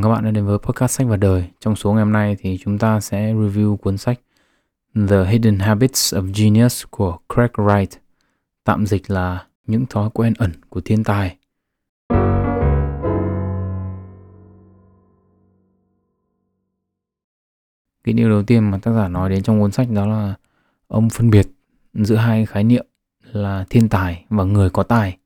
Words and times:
mừng 0.00 0.10
các 0.10 0.14
bạn 0.14 0.24
đã 0.24 0.30
đến 0.30 0.46
với 0.46 0.58
podcast 0.58 0.98
sách 0.98 1.06
và 1.06 1.16
đời. 1.16 1.44
Trong 1.60 1.76
số 1.76 1.92
ngày 1.92 2.04
hôm 2.04 2.12
nay 2.12 2.36
thì 2.40 2.58
chúng 2.58 2.78
ta 2.78 3.00
sẽ 3.00 3.34
review 3.34 3.76
cuốn 3.76 3.98
sách 3.98 4.20
The 5.08 5.24
Hidden 5.24 5.58
Habits 5.58 6.14
of 6.14 6.32
Genius 6.34 6.84
của 6.90 7.18
Craig 7.34 7.50
Wright. 7.52 7.86
Tạm 8.64 8.86
dịch 8.86 9.10
là 9.10 9.46
những 9.66 9.86
thói 9.86 10.10
quen 10.10 10.34
ẩn 10.38 10.52
của 10.68 10.80
thiên 10.80 11.04
tài. 11.04 11.36
Cái 18.04 18.14
điều 18.14 18.28
đầu 18.28 18.42
tiên 18.42 18.70
mà 18.70 18.78
tác 18.78 18.92
giả 18.92 19.08
nói 19.08 19.30
đến 19.30 19.42
trong 19.42 19.60
cuốn 19.60 19.72
sách 19.72 19.90
đó 19.90 20.06
là 20.06 20.34
ông 20.88 21.10
phân 21.10 21.30
biệt 21.30 21.46
giữa 21.94 22.16
hai 22.16 22.46
khái 22.46 22.64
niệm 22.64 22.86
là 23.32 23.64
thiên 23.70 23.88
tài 23.88 24.24
và 24.28 24.44
người 24.44 24.70
có 24.70 24.82
tài. 24.82 25.19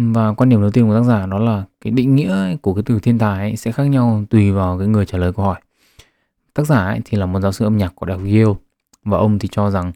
Và 0.00 0.32
quan 0.32 0.48
điểm 0.48 0.60
đầu 0.60 0.70
tiên 0.70 0.88
của 0.88 0.94
tác 0.94 1.02
giả 1.02 1.26
đó 1.26 1.38
là 1.38 1.64
cái 1.80 1.90
định 1.90 2.14
nghĩa 2.14 2.56
của 2.62 2.74
cái 2.74 2.82
từ 2.86 2.98
thiên 3.00 3.18
tài 3.18 3.38
ấy 3.38 3.56
sẽ 3.56 3.72
khác 3.72 3.84
nhau 3.84 4.24
tùy 4.30 4.52
vào 4.52 4.78
cái 4.78 4.88
người 4.88 5.06
trả 5.06 5.18
lời 5.18 5.32
câu 5.32 5.44
hỏi. 5.44 5.60
Tác 6.54 6.66
giả 6.66 6.84
ấy 6.84 7.00
thì 7.04 7.18
là 7.18 7.26
một 7.26 7.40
giáo 7.40 7.52
sư 7.52 7.64
âm 7.64 7.76
nhạc 7.76 7.92
của 7.94 8.06
Đại 8.06 8.18
học 8.18 8.26
Yale 8.26 8.54
và 9.04 9.18
ông 9.18 9.38
thì 9.38 9.48
cho 9.52 9.70
rằng 9.70 9.92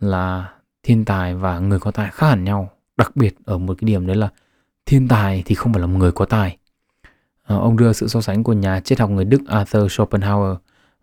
là 0.00 0.52
thiên 0.82 1.04
tài 1.04 1.34
và 1.34 1.58
người 1.58 1.78
có 1.78 1.90
tài 1.90 2.10
khác 2.10 2.28
hẳn 2.28 2.44
nhau. 2.44 2.70
Đặc 2.96 3.16
biệt 3.16 3.36
ở 3.44 3.58
một 3.58 3.74
cái 3.78 3.86
điểm 3.86 4.06
đấy 4.06 4.16
là 4.16 4.28
thiên 4.86 5.08
tài 5.08 5.42
thì 5.46 5.54
không 5.54 5.72
phải 5.72 5.80
là 5.80 5.86
một 5.86 5.98
người 5.98 6.12
có 6.12 6.24
tài. 6.24 6.56
À, 7.44 7.56
ông 7.56 7.76
đưa 7.76 7.92
sự 7.92 8.08
so 8.08 8.20
sánh 8.20 8.44
của 8.44 8.52
nhà 8.52 8.80
triết 8.80 9.00
học 9.00 9.10
người 9.10 9.24
Đức 9.24 9.40
Arthur 9.46 9.92
Schopenhauer 9.92 10.56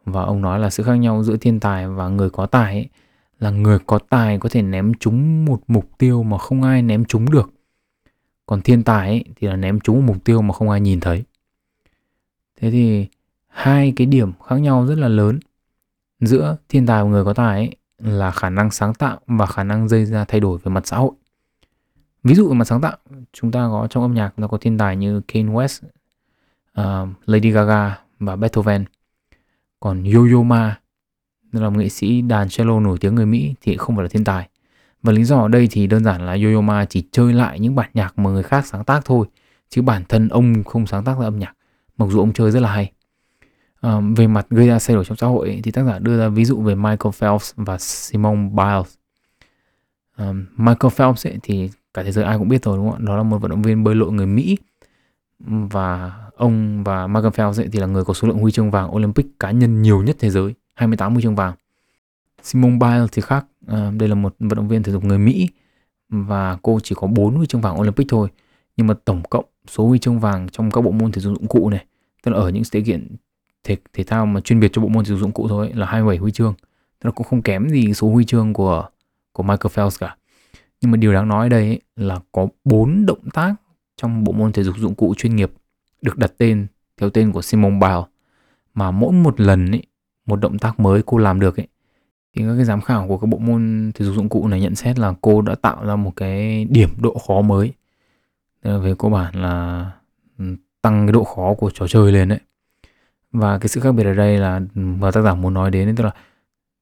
và 0.05 0.21
ông 0.21 0.41
nói 0.41 0.59
là 0.59 0.69
sự 0.69 0.83
khác 0.83 0.95
nhau 0.95 1.23
giữa 1.23 1.38
thiên 1.38 1.59
tài 1.59 1.88
và 1.88 2.07
người 2.07 2.30
có 2.30 2.45
tài 2.45 2.73
ấy, 2.73 2.89
là 3.39 3.49
người 3.49 3.80
có 3.85 3.99
tài 4.09 4.38
có 4.38 4.49
thể 4.49 4.61
ném 4.61 4.94
trúng 4.94 5.45
một 5.45 5.61
mục 5.67 5.89
tiêu 5.97 6.23
mà 6.23 6.38
không 6.38 6.63
ai 6.63 6.81
ném 6.81 7.05
trúng 7.05 7.31
được 7.31 7.55
còn 8.45 8.62
thiên 8.62 8.84
tài 8.84 9.08
ấy, 9.08 9.23
thì 9.35 9.48
là 9.48 9.55
ném 9.55 9.80
trúng 9.80 10.05
mục 10.05 10.23
tiêu 10.23 10.41
mà 10.41 10.53
không 10.53 10.70
ai 10.70 10.81
nhìn 10.81 10.99
thấy. 10.99 11.23
Thế 12.62 12.72
thì 12.72 13.08
hai 13.48 13.94
cái 13.95 14.08
điểm 14.08 14.31
khác 14.48 14.55
nhau 14.55 14.86
rất 14.86 14.98
là 14.98 15.08
lớn. 15.08 15.40
Giữa 16.19 16.58
thiên 16.69 16.86
tài 16.86 17.03
và 17.03 17.09
người 17.09 17.25
có 17.25 17.34
tài 17.34 17.56
ấy 17.56 17.75
là 18.00 18.31
khả 18.31 18.50
năng 18.50 18.72
sáng 18.72 18.94
tạo 18.94 19.19
và 19.28 19.45
khả 19.45 19.64
năng 19.64 19.88
gây 19.88 20.06
ra 20.06 20.25
thay 20.25 20.39
đổi 20.39 20.59
về 20.64 20.69
mặt 20.69 20.88
xã 20.88 20.97
hội. 20.97 21.11
Ví 22.23 22.36
dụ 22.36 22.50
về 22.50 22.53
mặt 22.53 22.66
sáng 22.66 22.81
tạo 22.81 22.97
chúng 23.34 23.52
ta 23.52 23.67
có 23.72 23.88
trong 23.89 24.03
âm 24.03 24.14
nhạc 24.14 24.34
chúng 24.38 24.44
ta 24.44 24.47
có 24.52 24.58
thiên 24.58 24.78
tài 24.78 24.95
như 24.95 25.22
Kanye 25.28 25.53
West 25.53 25.88
uh, 26.81 27.09
Lady 27.25 27.52
Gaga 27.52 28.00
và 28.19 28.36
Beethoven. 28.36 28.86
Còn 29.80 30.03
Yo-Yo 30.03 30.44
Ma 30.44 30.80
là 31.52 31.69
một 31.69 31.80
nghệ 31.80 31.89
sĩ 31.89 32.22
đàn 32.22 32.47
cello 32.50 32.80
nổi 32.80 32.97
tiếng 33.02 33.16
người 33.16 33.25
Mỹ 33.25 33.56
thì 33.62 33.78
không 33.78 33.95
phải 33.95 34.03
là 34.03 34.09
thiên 34.09 34.23
tài 34.23 34.50
và 35.06 35.14
lý 35.14 35.23
do 35.23 35.39
ở 35.39 35.48
đây 35.48 35.67
thì 35.72 35.88
đơn 35.88 36.03
giản 36.03 36.25
là 36.25 36.34
Yoyoma 36.34 36.86
chỉ 36.86 37.03
chơi 37.11 37.34
lại 37.34 37.59
những 37.59 37.75
bản 37.75 37.89
nhạc 37.94 38.20
mà 38.20 38.30
người 38.30 38.44
khác 38.44 38.66
sáng 38.66 38.84
tác 38.84 39.06
thôi 39.06 39.28
chứ 39.70 39.81
bản 39.81 40.03
thân 40.09 40.28
ông 40.28 40.64
không 40.64 40.88
sáng 40.88 41.03
tác 41.03 41.20
ra 41.20 41.25
âm 41.25 41.39
nhạc. 41.39 41.53
Mặc 41.97 42.06
dù 42.12 42.20
ông 42.20 42.34
chơi 42.34 42.52
rất 42.52 42.59
là 42.59 42.72
hay. 42.72 42.92
À, 43.81 44.00
về 44.16 44.28
mặt 44.28 44.45
gây 44.50 44.67
ra 44.67 44.78
thay 44.88 44.95
đổi 44.95 45.06
trong 45.06 45.17
xã 45.17 45.28
hội 45.28 45.47
ấy, 45.47 45.62
thì 45.64 45.72
tác 45.72 45.84
giả 45.84 46.00
đưa 46.00 46.20
ra 46.20 46.28
ví 46.28 46.45
dụ 46.45 46.62
về 46.62 46.75
Michael 46.75 47.12
Phelps 47.14 47.53
và 47.56 47.78
Simone 47.78 48.50
Biles. 48.50 48.95
À, 50.16 50.34
Michael 50.58 50.92
Phelps 50.92 51.28
ấy, 51.28 51.38
thì 51.44 51.69
cả 51.94 52.03
thế 52.03 52.12
giới 52.12 52.23
ai 52.23 52.38
cũng 52.38 52.50
biết 52.50 52.64
rồi 52.64 52.78
đúng 52.78 52.92
không 52.92 53.06
đó 53.06 53.17
là 53.17 53.23
một 53.23 53.38
vận 53.38 53.52
động 53.52 53.62
viên 53.62 53.84
bơi 53.84 53.95
lội 53.95 54.12
người 54.12 54.25
Mỹ. 54.25 54.58
Và 55.40 56.14
ông 56.36 56.84
và 56.84 57.08
Michael 57.08 57.31
Phelps 57.31 57.59
ấy, 57.59 57.69
thì 57.72 57.80
là 57.80 57.88
người 57.88 58.03
có 58.03 58.14
số 58.14 58.28
lượng 58.28 58.38
huy 58.38 58.52
chương 58.52 58.72
vàng 58.72 58.95
Olympic 58.95 59.40
cá 59.40 59.52
nhân 59.52 59.81
nhiều 59.81 60.03
nhất 60.03 60.16
thế 60.19 60.30
giới 60.30 60.53
28 60.73 61.14
huy 61.14 61.23
chương 61.23 61.36
vàng. 61.36 61.53
Simone 62.42 62.78
Biles 62.80 63.09
thì 63.12 63.22
khác 63.22 63.45
à, 63.67 63.91
đây 63.97 64.09
là 64.09 64.16
một 64.16 64.35
vận 64.39 64.55
động 64.55 64.67
viên 64.67 64.83
thể 64.83 64.91
dục 64.91 65.03
người 65.03 65.17
Mỹ 65.17 65.49
và 66.09 66.58
cô 66.61 66.80
chỉ 66.83 66.95
có 66.97 67.08
4 67.08 67.35
huy 67.35 67.47
chương 67.47 67.61
vàng 67.61 67.80
Olympic 67.80 68.07
thôi. 68.09 68.30
Nhưng 68.77 68.88
mà 68.88 68.94
tổng 69.05 69.23
cộng 69.30 69.45
số 69.67 69.88
huy 69.88 69.99
chương 69.99 70.19
vàng 70.19 70.47
trong 70.52 70.72
các 70.72 70.81
bộ 70.81 70.91
môn 70.91 71.11
thể 71.11 71.22
dục 71.22 71.33
dụng 71.39 71.47
cụ 71.47 71.69
này 71.69 71.85
tức 72.23 72.31
là 72.31 72.38
ở 72.38 72.49
những 72.49 72.63
sự 72.63 72.81
kiện 72.81 73.16
thể, 73.63 73.77
thể 73.94 74.03
thao 74.03 74.25
mà 74.25 74.41
chuyên 74.41 74.59
biệt 74.59 74.72
cho 74.73 74.81
bộ 74.81 74.88
môn 74.88 75.05
thể 75.05 75.09
dục 75.09 75.19
dụng 75.19 75.31
cụ 75.31 75.47
thôi 75.47 75.72
là 75.75 75.85
27 75.85 76.17
huy 76.17 76.31
chương. 76.31 76.53
Tức 76.99 77.07
là 77.07 77.11
cũng 77.11 77.27
không 77.27 77.41
kém 77.41 77.69
gì 77.69 77.94
số 77.94 78.09
huy 78.09 78.25
chương 78.25 78.53
của 78.53 78.89
của 79.31 79.44
Michael 79.44 79.69
Phelps 79.72 80.00
cả. 80.00 80.17
Nhưng 80.81 80.91
mà 80.91 80.97
điều 80.97 81.13
đáng 81.13 81.28
nói 81.28 81.45
ở 81.45 81.50
đây 81.50 81.61
ấy, 81.61 81.81
là 81.95 82.19
có 82.31 82.47
4 82.66 83.06
động 83.06 83.29
tác 83.34 83.56
trong 83.97 84.23
bộ 84.23 84.31
môn 84.31 84.51
thể 84.51 84.63
dục 84.63 84.75
dụng 84.78 84.95
cụ 84.95 85.13
chuyên 85.17 85.35
nghiệp 85.35 85.51
được 86.01 86.17
đặt 86.17 86.34
tên 86.38 86.67
theo 86.97 87.09
tên 87.09 87.31
của 87.31 87.41
Simone 87.41 87.79
Biles. 87.79 88.06
Mà 88.73 88.91
mỗi 88.91 89.13
một 89.13 89.40
lần 89.40 89.72
ấy, 89.72 89.84
một 90.25 90.35
động 90.35 90.59
tác 90.59 90.79
mới 90.79 91.01
cô 91.06 91.17
làm 91.17 91.40
được 91.40 91.59
ấy 91.59 91.67
thì 92.35 92.44
các 92.46 92.56
cái 92.56 92.66
giám 92.66 92.81
khảo 92.81 93.07
của 93.07 93.18
các 93.18 93.28
bộ 93.28 93.38
môn 93.38 93.91
thể 93.96 94.06
dục 94.06 94.16
dụng 94.16 94.29
cụ 94.29 94.47
này 94.47 94.62
nhận 94.62 94.75
xét 94.75 95.00
là 95.00 95.13
cô 95.22 95.41
đã 95.41 95.56
tạo 95.56 95.85
ra 95.85 95.96
một 95.96 96.12
cái 96.16 96.66
điểm 96.66 96.90
độ 97.01 97.18
khó 97.28 97.41
mới. 97.41 97.73
Về 98.63 98.94
cơ 99.00 99.09
bản 99.09 99.35
là 99.35 99.91
ừ, 100.38 100.46
tăng 100.81 101.07
cái 101.07 101.13
độ 101.13 101.23
khó 101.23 101.53
của 101.53 101.69
trò 101.69 101.88
chơi 101.88 102.12
lên 102.12 102.29
đấy. 102.29 102.40
Và 103.31 103.57
cái 103.57 103.68
sự 103.68 103.81
khác 103.81 103.91
biệt 103.91 104.03
ở 104.03 104.13
đây 104.13 104.38
là 104.38 104.62
ừ, 104.75 104.81
và 105.00 105.12
tác 105.12 105.22
giả 105.22 105.35
muốn 105.35 105.53
nói 105.53 105.72
đến 105.72 105.88
ấy, 105.88 105.96
tức 105.97 106.03
là 106.03 106.12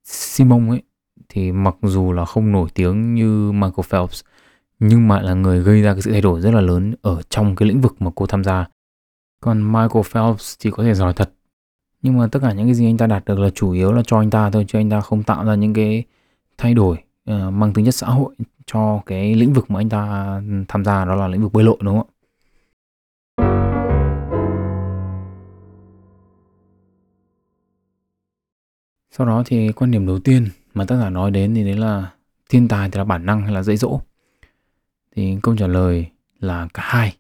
Simon 0.04 0.70
ấy 0.70 0.82
thì 1.30 1.52
mặc 1.52 1.76
dù 1.82 2.12
là 2.12 2.26
không 2.26 2.52
nổi 2.52 2.70
tiếng 2.74 3.16
như 3.16 3.52
Michael 3.52 3.84
Phelps 3.90 4.22
nhưng 4.80 5.08
mà 5.08 5.22
là 5.22 5.34
người 5.34 5.60
gây 5.64 5.82
ra 5.82 5.94
cái 5.94 6.02
sự 6.02 6.12
thay 6.12 6.22
đổi 6.22 6.42
rất 6.42 6.52
là 6.54 6.62
lớn 6.62 6.96
ở 7.02 7.22
trong 7.30 7.56
cái 7.56 7.68
lĩnh 7.68 7.82
vực 7.82 8.02
mà 8.02 8.12
cô 8.16 8.26
tham 8.26 8.44
gia. 8.44 8.66
Còn 9.40 9.72
Michael 9.72 10.04
Phelps 10.06 10.56
thì 10.60 10.72
có 10.72 10.84
thể 10.84 10.94
giỏi 10.94 11.14
thật 11.14 11.34
nhưng 12.04 12.18
mà 12.18 12.28
tất 12.28 12.40
cả 12.42 12.54
những 12.54 12.68
cái 12.68 12.74
gì 12.74 12.86
anh 12.86 12.98
ta 12.98 13.08
đạt 13.08 13.26
được 13.26 13.40
là 13.40 13.50
chủ 13.50 13.72
yếu 13.72 13.92
là 13.92 14.02
cho 14.06 14.20
anh 14.20 14.30
ta 14.30 14.50
thôi 14.50 14.66
chứ 14.68 14.80
anh 14.80 14.90
ta 14.90 15.02
không 15.02 15.24
tạo 15.24 15.46
ra 15.46 15.56
những 15.56 15.74
cái 15.74 16.04
thay 16.58 16.74
đổi 16.74 16.98
uh, 17.32 17.54
mang 17.54 17.74
tính 17.74 17.86
chất 17.86 17.96
xã 17.96 18.08
hội 18.08 18.36
cho 18.66 19.02
cái 19.06 19.36
lĩnh 19.36 19.54
vực 19.54 19.72
mà 19.72 19.80
anh 19.80 19.90
ta 19.90 20.42
tham 20.68 20.86
gia 20.86 21.06
đó 21.06 21.16
là 21.16 21.28
lĩnh 21.28 21.42
vực 21.42 21.54
bơi 21.54 21.64
lội 21.64 21.78
đúng 21.82 22.00
không 22.00 22.08
ạ? 22.08 22.12
Sau 29.12 29.28
đó 29.28 29.44
thì 29.46 29.72
quan 29.72 29.92
điểm 29.92 30.06
đầu 30.06 30.20
tiên 30.20 30.48
mà 30.74 30.86
tác 30.86 30.98
giả 30.98 31.10
nói 31.10 31.32
đến 31.32 31.56
thì 31.56 31.64
đấy 31.64 31.76
là 31.76 32.12
thiên 32.50 32.68
tài 32.68 32.90
thì 32.90 32.98
là 32.98 33.04
bản 33.04 33.26
năng 33.26 33.42
hay 33.42 33.52
là 33.52 33.64
dạy 33.64 33.78
dỗ? 33.78 34.02
Thì 35.16 35.38
câu 35.44 35.56
trả 35.58 35.68
lời 35.68 36.08
là 36.40 36.68
cả 36.74 36.84
hai 36.86 37.14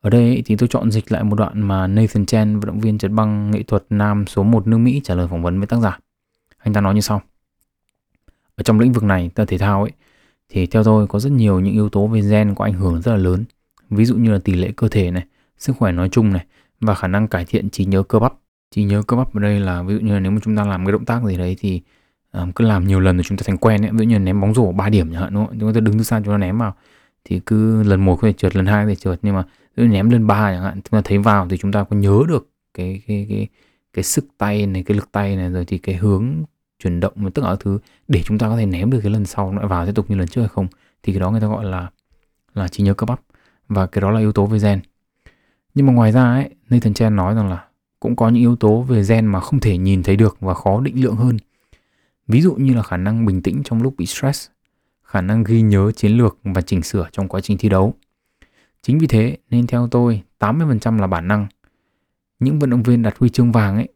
ở 0.00 0.10
đây 0.10 0.42
thì 0.46 0.56
tôi 0.56 0.68
chọn 0.68 0.90
dịch 0.90 1.12
lại 1.12 1.24
một 1.24 1.36
đoạn 1.36 1.62
mà 1.68 1.86
Nathan 1.86 2.26
Chen, 2.26 2.60
vận 2.60 2.66
động 2.66 2.80
viên 2.80 2.98
trượt 2.98 3.10
băng 3.10 3.50
nghệ 3.50 3.62
thuật 3.62 3.84
nam 3.90 4.26
số 4.26 4.42
1 4.42 4.66
nước 4.66 4.78
Mỹ 4.78 5.00
trả 5.04 5.14
lời 5.14 5.26
phỏng 5.28 5.42
vấn 5.42 5.58
với 5.58 5.66
tác 5.66 5.80
giả. 5.80 5.98
Anh 6.58 6.74
ta 6.74 6.80
nói 6.80 6.94
như 6.94 7.00
sau. 7.00 7.22
Ở 8.56 8.62
trong 8.62 8.80
lĩnh 8.80 8.92
vực 8.92 9.02
này, 9.04 9.30
ta 9.34 9.44
thể 9.44 9.58
thao 9.58 9.82
ấy, 9.82 9.92
thì 10.48 10.66
theo 10.66 10.84
tôi 10.84 11.06
có 11.06 11.18
rất 11.18 11.32
nhiều 11.32 11.60
những 11.60 11.74
yếu 11.74 11.88
tố 11.88 12.06
về 12.06 12.20
gen 12.20 12.54
có 12.54 12.64
ảnh 12.64 12.72
hưởng 12.72 13.02
rất 13.02 13.12
là 13.12 13.18
lớn. 13.18 13.44
Ví 13.90 14.04
dụ 14.04 14.14
như 14.14 14.32
là 14.32 14.38
tỷ 14.44 14.54
lệ 14.54 14.72
cơ 14.76 14.88
thể 14.88 15.10
này, 15.10 15.24
sức 15.58 15.76
khỏe 15.78 15.92
nói 15.92 16.08
chung 16.08 16.32
này 16.32 16.46
và 16.80 16.94
khả 16.94 17.08
năng 17.08 17.28
cải 17.28 17.44
thiện 17.44 17.70
trí 17.70 17.84
nhớ 17.84 18.02
cơ 18.02 18.18
bắp. 18.18 18.34
Trí 18.70 18.84
nhớ 18.84 19.02
cơ 19.06 19.16
bắp 19.16 19.34
ở 19.34 19.40
đây 19.40 19.60
là 19.60 19.82
ví 19.82 19.94
dụ 19.94 20.00
như 20.00 20.14
là 20.14 20.20
nếu 20.20 20.32
mà 20.32 20.38
chúng 20.42 20.56
ta 20.56 20.64
làm 20.64 20.84
cái 20.84 20.92
động 20.92 21.04
tác 21.04 21.24
gì 21.24 21.36
đấy 21.36 21.56
thì 21.60 21.80
um, 22.32 22.52
cứ 22.52 22.64
làm 22.64 22.86
nhiều 22.86 23.00
lần 23.00 23.16
rồi 23.16 23.24
chúng 23.24 23.38
ta 23.38 23.42
thành 23.46 23.58
quen 23.58 23.84
ấy. 23.84 23.90
Ví 23.90 23.98
dụ 23.98 24.04
như 24.04 24.14
là 24.14 24.18
ném 24.18 24.40
bóng 24.40 24.54
rổ 24.54 24.72
3 24.72 24.88
điểm 24.88 25.12
chẳng 25.12 25.22
hạn 25.22 25.34
đúng 25.34 25.46
không? 25.46 25.58
Chúng 25.60 25.74
ta 25.74 25.80
đứng 25.80 25.98
từ 25.98 26.04
xa 26.04 26.20
chúng 26.24 26.34
ta 26.34 26.38
ném 26.38 26.58
vào 26.58 26.74
thì 27.24 27.40
cứ 27.46 27.82
lần 27.82 28.04
một 28.04 28.16
có 28.16 28.28
thể 28.28 28.32
trượt 28.32 28.56
lần 28.56 28.66
hai 28.66 28.84
có 28.84 28.88
thể 28.88 28.94
trượt 28.94 29.18
nhưng 29.22 29.34
mà 29.34 29.44
ném 29.76 30.10
lên 30.10 30.26
ba 30.26 30.52
chẳng 30.52 30.62
hạn, 30.62 30.74
chúng 30.74 30.90
ta 30.90 31.00
thấy 31.04 31.18
vào 31.18 31.48
thì 31.50 31.56
chúng 31.56 31.72
ta 31.72 31.84
có 31.84 31.96
nhớ 31.96 32.22
được 32.28 32.48
cái 32.74 33.02
cái 33.06 33.26
cái 33.28 33.48
cái 33.92 34.02
sức 34.04 34.24
tay 34.38 34.66
này, 34.66 34.82
cái 34.82 34.96
lực 34.96 35.12
tay 35.12 35.36
này, 35.36 35.50
rồi 35.50 35.64
thì 35.64 35.78
cái 35.78 35.94
hướng 35.94 36.26
chuyển 36.82 37.00
động 37.00 37.30
tất 37.30 37.42
cả 37.42 37.56
thứ 37.60 37.78
để 38.08 38.22
chúng 38.24 38.38
ta 38.38 38.48
có 38.48 38.56
thể 38.56 38.66
ném 38.66 38.90
được 38.90 39.00
cái 39.02 39.12
lần 39.12 39.24
sau 39.24 39.54
lại 39.54 39.66
vào 39.66 39.86
tiếp 39.86 39.92
tục 39.94 40.10
như 40.10 40.16
lần 40.16 40.28
trước 40.28 40.40
hay 40.40 40.48
không, 40.48 40.66
thì 41.02 41.12
cái 41.12 41.20
đó 41.20 41.30
người 41.30 41.40
ta 41.40 41.46
gọi 41.46 41.64
là 41.64 41.90
là 42.54 42.68
trí 42.68 42.84
nhớ 42.84 42.94
cơ 42.94 43.04
bắp. 43.04 43.20
Và 43.68 43.86
cái 43.86 44.02
đó 44.02 44.10
là 44.10 44.20
yếu 44.20 44.32
tố 44.32 44.46
về 44.46 44.58
gen. 44.58 44.80
Nhưng 45.74 45.86
mà 45.86 45.92
ngoài 45.92 46.12
ra 46.12 46.24
ấy, 46.24 46.50
Nathan 46.70 46.94
Chen 46.94 47.16
nói 47.16 47.34
rằng 47.34 47.48
là 47.48 47.64
cũng 48.00 48.16
có 48.16 48.28
những 48.28 48.40
yếu 48.40 48.56
tố 48.56 48.82
về 48.82 49.02
gen 49.08 49.26
mà 49.26 49.40
không 49.40 49.60
thể 49.60 49.78
nhìn 49.78 50.02
thấy 50.02 50.16
được 50.16 50.36
và 50.40 50.54
khó 50.54 50.80
định 50.80 51.04
lượng 51.04 51.16
hơn. 51.16 51.36
Ví 52.28 52.40
dụ 52.40 52.54
như 52.54 52.74
là 52.74 52.82
khả 52.82 52.96
năng 52.96 53.24
bình 53.26 53.42
tĩnh 53.42 53.62
trong 53.64 53.82
lúc 53.82 53.94
bị 53.98 54.06
stress, 54.06 54.48
khả 55.02 55.20
năng 55.20 55.44
ghi 55.44 55.62
nhớ 55.62 55.92
chiến 55.92 56.12
lược 56.12 56.38
và 56.44 56.60
chỉnh 56.60 56.82
sửa 56.82 57.08
trong 57.12 57.28
quá 57.28 57.40
trình 57.40 57.58
thi 57.58 57.68
đấu. 57.68 57.94
Chính 58.82 58.98
vì 58.98 59.06
thế 59.06 59.36
nên 59.50 59.66
theo 59.66 59.88
tôi 59.90 60.22
80% 60.38 61.00
là 61.00 61.06
bản 61.06 61.28
năng. 61.28 61.46
Những 62.38 62.58
vận 62.58 62.70
động 62.70 62.82
viên 62.82 63.02
đạt 63.02 63.18
huy 63.18 63.28
chương 63.28 63.52
vàng 63.52 63.76
ấy 63.76 63.88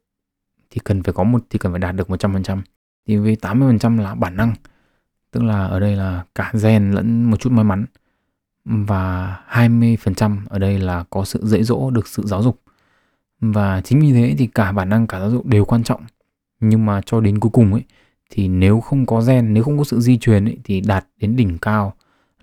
thì 0.71 0.81
cần 0.85 1.03
phải 1.03 1.13
có 1.13 1.25
một 1.25 1.45
thì 1.51 1.59
cần 1.59 1.73
phải 1.73 1.79
đạt 1.79 1.97
được 1.97 2.09
100%. 2.09 2.61
Thì 3.07 3.17
với 3.17 3.37
80% 3.41 4.01
là 4.01 4.15
bản 4.15 4.37
năng. 4.37 4.55
Tức 5.31 5.43
là 5.43 5.67
ở 5.67 5.81
đây 5.81 5.97
là 5.97 6.25
cả 6.35 6.53
gen 6.63 6.91
lẫn 6.91 7.31
một 7.31 7.41
chút 7.41 7.53
may 7.53 7.65
mắn. 7.65 7.87
Và 8.65 9.37
20% 9.51 10.39
ở 10.49 10.59
đây 10.59 10.79
là 10.79 11.05
có 11.11 11.25
sự 11.25 11.47
dạy 11.47 11.63
dỗ 11.63 11.91
được 11.91 12.09
sự 12.09 12.23
giáo 12.27 12.43
dục. 12.43 12.61
Và 13.41 13.81
chính 13.81 14.01
vì 14.01 14.13
thế 14.13 14.35
thì 14.39 14.47
cả 14.47 14.73
bản 14.73 14.89
năng 14.89 15.07
cả 15.07 15.21
giáo 15.21 15.31
dục 15.31 15.47
đều 15.47 15.65
quan 15.65 15.85
trọng. 15.85 16.05
Nhưng 16.61 16.87
mà 16.87 17.01
cho 17.07 17.21
đến 17.21 17.41
cuối 17.41 17.51
cùng 17.51 17.73
ấy 17.73 17.83
thì 18.31 18.49
nếu 18.49 18.81
không 18.81 19.07
có 19.07 19.21
gen, 19.21 19.55
nếu 19.55 19.65
không 19.65 19.79
có 19.79 19.85
sự 19.85 20.01
di 20.01 20.19
truyền 20.19 20.45
ấy 20.45 20.59
thì 20.65 20.81
đạt 20.81 21.07
đến 21.17 21.37
đỉnh 21.37 21.59
cao 21.59 21.95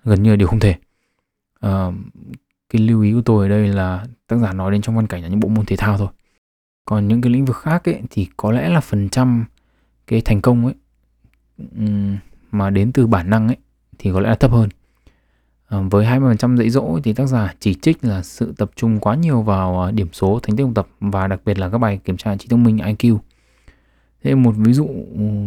gần 0.04 0.22
như 0.22 0.30
là 0.30 0.36
điều 0.36 0.48
không 0.48 0.60
thể 0.60 0.74
uh, 1.66 1.94
cái 2.68 2.82
lưu 2.82 3.02
ý 3.02 3.12
của 3.12 3.22
tôi 3.24 3.44
ở 3.44 3.48
đây 3.48 3.68
là 3.68 4.06
tác 4.26 4.36
giả 4.36 4.52
nói 4.52 4.72
đến 4.72 4.82
trong 4.82 4.96
văn 4.96 5.06
cảnh 5.06 5.22
là 5.22 5.28
những 5.28 5.40
bộ 5.40 5.48
môn 5.48 5.66
thể 5.66 5.76
thao 5.76 5.98
thôi 5.98 6.08
còn 6.84 7.08
những 7.08 7.20
cái 7.20 7.32
lĩnh 7.32 7.44
vực 7.44 7.56
khác 7.56 7.88
ấy 7.88 8.02
thì 8.10 8.28
có 8.36 8.52
lẽ 8.52 8.68
là 8.68 8.80
phần 8.80 9.08
trăm 9.08 9.44
cái 10.06 10.20
thành 10.20 10.40
công 10.40 10.64
ấy 10.64 10.74
um, 11.78 12.16
mà 12.50 12.70
đến 12.70 12.92
từ 12.92 13.06
bản 13.06 13.30
năng 13.30 13.48
ấy 13.48 13.56
thì 13.98 14.10
có 14.12 14.20
lẽ 14.20 14.28
là 14.28 14.34
thấp 14.34 14.50
hơn 14.50 14.68
À, 15.72 15.78
với 15.90 16.06
20% 16.06 16.56
dạy 16.56 16.70
dỗ 16.70 16.98
thì 17.04 17.12
tác 17.12 17.26
giả 17.26 17.54
chỉ 17.60 17.74
trích 17.74 18.04
là 18.04 18.22
sự 18.22 18.54
tập 18.56 18.70
trung 18.76 18.98
quá 18.98 19.14
nhiều 19.14 19.42
vào 19.42 19.80
ờ, 19.80 19.90
điểm 19.90 20.08
số 20.12 20.40
thành 20.42 20.56
tích 20.56 20.64
học 20.64 20.72
tập 20.74 20.88
và 21.00 21.26
đặc 21.26 21.40
biệt 21.44 21.58
là 21.58 21.68
các 21.68 21.78
bài 21.78 22.00
kiểm 22.04 22.16
tra 22.16 22.36
trí 22.36 22.48
thông 22.48 22.64
minh 22.64 22.76
IQ. 22.76 23.18
Thế 24.22 24.34
một 24.34 24.54
ví 24.56 24.72
dụ 24.72 24.88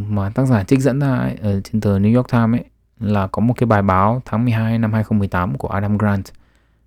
mà 0.09 0.29
tác 0.29 0.45
giả 0.45 0.63
trích 0.63 0.79
dẫn 0.79 0.99
ra 0.99 1.17
ấy, 1.17 1.35
ở 1.41 1.61
trên 1.61 1.81
tờ 1.81 1.99
New 1.99 2.15
York 2.15 2.31
Times 2.31 2.61
ấy 2.61 2.65
là 2.99 3.27
có 3.27 3.41
một 3.41 3.53
cái 3.57 3.67
bài 3.67 3.81
báo 3.81 4.21
tháng 4.25 4.45
12 4.45 4.79
năm 4.79 4.93
2018 4.93 5.57
của 5.57 5.67
Adam 5.67 5.97
Grant. 5.97 6.25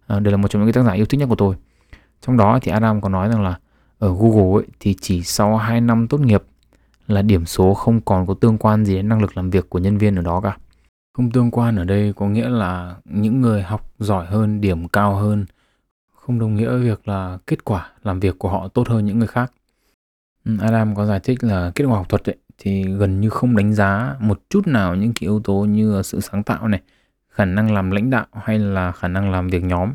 Ờ, 0.07 0.17
à, 0.17 0.21
đây 0.21 0.33
là 0.33 0.37
một 0.37 0.49
trong 0.49 0.63
những 0.63 0.73
cái 0.73 0.83
tác 0.83 0.89
giả 0.91 0.93
yêu 0.93 1.07
thích 1.07 1.19
nhất 1.21 1.29
của 1.29 1.37
tôi. 1.37 1.55
Trong 2.21 2.37
đó 2.37 2.59
thì 2.63 2.73
Adam 2.73 3.01
có 3.01 3.09
nói 3.09 3.29
rằng 3.29 3.43
là 3.43 3.59
ở 3.99 4.15
Google 4.15 4.61
ấy, 4.61 4.67
thì 4.81 4.97
chỉ 5.01 5.23
sau 5.23 5.57
2 5.57 5.81
năm 5.81 6.09
tốt 6.09 6.21
nghiệp 6.21 6.43
là 7.07 7.23
điểm 7.23 7.47
số 7.47 7.75
không 7.75 8.01
còn 8.01 8.27
có 8.27 8.35
tương 8.35 8.59
quan 8.59 8.85
gì 8.85 8.95
đến 8.95 9.09
năng 9.09 9.21
lực 9.21 9.37
làm 9.37 9.51
việc 9.51 9.71
của 9.71 9.79
nhân 9.79 9.99
viên 9.99 10.17
ở 10.17 10.23
đó 10.23 10.41
cả. 10.41 10.57
Không 11.13 11.31
tương 11.31 11.51
quan 11.51 11.77
ở 11.77 11.85
đây 11.85 12.13
có 12.17 12.27
nghĩa 12.27 12.49
là 12.49 12.97
những 13.05 13.41
người 13.41 13.63
học 13.63 13.91
giỏi 13.99 14.27
hơn, 14.27 14.61
điểm 14.61 14.89
cao 14.89 15.15
hơn 15.15 15.47
không 16.29 16.39
đồng 16.39 16.55
nghĩa 16.55 16.69
với 16.69 16.81
việc 16.81 17.09
là 17.09 17.39
kết 17.47 17.65
quả 17.65 17.91
làm 18.05 18.21
việc 18.21 18.39
của 18.39 18.49
họ 18.49 18.69
tốt 18.69 18.89
hơn 18.89 19.07
những 19.07 19.19
người 19.19 19.29
khác. 19.29 19.53
Ừ, 20.45 20.57
Adam 20.61 20.95
có 20.95 21.07
giải 21.07 21.21
thích 21.21 21.45
là 21.45 21.73
kết 21.75 21.85
quả 21.85 21.97
học 21.97 22.09
thuật 22.09 22.29
ấy, 22.29 22.37
thì 22.59 22.83
gần 22.83 23.21
như 23.21 23.31
không 23.31 23.57
đánh 23.57 23.73
giá 23.73 24.17
một 24.21 24.41
chút 24.51 24.67
nào 24.67 24.95
những 24.95 25.13
cái 25.13 25.21
yếu 25.21 25.41
tố 25.41 25.55
như 25.55 26.03
sự 26.05 26.21
sáng 26.21 26.43
tạo 26.43 26.69
này, 26.69 26.81
khả 27.29 27.45
năng 27.45 27.75
làm 27.75 27.91
lãnh 27.91 28.11
đạo 28.11 28.27
hay 28.33 28.59
là 28.59 28.93
khả 28.93 29.09
năng 29.09 29.31
làm 29.31 29.49
việc 29.49 29.65
nhóm 29.65 29.93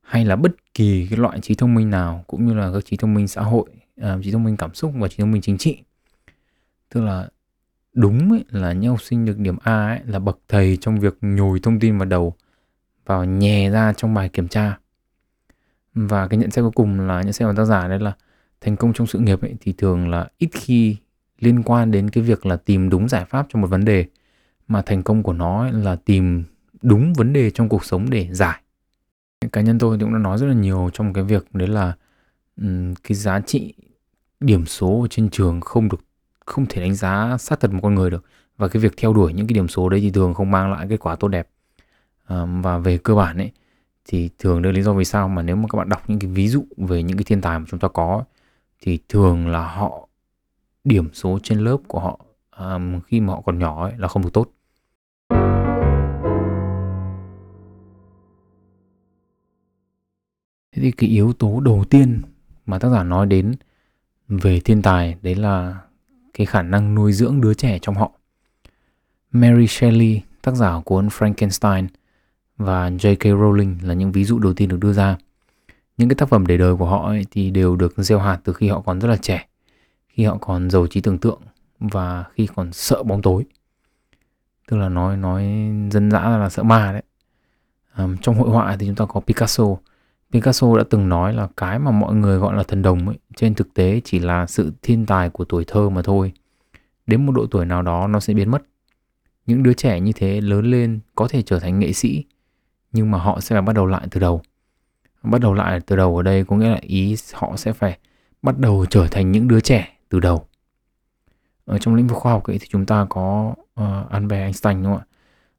hay 0.00 0.24
là 0.24 0.36
bất 0.36 0.74
kỳ 0.74 1.06
cái 1.10 1.18
loại 1.18 1.40
trí 1.40 1.54
thông 1.54 1.74
minh 1.74 1.90
nào 1.90 2.24
cũng 2.26 2.46
như 2.46 2.54
là 2.54 2.70
các 2.74 2.84
trí 2.84 2.96
thông 2.96 3.14
minh 3.14 3.28
xã 3.28 3.42
hội, 3.42 3.64
à, 4.00 4.18
trí 4.24 4.32
thông 4.32 4.44
minh 4.44 4.56
cảm 4.56 4.74
xúc 4.74 4.92
và 4.98 5.08
trí 5.08 5.16
thông 5.18 5.32
minh 5.32 5.42
chính 5.42 5.58
trị. 5.58 5.78
Tức 6.94 7.00
là 7.00 7.28
đúng 7.92 8.30
ấy, 8.30 8.44
là 8.50 8.72
những 8.72 8.90
học 8.90 9.02
sinh 9.02 9.24
được 9.24 9.38
điểm 9.38 9.56
A 9.62 9.86
ấy, 9.86 10.00
là 10.06 10.18
bậc 10.18 10.38
thầy 10.48 10.76
trong 10.76 11.00
việc 11.00 11.18
nhồi 11.20 11.60
thông 11.60 11.80
tin 11.80 11.98
vào 11.98 12.06
đầu 12.06 12.34
vào 13.06 13.24
nhè 13.24 13.70
ra 13.70 13.92
trong 13.92 14.14
bài 14.14 14.28
kiểm 14.28 14.48
tra. 14.48 14.78
Và 15.94 16.28
cái 16.28 16.38
nhận 16.38 16.50
xét 16.50 16.62
cuối 16.62 16.72
cùng 16.74 17.00
là 17.00 17.22
nhận 17.22 17.32
xét 17.32 17.48
của 17.48 17.54
tác 17.56 17.64
giả 17.64 17.88
đấy 17.88 17.98
là 17.98 18.12
thành 18.60 18.76
công 18.76 18.92
trong 18.92 19.06
sự 19.06 19.18
nghiệp 19.18 19.40
ấy, 19.42 19.54
thì 19.60 19.72
thường 19.72 20.08
là 20.08 20.28
ít 20.38 20.48
khi 20.52 20.96
liên 21.40 21.62
quan 21.62 21.90
đến 21.90 22.10
cái 22.10 22.24
việc 22.24 22.46
là 22.46 22.56
tìm 22.56 22.90
đúng 22.90 23.08
giải 23.08 23.24
pháp 23.24 23.46
cho 23.48 23.60
một 23.60 23.66
vấn 23.66 23.84
đề, 23.84 24.06
mà 24.68 24.82
thành 24.82 25.02
công 25.02 25.22
của 25.22 25.32
nó 25.32 25.62
ấy 25.62 25.72
là 25.72 25.96
tìm 25.96 26.44
đúng 26.82 27.12
vấn 27.12 27.32
đề 27.32 27.50
trong 27.50 27.68
cuộc 27.68 27.84
sống 27.84 28.10
để 28.10 28.28
giải. 28.32 28.60
Cá 29.52 29.60
nhân 29.60 29.78
tôi 29.78 29.98
cũng 30.00 30.12
đã 30.12 30.18
nói 30.18 30.38
rất 30.38 30.46
là 30.46 30.54
nhiều 30.54 30.90
trong 30.92 31.12
cái 31.12 31.24
việc 31.24 31.46
đấy 31.52 31.68
là 31.68 31.96
cái 33.02 33.14
giá 33.14 33.40
trị, 33.40 33.74
điểm 34.40 34.66
số 34.66 35.02
ở 35.02 35.08
trên 35.08 35.30
trường 35.30 35.60
không 35.60 35.88
được, 35.88 36.00
không 36.46 36.66
thể 36.68 36.82
đánh 36.82 36.94
giá 36.94 37.36
sát 37.38 37.60
thật 37.60 37.72
một 37.72 37.80
con 37.82 37.94
người 37.94 38.10
được. 38.10 38.24
Và 38.56 38.68
cái 38.68 38.82
việc 38.82 38.94
theo 38.96 39.12
đuổi 39.12 39.32
những 39.32 39.46
cái 39.46 39.54
điểm 39.54 39.68
số 39.68 39.88
đấy 39.88 40.00
thì 40.00 40.10
thường 40.10 40.34
không 40.34 40.50
mang 40.50 40.72
lại 40.72 40.86
kết 40.90 41.00
quả 41.00 41.16
tốt 41.16 41.28
đẹp. 41.28 41.48
Và 42.62 42.78
về 42.78 42.98
cơ 42.98 43.14
bản 43.14 43.36
ấy, 43.36 43.50
thì 44.04 44.30
thường 44.38 44.62
đây 44.62 44.72
lý 44.72 44.82
do 44.82 44.92
vì 44.92 45.04
sao 45.04 45.28
mà 45.28 45.42
nếu 45.42 45.56
mà 45.56 45.64
các 45.70 45.76
bạn 45.76 45.88
đọc 45.88 46.02
những 46.10 46.18
cái 46.18 46.30
ví 46.30 46.48
dụ 46.48 46.64
về 46.76 47.02
những 47.02 47.16
cái 47.16 47.24
thiên 47.24 47.40
tài 47.40 47.58
mà 47.58 47.64
chúng 47.68 47.80
ta 47.80 47.88
có 47.88 48.24
thì 48.82 48.98
thường 49.08 49.48
là 49.48 49.66
họ 49.74 50.08
điểm 50.84 51.08
số 51.12 51.38
trên 51.42 51.58
lớp 51.58 51.76
của 51.88 52.00
họ 52.00 52.20
um, 52.56 53.00
khi 53.00 53.20
mà 53.20 53.32
họ 53.32 53.40
còn 53.40 53.58
nhỏ 53.58 53.84
ấy, 53.84 53.92
là 53.96 54.08
không 54.08 54.22
được 54.22 54.32
tốt. 54.32 54.50
Thế 60.72 60.82
thì 60.82 60.90
cái 60.90 61.10
yếu 61.10 61.32
tố 61.32 61.60
đầu 61.60 61.84
tiên 61.90 62.22
mà 62.66 62.78
tác 62.78 62.88
giả 62.88 63.02
nói 63.02 63.26
đến 63.26 63.54
về 64.28 64.60
thiên 64.60 64.82
tài 64.82 65.16
đấy 65.22 65.34
là 65.34 65.80
cái 66.34 66.46
khả 66.46 66.62
năng 66.62 66.94
nuôi 66.94 67.12
dưỡng 67.12 67.40
đứa 67.40 67.54
trẻ 67.54 67.78
trong 67.82 67.94
họ. 67.94 68.12
Mary 69.32 69.66
Shelley 69.66 70.20
tác 70.42 70.54
giả 70.54 70.74
của 70.74 70.80
cuốn 70.80 71.08
Frankenstein 71.08 71.86
và 72.56 72.90
J.K. 72.90 73.18
Rowling 73.18 73.76
là 73.82 73.94
những 73.94 74.12
ví 74.12 74.24
dụ 74.24 74.38
đầu 74.38 74.54
tiên 74.54 74.68
được 74.68 74.78
đưa 74.80 74.92
ra. 74.92 75.16
Những 75.96 76.08
cái 76.08 76.16
tác 76.16 76.28
phẩm 76.28 76.46
để 76.46 76.56
đời 76.56 76.76
của 76.76 76.86
họ 76.86 77.06
ấy 77.06 77.26
thì 77.30 77.50
đều 77.50 77.76
được 77.76 77.94
gieo 77.96 78.18
hạt 78.18 78.40
từ 78.44 78.52
khi 78.52 78.68
họ 78.68 78.80
còn 78.80 79.00
rất 79.00 79.08
là 79.08 79.16
trẻ 79.16 79.46
khi 80.20 80.26
họ 80.26 80.38
còn 80.40 80.70
giàu 80.70 80.86
trí 80.86 81.00
tưởng 81.00 81.18
tượng 81.18 81.40
và 81.78 82.24
khi 82.34 82.48
còn 82.56 82.72
sợ 82.72 83.02
bóng 83.02 83.22
tối 83.22 83.44
tức 84.68 84.76
là 84.76 84.88
nói 84.88 85.16
nói 85.16 85.42
dân 85.90 86.10
dã 86.10 86.20
là 86.20 86.50
sợ 86.50 86.62
ma 86.62 86.92
đấy 86.92 87.02
à, 87.92 88.08
trong 88.22 88.34
hội 88.34 88.50
họa 88.50 88.76
thì 88.80 88.86
chúng 88.86 88.94
ta 88.94 89.04
có 89.04 89.20
Picasso 89.20 89.64
Picasso 90.32 90.76
đã 90.76 90.84
từng 90.90 91.08
nói 91.08 91.34
là 91.34 91.48
cái 91.56 91.78
mà 91.78 91.90
mọi 91.90 92.14
người 92.14 92.38
gọi 92.38 92.56
là 92.56 92.62
thần 92.62 92.82
đồng 92.82 93.08
ấy, 93.08 93.18
trên 93.36 93.54
thực 93.54 93.74
tế 93.74 94.00
chỉ 94.04 94.18
là 94.18 94.46
sự 94.46 94.72
thiên 94.82 95.06
tài 95.06 95.30
của 95.30 95.44
tuổi 95.44 95.64
thơ 95.66 95.88
mà 95.88 96.02
thôi. 96.02 96.32
Đến 97.06 97.26
một 97.26 97.32
độ 97.32 97.46
tuổi 97.50 97.66
nào 97.66 97.82
đó 97.82 98.06
nó 98.06 98.20
sẽ 98.20 98.34
biến 98.34 98.50
mất. 98.50 98.62
Những 99.46 99.62
đứa 99.62 99.72
trẻ 99.72 100.00
như 100.00 100.12
thế 100.12 100.40
lớn 100.40 100.70
lên 100.70 101.00
có 101.14 101.28
thể 101.28 101.42
trở 101.42 101.58
thành 101.58 101.78
nghệ 101.78 101.92
sĩ, 101.92 102.24
nhưng 102.92 103.10
mà 103.10 103.18
họ 103.18 103.40
sẽ 103.40 103.54
phải 103.54 103.62
bắt 103.62 103.72
đầu 103.72 103.86
lại 103.86 104.06
từ 104.10 104.20
đầu. 104.20 104.42
Bắt 105.22 105.40
đầu 105.40 105.54
lại 105.54 105.80
từ 105.86 105.96
đầu 105.96 106.16
ở 106.16 106.22
đây 106.22 106.44
có 106.44 106.56
nghĩa 106.56 106.68
là 106.68 106.78
ý 106.82 107.16
họ 107.32 107.56
sẽ 107.56 107.72
phải 107.72 107.98
bắt 108.42 108.58
đầu 108.58 108.86
trở 108.90 109.06
thành 109.06 109.32
những 109.32 109.48
đứa 109.48 109.60
trẻ 109.60 109.96
từ 110.10 110.20
đầu. 110.20 110.46
Ở 111.64 111.78
trong 111.78 111.94
lĩnh 111.94 112.06
vực 112.06 112.18
khoa 112.18 112.32
học 112.32 112.44
ấy 112.44 112.58
thì 112.58 112.66
chúng 112.70 112.86
ta 112.86 113.06
có 113.08 113.54
uh, 113.80 114.10
Albert 114.10 114.40
Einstein 114.40 114.82
đúng 114.82 114.92
không 114.92 115.00
ạ? 115.00 115.06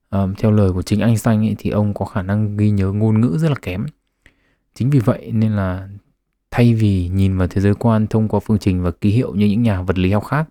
Um, 0.09 0.33
theo 0.35 0.51
lời 0.51 0.71
của 0.71 0.81
chính 0.81 0.99
Einstein 0.99 1.41
ấy, 1.41 1.55
thì 1.57 1.69
ông 1.69 1.93
có 1.93 2.05
khả 2.05 2.21
năng 2.21 2.57
ghi 2.57 2.69
nhớ 2.69 2.91
ngôn 2.91 3.21
ngữ 3.21 3.37
rất 3.37 3.49
là 3.49 3.55
kém 3.61 3.85
chính 4.73 4.89
vì 4.89 4.99
vậy 4.99 5.31
nên 5.33 5.51
là 5.51 5.87
thay 6.51 6.73
vì 6.73 7.07
nhìn 7.07 7.37
vào 7.37 7.47
thế 7.47 7.61
giới 7.61 7.75
quan 7.75 8.07
thông 8.07 8.27
qua 8.27 8.39
phương 8.39 8.59
trình 8.59 8.83
và 8.83 8.91
ký 8.91 9.09
hiệu 9.09 9.35
như 9.35 9.45
những 9.45 9.63
nhà 9.63 9.81
vật 9.81 9.97
lý 9.97 10.11
học 10.11 10.25
khác 10.25 10.49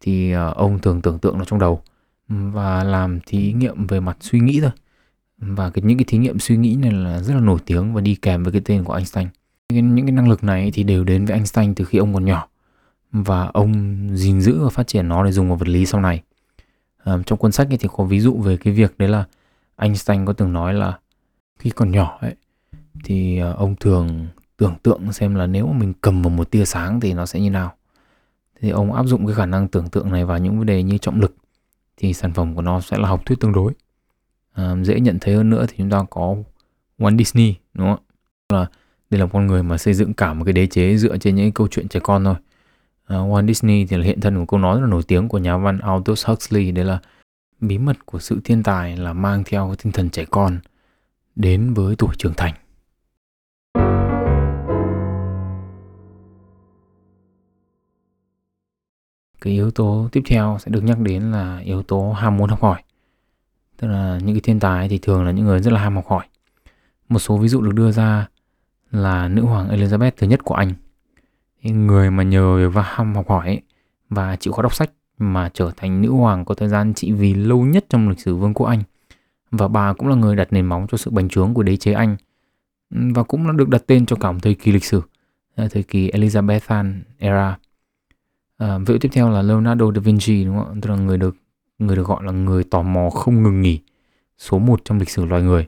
thì 0.00 0.34
uh, 0.36 0.56
ông 0.56 0.78
thường 0.78 1.00
tưởng 1.00 1.18
tượng 1.18 1.38
nó 1.38 1.44
trong 1.44 1.58
đầu 1.58 1.82
và 2.28 2.84
làm 2.84 3.20
thí 3.26 3.52
nghiệm 3.52 3.86
về 3.86 4.00
mặt 4.00 4.16
suy 4.20 4.40
nghĩ 4.40 4.60
thôi 4.60 4.70
và 5.38 5.70
cái, 5.70 5.82
những 5.84 5.98
cái 5.98 6.04
thí 6.08 6.18
nghiệm 6.18 6.38
suy 6.38 6.56
nghĩ 6.56 6.76
này 6.76 6.92
là 6.92 7.20
rất 7.20 7.34
là 7.34 7.40
nổi 7.40 7.58
tiếng 7.66 7.94
và 7.94 8.00
đi 8.00 8.14
kèm 8.14 8.42
với 8.42 8.52
cái 8.52 8.62
tên 8.64 8.84
của 8.84 8.94
Einstein 8.94 9.28
những, 9.68 9.94
những 9.94 10.06
cái 10.06 10.12
năng 10.12 10.28
lực 10.28 10.44
này 10.44 10.70
thì 10.74 10.82
đều 10.82 11.04
đến 11.04 11.24
với 11.24 11.34
Einstein 11.34 11.74
từ 11.74 11.84
khi 11.84 11.98
ông 11.98 12.14
còn 12.14 12.24
nhỏ 12.24 12.48
và 13.12 13.46
ông 13.46 13.98
gìn 14.16 14.40
giữ 14.40 14.64
và 14.64 14.70
phát 14.70 14.86
triển 14.86 15.08
nó 15.08 15.24
để 15.24 15.32
dùng 15.32 15.48
vào 15.48 15.56
vật 15.56 15.68
lý 15.68 15.86
sau 15.86 16.00
này. 16.00 16.22
À, 17.04 17.18
trong 17.26 17.38
cuốn 17.38 17.52
sách 17.52 17.68
ấy 17.68 17.78
thì 17.78 17.88
có 17.92 18.04
ví 18.04 18.20
dụ 18.20 18.34
về 18.34 18.56
cái 18.56 18.72
việc 18.72 18.98
đấy 18.98 19.08
là 19.08 19.24
Einstein 19.76 20.26
có 20.26 20.32
từng 20.32 20.52
nói 20.52 20.74
là 20.74 20.98
khi 21.58 21.70
còn 21.70 21.90
nhỏ 21.90 22.18
ấy 22.20 22.34
thì 23.04 23.38
ờ, 23.38 23.52
ông 23.52 23.76
thường 23.76 24.26
tưởng 24.56 24.74
tượng 24.82 25.12
xem 25.12 25.34
là 25.34 25.46
nếu 25.46 25.66
mà 25.66 25.78
mình 25.78 25.92
cầm 26.00 26.22
vào 26.22 26.30
một 26.30 26.50
tia 26.50 26.64
sáng 26.64 27.00
thì 27.00 27.12
nó 27.12 27.26
sẽ 27.26 27.40
như 27.40 27.50
nào. 27.50 27.72
Thì 28.60 28.70
ông 28.70 28.92
áp 28.92 29.06
dụng 29.06 29.26
cái 29.26 29.34
khả 29.34 29.46
năng 29.46 29.68
tưởng 29.68 29.88
tượng 29.88 30.12
này 30.12 30.24
vào 30.24 30.38
những 30.38 30.58
vấn 30.58 30.66
đề 30.66 30.82
như 30.82 30.98
trọng 30.98 31.20
lực 31.20 31.34
thì 31.96 32.14
sản 32.14 32.32
phẩm 32.32 32.54
của 32.54 32.62
nó 32.62 32.80
sẽ 32.80 32.98
là 32.98 33.08
học 33.08 33.26
thuyết 33.26 33.40
tương 33.40 33.52
đối. 33.52 33.72
À, 34.52 34.74
dễ 34.82 35.00
nhận 35.00 35.18
thấy 35.20 35.34
hơn 35.34 35.50
nữa 35.50 35.66
thì 35.68 35.74
chúng 35.78 35.90
ta 35.90 36.04
có 36.10 36.36
Walt 36.98 37.18
Disney 37.18 37.54
đúng 37.74 37.86
không 37.86 38.04
là 38.48 38.66
đây 39.10 39.20
là 39.20 39.26
con 39.26 39.46
người 39.46 39.62
mà 39.62 39.78
xây 39.78 39.94
dựng 39.94 40.14
cả 40.14 40.34
một 40.34 40.44
cái 40.44 40.52
đế 40.52 40.66
chế 40.66 40.96
dựa 40.96 41.18
trên 41.18 41.34
những 41.34 41.52
câu 41.52 41.68
chuyện 41.68 41.88
trẻ 41.88 42.00
con 42.00 42.24
thôi 42.24 42.34
uh, 43.14 43.30
Walt 43.30 43.46
Disney 43.46 43.86
thì 43.86 43.96
là 43.96 44.04
hiện 44.04 44.20
thân 44.20 44.36
của 44.38 44.46
câu 44.46 44.60
nói 44.60 44.76
rất 44.76 44.80
là 44.80 44.90
nổi 44.90 45.02
tiếng 45.08 45.28
của 45.28 45.38
nhà 45.38 45.56
văn 45.56 45.78
Aldous 45.78 46.26
Huxley. 46.26 46.72
Đấy 46.72 46.84
là 46.84 46.98
bí 47.60 47.78
mật 47.78 48.06
của 48.06 48.18
sự 48.18 48.40
thiên 48.44 48.62
tài 48.62 48.96
là 48.96 49.12
mang 49.12 49.42
theo 49.46 49.74
tinh 49.82 49.92
thần 49.92 50.10
trẻ 50.10 50.24
con 50.30 50.58
đến 51.36 51.74
với 51.74 51.96
tuổi 51.96 52.14
trưởng 52.18 52.34
thành. 52.36 52.54
Cái 59.40 59.52
yếu 59.52 59.70
tố 59.70 60.08
tiếp 60.12 60.22
theo 60.26 60.56
sẽ 60.60 60.70
được 60.70 60.84
nhắc 60.84 60.98
đến 60.98 61.32
là 61.32 61.58
yếu 61.58 61.82
tố 61.82 62.12
ham 62.12 62.36
muốn 62.36 62.50
học 62.50 62.62
hỏi. 62.62 62.82
Tức 63.76 63.88
là 63.88 64.18
những 64.22 64.34
cái 64.34 64.40
thiên 64.40 64.60
tài 64.60 64.88
thì 64.88 64.98
thường 64.98 65.24
là 65.24 65.30
những 65.30 65.44
người 65.44 65.60
rất 65.60 65.72
là 65.72 65.80
ham 65.80 65.94
học 65.94 66.06
hỏi. 66.08 66.26
Một 67.08 67.18
số 67.18 67.36
ví 67.36 67.48
dụ 67.48 67.60
được 67.60 67.74
đưa 67.74 67.92
ra 67.92 68.28
là 68.90 69.28
nữ 69.28 69.42
hoàng 69.42 69.68
Elizabeth 69.68 70.10
thứ 70.16 70.26
nhất 70.26 70.44
của 70.44 70.54
Anh 70.54 70.72
người 71.62 72.10
mà 72.10 72.22
nhờ 72.22 72.70
và 72.70 72.82
ham 72.82 73.14
học 73.14 73.28
hỏi 73.28 73.46
ấy, 73.46 73.60
và 74.08 74.36
chịu 74.36 74.52
khó 74.52 74.62
đọc 74.62 74.74
sách 74.74 74.90
mà 75.18 75.50
trở 75.54 75.70
thành 75.76 76.02
nữ 76.02 76.10
hoàng 76.10 76.44
có 76.44 76.54
thời 76.54 76.68
gian 76.68 76.94
trị 76.94 77.12
vì 77.12 77.34
lâu 77.34 77.64
nhất 77.64 77.84
trong 77.88 78.08
lịch 78.08 78.20
sử 78.20 78.36
vương 78.36 78.54
quốc 78.54 78.66
Anh 78.66 78.82
và 79.50 79.68
bà 79.68 79.92
cũng 79.92 80.08
là 80.08 80.14
người 80.14 80.36
đặt 80.36 80.52
nền 80.52 80.66
móng 80.66 80.86
cho 80.90 80.98
sự 80.98 81.10
bành 81.10 81.28
trướng 81.28 81.54
của 81.54 81.62
đế 81.62 81.76
chế 81.76 81.92
Anh 81.92 82.16
và 82.90 83.22
cũng 83.22 83.46
đã 83.46 83.52
được 83.52 83.68
đặt 83.68 83.82
tên 83.86 84.06
cho 84.06 84.16
cả 84.16 84.32
một 84.32 84.38
thời 84.42 84.54
kỳ 84.54 84.72
lịch 84.72 84.84
sử 84.84 85.02
à, 85.56 85.68
thời 85.70 85.82
kỳ 85.82 86.10
Elizabethan 86.10 87.00
era 87.18 87.58
À, 88.60 88.78
vị 88.86 88.98
tiếp 89.00 89.08
theo 89.12 89.30
là 89.30 89.42
Leonardo 89.42 89.92
da 89.92 90.00
Vinci 90.00 90.44
đúng 90.44 90.58
không 90.58 90.68
ạ? 90.68 90.74
Tức 90.82 90.90
là 90.90 90.96
người 90.96 91.18
được 91.18 91.36
người 91.78 91.96
được 91.96 92.06
gọi 92.06 92.24
là 92.24 92.32
người 92.32 92.64
tò 92.64 92.82
mò 92.82 93.10
không 93.10 93.42
ngừng 93.42 93.60
nghỉ, 93.60 93.80
số 94.38 94.58
một 94.58 94.80
trong 94.84 94.98
lịch 94.98 95.10
sử 95.10 95.24
loài 95.24 95.42
người. 95.42 95.66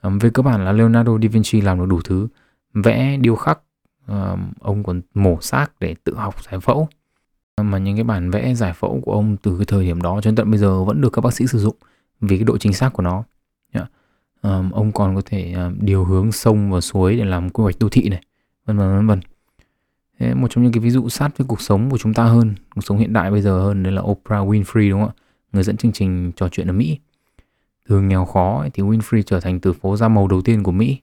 À, 0.00 0.10
về 0.20 0.30
cơ 0.30 0.42
bản 0.42 0.64
là 0.64 0.72
Leonardo 0.72 1.12
da 1.22 1.28
Vinci 1.28 1.60
làm 1.60 1.78
được 1.78 1.86
đủ 1.88 2.00
thứ, 2.04 2.28
vẽ, 2.74 3.16
điêu 3.16 3.36
khắc, 3.36 3.60
à, 4.06 4.36
ông 4.60 4.82
còn 4.82 5.00
mổ 5.14 5.40
xác 5.40 5.66
để 5.80 5.94
tự 6.04 6.14
học 6.14 6.34
giải 6.50 6.60
phẫu. 6.60 6.88
Mà 7.62 7.78
những 7.78 7.96
cái 7.96 8.04
bản 8.04 8.30
vẽ 8.30 8.54
giải 8.54 8.72
phẫu 8.72 9.00
của 9.04 9.12
ông 9.12 9.36
từ 9.36 9.56
cái 9.58 9.64
thời 9.64 9.84
điểm 9.84 10.02
đó 10.02 10.20
cho 10.20 10.30
đến 10.30 10.36
tận 10.36 10.50
bây 10.50 10.58
giờ 10.58 10.84
vẫn 10.84 11.00
được 11.00 11.12
các 11.12 11.20
bác 11.20 11.34
sĩ 11.34 11.46
sử 11.46 11.58
dụng 11.58 11.76
vì 12.20 12.36
cái 12.36 12.44
độ 12.44 12.58
chính 12.58 12.72
xác 12.72 12.92
của 12.92 13.02
nó. 13.02 13.24
À, 14.44 14.62
ông 14.72 14.92
còn 14.92 15.14
có 15.14 15.22
thể 15.24 15.52
ờ, 15.52 15.72
điều 15.80 16.04
hướng 16.04 16.32
sông 16.32 16.70
và 16.70 16.80
suối 16.80 17.16
để 17.16 17.24
làm 17.24 17.50
quy 17.50 17.62
hoạch 17.62 17.78
đô 17.78 17.88
thị 17.88 18.08
này, 18.08 18.22
vân 18.66 18.78
vân 18.78 18.96
vân 18.96 19.06
vân. 19.06 19.20
Thế 20.18 20.34
một 20.34 20.48
trong 20.50 20.64
những 20.64 20.72
cái 20.72 20.80
ví 20.80 20.90
dụ 20.90 21.08
sát 21.08 21.38
với 21.38 21.46
cuộc 21.46 21.60
sống 21.60 21.90
của 21.90 21.98
chúng 21.98 22.14
ta 22.14 22.24
hơn, 22.24 22.54
cuộc 22.74 22.80
sống 22.80 22.98
hiện 22.98 23.12
đại 23.12 23.30
bây 23.30 23.42
giờ 23.42 23.60
hơn 23.62 23.82
đấy 23.82 23.92
là 23.92 24.02
Oprah 24.02 24.48
Winfrey 24.48 24.90
đúng 24.90 25.00
không 25.00 25.08
ạ? 25.08 25.20
Người 25.52 25.62
dẫn 25.62 25.76
chương 25.76 25.92
trình 25.92 26.32
trò 26.36 26.48
chuyện 26.48 26.66
ở 26.66 26.72
Mỹ. 26.72 26.98
Từ 27.88 28.00
nghèo 28.00 28.24
khó 28.24 28.60
ấy, 28.60 28.70
thì 28.70 28.82
Winfrey 28.82 29.22
trở 29.22 29.40
thành 29.40 29.60
từ 29.60 29.72
phố 29.72 29.96
da 29.96 30.08
màu 30.08 30.28
đầu 30.28 30.42
tiên 30.42 30.62
của 30.62 30.72
Mỹ. 30.72 31.00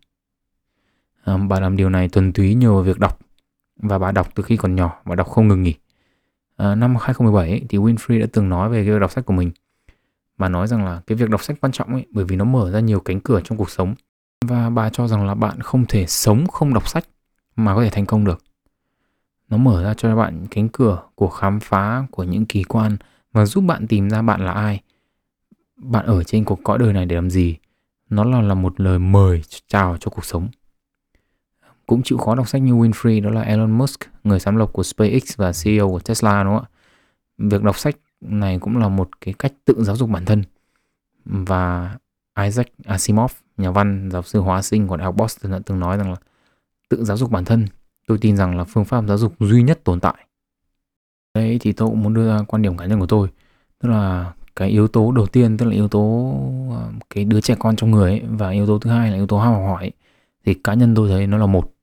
À, 1.24 1.38
bà 1.38 1.60
làm 1.60 1.76
điều 1.78 1.90
này 1.90 2.10
thuần 2.10 2.34
túy 2.34 2.54
nhờ 2.54 2.82
việc 2.82 3.00
đọc 3.00 3.20
và 3.82 4.00
bà 4.00 4.12
đọc 4.12 4.28
từ 4.36 4.44
khi 4.44 4.58
còn 4.58 4.76
nhỏ 4.76 5.02
và 5.04 5.16
đọc 5.16 5.28
không 5.28 5.48
ngừng 5.48 5.64
nghỉ. 5.64 5.76
À, 6.58 6.76
năm 6.76 6.96
2017 6.96 7.50
ấy, 7.50 7.66
thì 7.70 7.78
Winfrey 7.78 8.20
đã 8.20 8.28
từng 8.34 8.50
nói 8.50 8.70
về 8.70 8.84
cái 8.84 8.94
việc 8.94 9.00
đọc 9.00 9.12
sách 9.12 9.26
của 9.26 9.34
mình. 9.34 9.52
Bà 10.38 10.50
nói 10.50 10.68
rằng 10.68 10.86
là 10.86 11.02
cái 11.08 11.16
việc 11.16 11.30
đọc 11.30 11.44
sách 11.44 11.58
quan 11.62 11.72
trọng 11.72 11.94
ấy 11.94 12.06
bởi 12.12 12.26
vì 12.26 12.36
nó 12.36 12.46
mở 12.46 12.72
ra 12.72 12.80
nhiều 12.80 13.00
cánh 13.00 13.20
cửa 13.20 13.42
trong 13.44 13.58
cuộc 13.58 13.70
sống 13.70 13.96
và 14.46 14.70
bà 14.70 14.90
cho 14.90 15.08
rằng 15.08 15.28
là 15.28 15.36
bạn 15.36 15.62
không 15.62 15.86
thể 15.86 16.06
sống 16.08 16.48
không 16.48 16.74
đọc 16.74 16.88
sách 16.88 17.04
mà 17.56 17.76
có 17.76 17.84
thể 17.84 17.90
thành 17.90 18.06
công 18.06 18.26
được. 18.26 18.44
Nó 19.50 19.58
mở 19.58 19.84
ra 19.84 19.94
cho 19.94 20.16
bạn 20.16 20.48
cánh 20.52 20.70
cửa 20.70 21.02
của 21.16 21.30
khám 21.30 21.60
phá, 21.60 22.06
của 22.12 22.24
những 22.24 22.46
kỳ 22.46 22.64
quan 22.64 22.98
và 23.32 23.46
giúp 23.46 23.62
bạn 23.62 23.88
tìm 23.88 24.10
ra 24.10 24.22
bạn 24.22 24.46
là 24.46 24.52
ai. 24.52 24.82
Bạn 25.76 26.06
ở 26.06 26.24
trên 26.24 26.44
cuộc 26.44 26.60
cõi 26.64 26.78
đời 26.78 26.94
này 26.94 27.06
để 27.06 27.16
làm 27.16 27.30
gì? 27.30 27.58
Nó 28.10 28.24
là 28.24 28.42
là 28.42 28.54
một 28.54 28.80
lời 28.80 29.00
mời 29.00 29.42
chào 29.68 29.98
cho 30.00 30.12
cuộc 30.12 30.26
sống. 30.26 30.50
Cũng 31.92 32.04
chịu 32.04 32.18
khó 32.18 32.36
đọc 32.36 32.50
sách 32.50 32.62
như 32.62 32.74
Winfrey 32.74 33.24
đó 33.24 33.30
là 33.30 33.42
Elon 33.42 33.72
Musk, 33.72 34.00
người 34.24 34.40
sáng 34.40 34.58
lập 34.58 34.70
của 34.74 34.84
SpaceX 34.84 35.38
và 35.38 35.52
CEO 35.64 35.90
của 35.90 36.00
Tesla 36.00 36.44
đúng 36.44 36.54
không 36.58 36.64
ạ? 36.64 36.70
Việc 37.38 37.64
đọc 37.64 37.78
sách 37.78 37.96
này 38.22 38.60
cũng 38.60 38.78
là 38.78 38.88
một 38.88 39.10
cái 39.22 39.34
cách 39.40 39.54
tự 39.66 39.84
giáo 39.84 39.96
dục 39.96 40.10
bản 40.10 40.26
thân. 40.26 40.44
Và 41.26 41.98
Isaac 42.44 42.68
Asimov, 42.86 43.32
nhà 43.58 43.72
văn, 43.72 44.10
giáo 44.12 44.22
sư 44.22 44.40
hóa 44.40 44.62
sinh 44.62 44.88
của 44.88 44.98
Đại 44.98 45.06
học 45.06 45.16
Boston 45.18 45.52
đã 45.52 45.60
từng 45.66 45.80
nói 45.80 45.98
rằng 45.98 46.12
là 46.12 46.16
tự 46.90 47.04
giáo 47.04 47.18
dục 47.18 47.32
bản 47.32 47.46
thân 47.46 47.68
tôi 48.08 48.18
tin 48.18 48.38
rằng 48.38 48.58
là 48.58 48.64
phương 48.64 48.86
pháp 48.86 49.04
giáo 49.08 49.18
dục 49.18 49.34
duy 49.40 49.64
nhất 49.64 49.80
tồn 49.84 50.00
tại. 50.00 50.28
Đấy 51.34 51.58
thì 51.62 51.72
tôi 51.72 51.90
cũng 51.90 52.04
muốn 52.04 52.14
đưa 52.14 52.28
ra 52.28 52.44
quan 52.48 52.62
điểm 52.62 52.78
cá 52.78 52.86
nhân 52.86 53.00
của 53.00 53.08
tôi. 53.08 53.28
Tức 53.80 53.90
là 53.90 54.34
cái 54.56 54.70
yếu 54.70 54.88
tố 54.88 55.12
đầu 55.12 55.28
tiên 55.28 55.58
tức 55.58 55.66
là 55.66 55.72
yếu 55.72 55.88
tố 55.88 56.34
ờ, 56.72 56.92
cái 57.10 57.26
đứa 57.26 57.42
trẻ 57.42 57.56
con 57.60 57.76
trong 57.76 57.92
người 57.92 58.12
ấy, 58.12 58.22
và 58.30 58.50
yếu 58.50 58.68
tố 58.68 58.80
thứ 58.80 58.90
hai 58.90 59.10
là 59.10 59.16
yếu 59.16 59.28
tố 59.28 59.40
ham 59.40 59.54
học 59.54 59.64
hỏi 59.68 59.84
ấy. 59.84 59.92
thì 60.46 60.54
cá 60.54 60.74
nhân 60.74 60.96
tôi 60.96 61.10
thấy 61.10 61.28
nó 61.28 61.38
là 61.38 61.46
một 61.46 61.74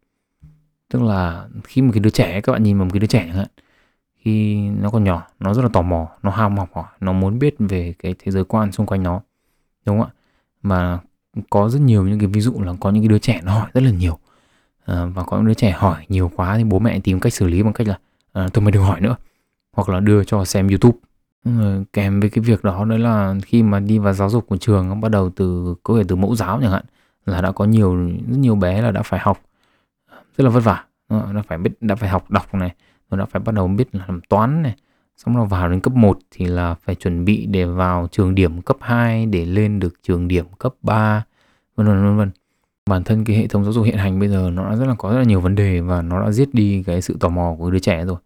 tức 0.90 1.02
là 1.02 1.49
khi 1.64 1.83
một 1.83 1.90
cái 1.95 2.00
đứa 2.00 2.11
trẻ 2.11 2.40
các 2.40 2.52
bạn 2.52 2.62
nhìn 2.62 2.78
vào 2.78 2.85
một 2.85 2.90
cái 2.92 3.00
đứa 3.00 3.07
trẻ 3.07 3.25
chẳng 3.26 3.37
hạn 3.37 3.49
khi 4.16 4.57
nó 4.68 4.90
còn 4.90 5.04
nhỏ 5.04 5.26
nó 5.40 5.54
rất 5.54 5.62
là 5.62 5.68
tò 5.73 5.83
mò 5.83 6.09
nó 6.23 6.30
ham 6.30 6.59
học 6.59 6.68
hỏi 6.75 6.85
nó 7.00 7.12
muốn 7.12 7.38
biết 7.38 7.54
về 7.59 7.95
cái 7.99 8.14
thế 8.18 8.33
giới 8.33 8.45
quan 8.45 8.73
xung 8.73 8.87
quanh 8.87 9.02
nó 9.02 9.21
đúng 9.88 10.00
không 10.00 10.09
ạ? 10.09 10.12
Mà 10.62 10.99
có 11.50 11.68
rất 11.68 11.80
nhiều 11.80 12.04
những 12.09 12.18
cái 12.18 12.26
ví 12.26 12.40
dụ 12.40 12.52
là 12.61 12.73
có 12.80 12.90
những 12.90 13.02
cái 13.02 13.09
đứa 13.09 13.18
trẻ 13.18 13.40
nó 13.45 13.52
hỏi 13.52 13.71
rất 13.75 13.80
là 13.85 13.90
nhiều. 13.90 14.18
À, 14.85 15.04
và 15.04 15.23
có 15.23 15.37
những 15.37 15.47
đứa 15.47 15.54
trẻ 15.54 15.71
hỏi 15.71 16.04
nhiều 16.09 16.30
quá 16.37 16.57
thì 16.57 16.64
bố 16.64 16.78
mẹ 16.78 17.00
tìm 17.00 17.21
cách 17.21 17.33
xử 17.33 17.47
lý 17.47 17.62
bằng 17.62 17.73
cách 17.73 17.88
là 17.88 17.99
à, 18.33 18.49
thôi 18.52 18.62
mày 18.62 18.73
đừng 18.73 18.83
hỏi 18.83 19.00
nữa 19.00 19.16
hoặc 19.73 19.88
là 19.88 20.00
đưa 20.00 20.25
cho 20.25 20.45
xem 20.45 20.68
youtube. 20.68 20.99
Rồi 21.45 21.85
kèm 21.92 22.21
với 22.21 22.30
cái 22.30 22.45
việc 22.45 22.64
đó 22.64 22.85
đấy 22.85 22.99
là 22.99 23.35
khi 23.47 23.62
mà 23.62 23.80
đi 23.80 23.99
vào 23.99 24.12
giáo 24.12 24.30
dục 24.30 24.47
của 24.49 24.57
trường 24.57 25.00
bắt 25.00 25.09
đầu 25.09 25.30
từ 25.30 25.75
có 25.83 25.99
thể 25.99 26.04
từ 26.09 26.16
mẫu 26.16 26.37
giáo 26.37 26.59
chẳng 26.62 26.73
hạn 26.73 26.85
là 27.26 27.40
đã 27.40 27.52
có 27.52 27.64
nhiều 27.64 27.97
rất 27.97 28.38
nhiều 28.38 28.54
bé 28.54 28.83
là 28.83 28.90
đã 28.90 29.02
phải 29.02 29.21
học 29.21 29.40
rất 30.38 30.45
là 30.45 30.50
vất 30.50 30.64
vả. 30.64 30.85
Nó 31.09 31.42
phải 31.49 31.59
biết, 31.59 31.71
đã 31.80 31.95
phải 31.95 32.09
học 32.09 32.30
đọc 32.30 32.54
này, 32.54 32.75
rồi 33.11 33.18
đã 33.18 33.25
phải 33.25 33.42
bắt 33.42 33.54
đầu 33.54 33.68
biết 33.68 33.95
làm 33.95 34.21
toán 34.28 34.62
này, 34.62 34.76
xong 35.16 35.37
rồi 35.37 35.47
vào 35.47 35.68
đến 35.68 35.80
cấp 35.80 35.95
1 35.95 36.18
thì 36.30 36.47
là 36.47 36.75
phải 36.75 36.95
chuẩn 36.95 37.25
bị 37.25 37.47
để 37.47 37.64
vào 37.64 38.09
trường 38.11 38.35
điểm 38.35 38.62
cấp 38.62 38.76
2 38.80 39.26
để 39.26 39.45
lên 39.45 39.80
được 39.80 39.95
trường 40.02 40.28
điểm 40.28 40.47
cấp 40.59 40.75
3 40.83 41.25
vân 41.76 41.87
vân 41.87 42.02
vân 42.04 42.16
vân. 42.16 42.30
Bản 42.87 43.04
thân 43.04 43.25
cái 43.25 43.37
hệ 43.37 43.47
thống 43.47 43.64
giáo 43.64 43.73
dục 43.73 43.85
hiện 43.85 43.97
hành 43.97 44.18
bây 44.18 44.28
giờ 44.28 44.50
nó 44.52 44.71
đã 44.71 44.76
rất 44.76 44.87
là, 44.87 44.95
có 44.95 45.11
rất 45.11 45.18
là 45.18 45.25
nhiều 45.25 45.40
vấn 45.40 45.54
đề 45.54 45.80
và 45.80 46.02
nó 46.02 46.25
đã 46.25 46.30
giết 46.30 46.54
đi 46.54 46.83
cái 46.83 47.02
sự 47.02 47.16
tò 47.21 47.28
mò 47.28 47.57
của 47.59 47.71
đứa 47.71 47.78
trẻ 47.78 48.04
rồi. 48.04 48.18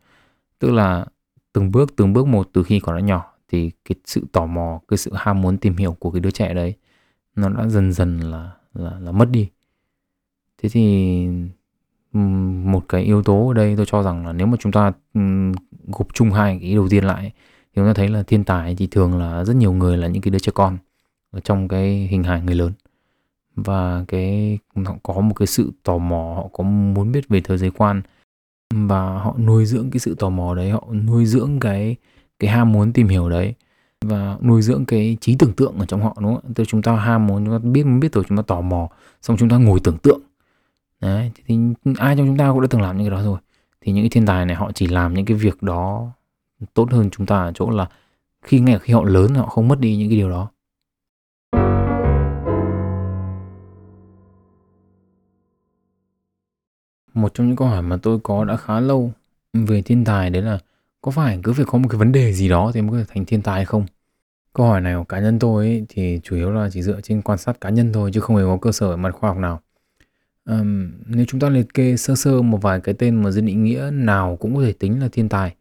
Tức 0.59 0.71
là 0.71 1.07
từng 1.53 1.71
bước 1.71 1.97
từng 1.97 2.13
bước 2.13 2.27
một 2.27 2.49
từ 2.53 2.63
khi 2.63 2.81
còn 2.81 2.95
nó 2.95 3.01
nhỏ 3.01 3.33
thì 3.49 3.71
cái 3.85 3.97
sự 4.05 4.25
tò 4.33 4.47
mò, 4.47 4.81
cái 4.89 4.97
sự 4.97 5.11
ham 5.15 5.41
muốn 5.41 5.59
tìm 5.59 5.77
hiểu 5.77 5.93
của 5.93 6.11
cái 6.11 6.21
đứa 6.21 6.31
trẻ 6.31 6.55
đấy 6.55 6.75
nó 7.37 7.49
đã 7.49 7.69
dần 7.69 7.93
dần 7.93 8.21
là 8.21 8.51
là 8.75 8.99
là 9.01 9.13
mất 9.13 9.31
đi. 9.31 9.49
Thế 10.63 10.69
thì 10.69 11.27
một 12.13 12.89
cái 12.89 13.03
yếu 13.03 13.23
tố 13.23 13.49
ở 13.49 13.55
đây 13.55 13.77
tôi 13.77 13.87
cho 13.87 14.03
rằng 14.03 14.27
là 14.27 14.33
nếu 14.33 14.47
mà 14.47 14.57
chúng 14.61 14.73
ta 14.73 14.93
gộp 15.87 16.07
chung 16.15 16.31
hai 16.31 16.59
cái 16.63 16.75
đầu 16.75 16.89
tiên 16.89 17.05
lại, 17.05 17.33
thì 17.65 17.73
chúng 17.75 17.87
ta 17.87 17.95
thấy 17.95 18.09
là 18.09 18.23
thiên 18.23 18.45
tài 18.45 18.75
thì 18.75 18.87
thường 18.87 19.19
là 19.19 19.45
rất 19.45 19.57
nhiều 19.57 19.73
người 19.73 19.97
là 19.97 20.07
những 20.07 20.23
cái 20.23 20.31
đứa 20.31 20.39
trẻ 20.39 20.53
con 20.55 20.79
ở 21.31 21.41
trong 21.41 21.69
cái 21.69 22.09
hình 22.11 22.23
hài 22.23 22.41
người 22.43 22.55
lớn 22.55 22.73
và 23.57 24.05
cái, 24.09 24.59
họ 24.85 24.97
có 25.03 25.21
một 25.21 25.35
cái 25.35 25.47
sự 25.47 25.73
tò 25.83 25.99
mò, 25.99 26.35
họ 26.37 26.49
có 26.53 26.65
muốn 26.65 27.13
biết 27.13 27.29
về 27.29 27.41
thế 27.41 27.59
giới 27.59 27.71
quan 27.71 28.03
và 28.75 29.19
họ 29.19 29.37
nuôi 29.39 29.67
dưỡng 29.67 29.91
cái 29.91 30.01
sự 30.01 30.15
tò 30.19 30.31
mò 30.31 30.55
đấy, 30.55 30.71
họ 30.71 30.87
nuôi 31.07 31.27
dưỡng 31.27 31.61
cái 31.61 31.97
cái 32.39 32.51
ham 32.51 32.73
muốn 32.73 32.93
tìm 32.93 33.09
hiểu 33.09 33.31
đấy 33.31 33.55
và 34.05 34.37
nuôi 34.43 34.63
dưỡng 34.63 34.85
cái 34.85 35.17
trí 35.21 35.37
tưởng 35.39 35.53
tượng 35.53 35.79
ở 35.79 35.87
trong 35.87 36.03
họ, 36.03 36.17
đúng 36.21 36.35
không? 36.35 36.55
Tức 36.55 36.65
chúng 36.65 36.83
ta 36.83 36.97
ham 36.97 37.27
muốn, 37.27 37.45
chúng 37.45 37.55
ta 37.55 37.59
biết 37.59 37.83
biết 37.83 38.13
rồi 38.13 38.25
chúng 38.29 38.37
ta 38.37 38.43
tò 38.43 38.61
mò, 38.61 38.89
xong 39.23 39.37
chúng 39.37 39.49
ta 39.49 39.57
ngồi 39.57 39.81
tưởng 39.81 39.99
tượng 39.99 40.21
đấy 41.03 41.31
thì 41.47 41.59
ai 41.99 42.17
trong 42.17 42.27
chúng 42.27 42.37
ta 42.37 42.51
cũng 42.53 42.61
đã 42.61 42.67
từng 42.71 42.83
làm 42.83 42.99
những 42.99 43.07
cái 43.07 43.17
đó 43.17 43.23
rồi. 43.23 43.39
Thì 43.81 43.93
những 43.93 44.05
cái 44.05 44.11
thiên 44.11 44.27
tài 44.27 44.47
này 44.47 44.57
họ 44.57 44.73
chỉ 44.73 44.87
làm 44.87 45.15
những 45.15 45.25
cái 45.25 45.37
việc 45.37 45.63
đó 45.63 46.13
tốt 46.75 46.89
hơn 46.93 47.11
chúng 47.11 47.27
ta 47.27 47.37
ở 47.37 47.53
chỗ 47.55 47.71
là 47.71 47.89
khi 48.43 48.61
ngay 48.61 48.79
khi 48.79 48.93
họ 48.93 49.05
lớn 49.05 49.35
họ 49.35 49.47
không 49.47 49.69
mất 49.69 49.81
đi 49.81 49.97
những 49.97 50.09
cái 50.09 50.19
điều 50.19 50.31
đó. 50.31 50.51
Một 57.15 57.35
trong 57.35 57.47
những 57.47 57.57
câu 57.57 57.69
hỏi 57.69 57.83
mà 57.83 57.97
tôi 58.03 58.19
có 58.23 58.45
đã 58.45 58.57
khá 58.57 58.81
lâu 58.81 59.13
về 59.53 59.83
thiên 59.83 60.05
tài 60.05 60.31
đấy 60.31 60.43
là 60.43 60.59
có 61.01 61.11
phải 61.11 61.41
cứ 61.43 61.53
phải 61.53 61.65
có 61.65 61.79
một 61.79 61.89
cái 61.91 61.99
vấn 61.99 62.13
đề 62.13 62.33
gì 62.33 62.49
đó 62.49 62.71
thì 62.75 62.83
mới 62.83 62.91
có 62.91 62.99
thể 62.99 63.05
thành 63.15 63.25
thiên 63.25 63.43
tài 63.43 63.57
hay 63.57 63.65
không? 63.65 63.87
Câu 64.53 64.67
hỏi 64.67 64.81
này 64.81 64.95
của 64.97 65.05
cá 65.05 65.21
nhân 65.21 65.39
tôi 65.39 65.67
ấy, 65.67 65.87
thì 65.89 66.21
chủ 66.23 66.37
yếu 66.37 66.51
là 66.51 66.69
chỉ 66.73 66.83
dựa 66.83 67.01
trên 67.01 67.23
quan 67.23 67.39
sát 67.39 67.61
cá 67.61 67.71
nhân 67.71 67.93
thôi 67.93 68.11
chứ 68.15 68.21
không 68.21 68.37
hề 68.37 68.43
có 68.43 68.59
cơ 68.61 68.73
sở 68.73 68.97
mặt 68.97 69.15
khoa 69.15 69.31
học 69.31 69.39
nào 69.39 69.61
um, 70.45 70.91
nếu 71.07 71.25
chúng 71.29 71.41
ta 71.41 71.49
liệt 71.49 71.75
kê 71.75 71.97
sơ 71.97 72.15
sơ 72.15 72.43
một 72.43 72.59
vài 72.63 72.81
cái 72.81 72.95
tên 72.95 73.23
mà 73.23 73.31
dân 73.31 73.47
định 73.47 73.65
nghĩa 73.65 73.91
nào 73.93 74.37
cũng 74.41 74.57
có 74.57 74.63
thể 74.63 74.73
tính 74.73 75.01
là 75.01 75.09
thiên 75.13 75.29
tài. 75.29 75.55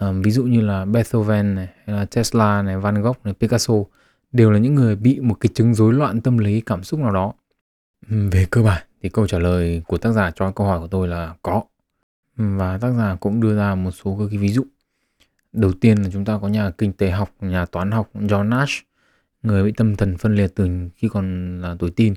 Um, 0.00 0.22
ví 0.22 0.30
dụ 0.30 0.44
như 0.44 0.60
là 0.60 0.84
Beethoven 0.84 1.54
này 1.54 1.68
hay 1.84 1.96
là 1.96 2.04
Tesla 2.04 2.62
này 2.62 2.78
Van 2.78 3.02
Gogh 3.02 3.16
này 3.24 3.34
Picasso 3.40 3.74
đều 4.32 4.50
là 4.50 4.58
những 4.58 4.74
người 4.74 4.96
bị 4.96 5.20
một 5.20 5.34
cái 5.40 5.50
chứng 5.54 5.74
rối 5.74 5.94
loạn 5.94 6.20
tâm 6.20 6.38
lý 6.38 6.60
cảm 6.60 6.82
xúc 6.82 7.00
nào 7.00 7.12
đó. 7.12 7.32
Um, 8.10 8.30
về 8.30 8.46
cơ 8.50 8.62
bản 8.62 8.82
thì 9.02 9.08
câu 9.08 9.26
trả 9.26 9.38
lời 9.38 9.82
của 9.86 9.98
tác 9.98 10.12
giả 10.12 10.30
cho 10.34 10.50
câu 10.50 10.66
hỏi 10.66 10.80
của 10.80 10.86
tôi 10.88 11.08
là 11.08 11.34
có. 11.42 11.62
Và 12.36 12.78
tác 12.78 12.92
giả 12.92 13.16
cũng 13.20 13.40
đưa 13.40 13.56
ra 13.56 13.74
một 13.74 13.90
số 13.90 14.16
các 14.18 14.24
cái 14.30 14.38
ví 14.38 14.48
dụ. 14.48 14.64
Đầu 15.52 15.72
tiên 15.72 16.02
là 16.02 16.08
chúng 16.12 16.24
ta 16.24 16.38
có 16.42 16.48
nhà 16.48 16.70
kinh 16.70 16.92
tế 16.92 17.10
học 17.10 17.30
nhà 17.40 17.66
toán 17.66 17.90
học 17.90 18.10
John 18.14 18.48
Nash 18.48 18.72
người 19.42 19.64
bị 19.64 19.72
tâm 19.72 19.96
thần 19.96 20.18
phân 20.18 20.34
liệt 20.34 20.52
từ 20.54 20.68
khi 20.96 21.08
còn 21.08 21.60
là 21.60 21.76
tuổi 21.78 21.90
teen 21.90 22.14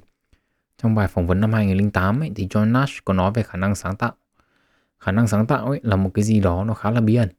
trong 0.81 0.95
bài 0.95 1.07
phỏng 1.07 1.27
vấn 1.27 1.41
năm 1.41 1.53
2008 1.53 2.19
ấy, 2.19 2.31
thì 2.35 2.47
John 2.47 2.71
Nash 2.71 3.05
có 3.05 3.13
nói 3.13 3.31
về 3.35 3.43
khả 3.43 3.57
năng 3.57 3.75
sáng 3.75 3.95
tạo. 3.95 4.13
Khả 4.99 5.11
năng 5.11 5.27
sáng 5.27 5.45
tạo 5.45 5.65
ấy 5.65 5.79
là 5.83 5.95
một 5.95 6.11
cái 6.13 6.23
gì 6.23 6.39
đó 6.39 6.63
nó 6.63 6.73
khá 6.73 6.91
là 6.91 7.01
bí 7.01 7.15
ẩn. 7.15 7.29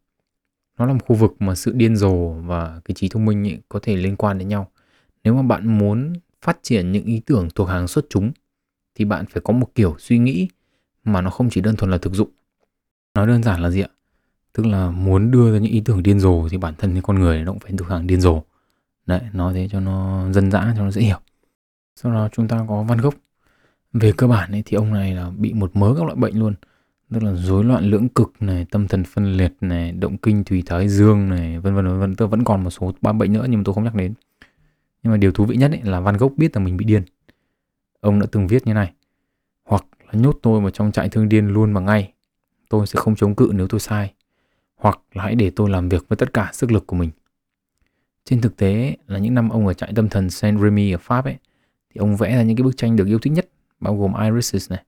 Nó 0.79 0.87
là 0.87 0.93
một 0.93 1.01
khu 1.07 1.17
vực 1.17 1.37
mà 1.39 1.55
sự 1.55 1.73
điên 1.73 1.97
rồ 1.97 2.29
và 2.29 2.81
cái 2.85 2.95
trí 2.95 3.09
thông 3.09 3.25
minh 3.25 3.47
ấy 3.47 3.59
có 3.69 3.79
thể 3.83 3.97
liên 3.97 4.17
quan 4.17 4.39
đến 4.39 4.49
nhau. 4.49 4.71
Nếu 5.25 5.35
mà 5.35 5.43
bạn 5.43 5.79
muốn 5.79 6.13
phát 6.43 6.59
triển 6.63 6.93
những 6.93 7.05
ý 7.05 7.21
tưởng 7.27 7.49
thuộc 7.55 7.69
hàng 7.69 7.89
xuất 7.89 8.07
chúng 8.11 8.33
thì 8.95 9.05
bạn 9.05 9.27
phải 9.27 9.43
có 9.45 9.53
một 9.53 9.75
kiểu 9.75 9.95
suy 9.99 10.19
nghĩ 10.19 10.49
mà 11.05 11.21
nó 11.21 11.31
không 11.31 11.51
chỉ 11.51 11.61
đơn 11.61 11.77
thuần 11.77 11.91
là 11.91 11.99
thực 11.99 12.13
dụng. 12.13 12.31
Nói 13.15 13.27
đơn 13.27 13.43
giản 13.43 13.63
là 13.63 13.71
gì 13.71 13.81
ạ? 13.81 13.89
Tức 14.53 14.67
là 14.67 14.91
muốn 14.91 15.31
đưa 15.31 15.53
ra 15.53 15.59
những 15.59 15.73
ý 15.73 15.83
tưởng 15.85 16.03
điên 16.03 16.21
rồ 16.21 16.49
thì 16.49 16.57
bản 16.57 16.75
thân 16.79 16.93
cái 16.93 17.03
con 17.03 17.19
người 17.19 17.43
nó 17.43 17.53
cũng 17.53 17.61
phải 17.61 17.73
thuộc 17.79 17.89
hàng 17.89 18.07
điên 18.07 18.21
rồ. 18.21 18.43
Đấy 19.07 19.21
nói 19.33 19.55
thế 19.55 19.69
cho 19.73 19.81
nó 19.81 20.27
dân 20.33 20.51
dã 20.51 20.75
cho 20.77 20.83
nó 20.83 20.91
dễ 20.91 21.03
hiểu. 21.03 21.19
Sau 21.97 22.13
đó 22.13 22.29
chúng 22.33 22.49
ta 22.49 22.65
có 22.69 22.83
văn 22.83 22.99
gốc 22.99 23.15
về 23.99 24.13
cơ 24.17 24.27
bản 24.27 24.53
ấy, 24.53 24.63
thì 24.67 24.77
ông 24.77 24.93
này 24.93 25.15
là 25.15 25.31
bị 25.31 25.53
một 25.53 25.77
mớ 25.77 25.95
các 25.99 26.05
loại 26.05 26.17
bệnh 26.17 26.39
luôn. 26.39 26.55
Tức 27.11 27.23
là 27.23 27.35
rối 27.35 27.65
loạn 27.65 27.85
lưỡng 27.85 28.09
cực 28.09 28.33
này 28.41 28.67
tâm 28.71 28.89
thần 28.89 29.05
phân 29.05 29.33
liệt 29.33 29.53
này 29.61 29.93
động 29.93 30.17
kinh 30.17 30.45
thủy 30.45 30.63
thái 30.67 30.89
dương 30.89 31.29
này 31.29 31.59
vân 31.59 31.75
vân 31.75 31.87
vân 31.87 32.01
vân. 32.01 32.15
Tôi 32.15 32.29
vẫn 32.29 32.45
còn 32.45 32.65
một 32.65 32.71
số 32.71 32.93
ba 33.01 33.13
bệnh 33.13 33.33
nữa 33.33 33.47
nhưng 33.49 33.61
mà 33.61 33.63
tôi 33.65 33.75
không 33.75 33.85
nhắc 33.85 33.95
đến. 33.95 34.15
Nhưng 35.03 35.11
mà 35.11 35.17
điều 35.17 35.33
thú 35.33 35.45
vị 35.45 35.57
nhất 35.57 35.71
ấy 35.71 35.81
là 35.83 36.01
Van 36.01 36.17
Gogh 36.17 36.37
biết 36.37 36.57
là 36.57 36.63
mình 36.63 36.77
bị 36.77 36.85
điên. 36.85 37.03
Ông 38.01 38.21
đã 38.21 38.27
từng 38.33 38.47
viết 38.47 38.67
như 38.67 38.75
này. 38.75 38.93
Hoặc 39.65 39.85
là 40.07 40.21
nhốt 40.21 40.39
tôi 40.43 40.61
vào 40.61 40.71
trong 40.71 40.93
trại 40.93 41.09
thương 41.09 41.29
điên 41.29 41.49
luôn 41.49 41.75
và 41.75 41.81
ngay. 41.81 42.13
Tôi 42.69 42.87
sẽ 42.87 43.01
không 43.01 43.17
chống 43.17 43.35
cự 43.35 43.51
nếu 43.55 43.69
tôi 43.69 43.81
sai. 43.81 44.13
Hoặc 44.77 45.01
là 45.13 45.23
hãy 45.23 45.35
để 45.35 45.51
tôi 45.57 45.71
làm 45.71 45.89
việc 45.89 46.09
với 46.09 46.17
tất 46.17 46.33
cả 46.33 46.51
sức 46.53 46.73
lực 46.73 46.87
của 46.87 46.97
mình. 46.97 47.11
Trên 48.25 48.41
thực 48.41 48.57
tế 48.57 48.97
là 49.07 49.19
những 49.19 49.35
năm 49.35 49.49
ông 49.49 49.67
ở 49.67 49.75
trại 49.75 49.93
tâm 49.95 50.09
thần 50.09 50.31
Saint 50.31 50.61
Remy 50.61 50.93
ở 50.93 50.99
Pháp 50.99 51.25
ấy 51.25 51.37
thì 51.95 51.99
ông 51.99 52.17
vẽ 52.17 52.37
ra 52.37 52.43
những 52.43 52.57
cái 52.57 52.65
bức 52.65 52.77
tranh 52.77 52.97
được 52.97 53.07
yêu 53.07 53.19
thích 53.19 53.33
nhất 53.33 53.49
bao 53.81 53.97
gồm 53.97 54.13
Irises 54.25 54.71
này, 54.71 54.85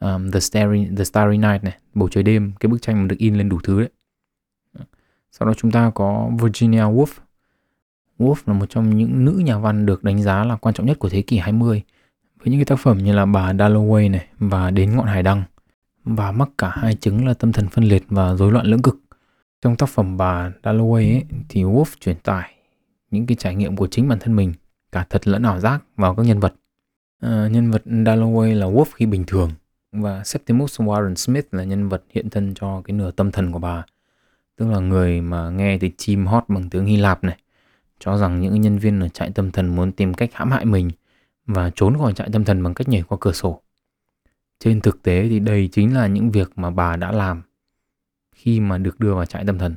um, 0.00 0.30
The 0.30 0.40
Starry 0.40 0.88
The 0.96 1.04
Starry 1.04 1.36
Night 1.36 1.64
này, 1.64 1.78
bầu 1.94 2.08
trời 2.08 2.22
đêm, 2.22 2.52
cái 2.60 2.68
bức 2.68 2.82
tranh 2.82 3.02
mà 3.02 3.06
được 3.08 3.18
in 3.18 3.34
lên 3.34 3.48
đủ 3.48 3.58
thứ 3.64 3.80
đấy. 3.80 3.90
Sau 5.32 5.48
đó 5.48 5.54
chúng 5.56 5.70
ta 5.70 5.90
có 5.94 6.30
Virginia 6.40 6.82
Woolf. 6.82 7.06
Woolf 8.18 8.34
là 8.46 8.52
một 8.52 8.66
trong 8.68 8.96
những 8.96 9.24
nữ 9.24 9.32
nhà 9.44 9.58
văn 9.58 9.86
được 9.86 10.04
đánh 10.04 10.22
giá 10.22 10.44
là 10.44 10.56
quan 10.56 10.74
trọng 10.74 10.86
nhất 10.86 10.98
của 10.98 11.08
thế 11.08 11.22
kỷ 11.22 11.38
20 11.38 11.82
với 12.38 12.50
những 12.50 12.60
cái 12.60 12.64
tác 12.64 12.78
phẩm 12.78 12.98
như 12.98 13.12
là 13.12 13.26
bà 13.26 13.52
Dalloway 13.52 14.10
này 14.10 14.26
và 14.38 14.70
Đến 14.70 14.96
ngọn 14.96 15.06
hải 15.06 15.22
đăng 15.22 15.42
và 16.04 16.32
mắc 16.32 16.48
cả 16.58 16.72
hai 16.74 16.94
chứng 16.94 17.26
là 17.26 17.34
tâm 17.34 17.52
thần 17.52 17.68
phân 17.68 17.84
liệt 17.84 18.04
và 18.08 18.34
rối 18.34 18.52
loạn 18.52 18.66
lưỡng 18.66 18.82
cực. 18.82 18.96
Trong 19.62 19.76
tác 19.76 19.88
phẩm 19.88 20.16
bà 20.16 20.50
Dalloway 20.62 21.14
ấy, 21.14 21.24
thì 21.48 21.62
Woolf 21.62 21.84
truyền 22.00 22.16
tải 22.16 22.54
những 23.10 23.26
cái 23.26 23.36
trải 23.36 23.54
nghiệm 23.54 23.76
của 23.76 23.86
chính 23.86 24.08
bản 24.08 24.18
thân 24.18 24.36
mình 24.36 24.52
cả 24.92 25.06
thật 25.10 25.28
lẫn 25.28 25.42
ảo 25.42 25.60
giác 25.60 25.82
vào 25.96 26.14
các 26.14 26.26
nhân 26.26 26.40
vật. 26.40 26.54
Ờ, 27.22 27.48
nhân 27.48 27.70
vật 27.70 27.82
Dalloway 27.84 28.54
là 28.54 28.66
Wolf 28.66 28.84
khi 28.94 29.06
bình 29.06 29.24
thường 29.26 29.50
và 29.92 30.24
Septimus 30.24 30.80
Warren 30.80 31.14
Smith 31.14 31.54
là 31.54 31.64
nhân 31.64 31.88
vật 31.88 32.02
hiện 32.08 32.30
thân 32.30 32.54
cho 32.54 32.82
cái 32.84 32.96
nửa 32.96 33.10
tâm 33.10 33.30
thần 33.30 33.52
của 33.52 33.58
bà. 33.58 33.84
Tức 34.56 34.68
là 34.68 34.78
người 34.78 35.20
mà 35.20 35.50
nghe 35.50 35.78
thì 35.78 35.92
chim 35.96 36.26
hót 36.26 36.44
bằng 36.48 36.70
tiếng 36.70 36.86
Hy 36.86 36.96
Lạp 36.96 37.24
này, 37.24 37.38
cho 37.98 38.16
rằng 38.16 38.40
những 38.40 38.60
nhân 38.60 38.78
viên 38.78 39.00
ở 39.00 39.08
trại 39.08 39.30
tâm 39.30 39.50
thần 39.50 39.76
muốn 39.76 39.92
tìm 39.92 40.14
cách 40.14 40.30
hãm 40.32 40.50
hại 40.50 40.64
mình 40.64 40.90
và 41.46 41.70
trốn 41.74 41.98
khỏi 41.98 42.12
trại 42.12 42.28
tâm 42.32 42.44
thần 42.44 42.62
bằng 42.62 42.74
cách 42.74 42.88
nhảy 42.88 43.02
qua 43.02 43.18
cửa 43.20 43.32
sổ. 43.32 43.60
Trên 44.58 44.80
thực 44.80 45.02
tế 45.02 45.28
thì 45.28 45.38
đây 45.38 45.68
chính 45.72 45.94
là 45.94 46.06
những 46.06 46.30
việc 46.30 46.52
mà 46.56 46.70
bà 46.70 46.96
đã 46.96 47.12
làm 47.12 47.42
khi 48.34 48.60
mà 48.60 48.78
được 48.78 49.00
đưa 49.00 49.14
vào 49.14 49.24
trại 49.24 49.44
tâm 49.46 49.58
thần. 49.58 49.74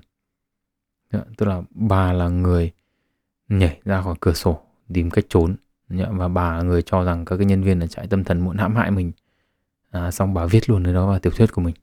Dạ, 1.11 1.19
tức 1.37 1.45
là 1.45 1.61
bà 1.69 2.13
là 2.13 2.27
người 2.27 2.71
nhảy 3.49 3.79
ra 3.85 4.01
khỏi 4.01 4.15
cửa 4.19 4.33
sổ 4.33 4.61
tìm 4.93 5.09
cách 5.09 5.25
trốn 5.29 5.55
Dạ, 5.89 6.05
và 6.11 6.27
bà 6.27 6.57
là 6.57 6.63
người 6.63 6.81
cho 6.81 7.03
rằng 7.03 7.25
các 7.25 7.37
cái 7.37 7.45
nhân 7.45 7.63
viên 7.63 7.79
ở 7.79 7.87
trại 7.87 8.07
tâm 8.07 8.23
thần 8.23 8.39
muốn 8.39 8.57
hãm 8.57 8.75
hại 8.75 8.91
mình. 8.91 9.11
À, 9.91 10.11
xong 10.11 10.33
bà 10.33 10.45
viết 10.45 10.69
luôn 10.69 10.83
ở 10.83 10.93
đó 10.93 11.07
vào 11.07 11.19
tiểu 11.19 11.33
thuyết 11.35 11.51
của 11.51 11.61
mình. 11.61 11.75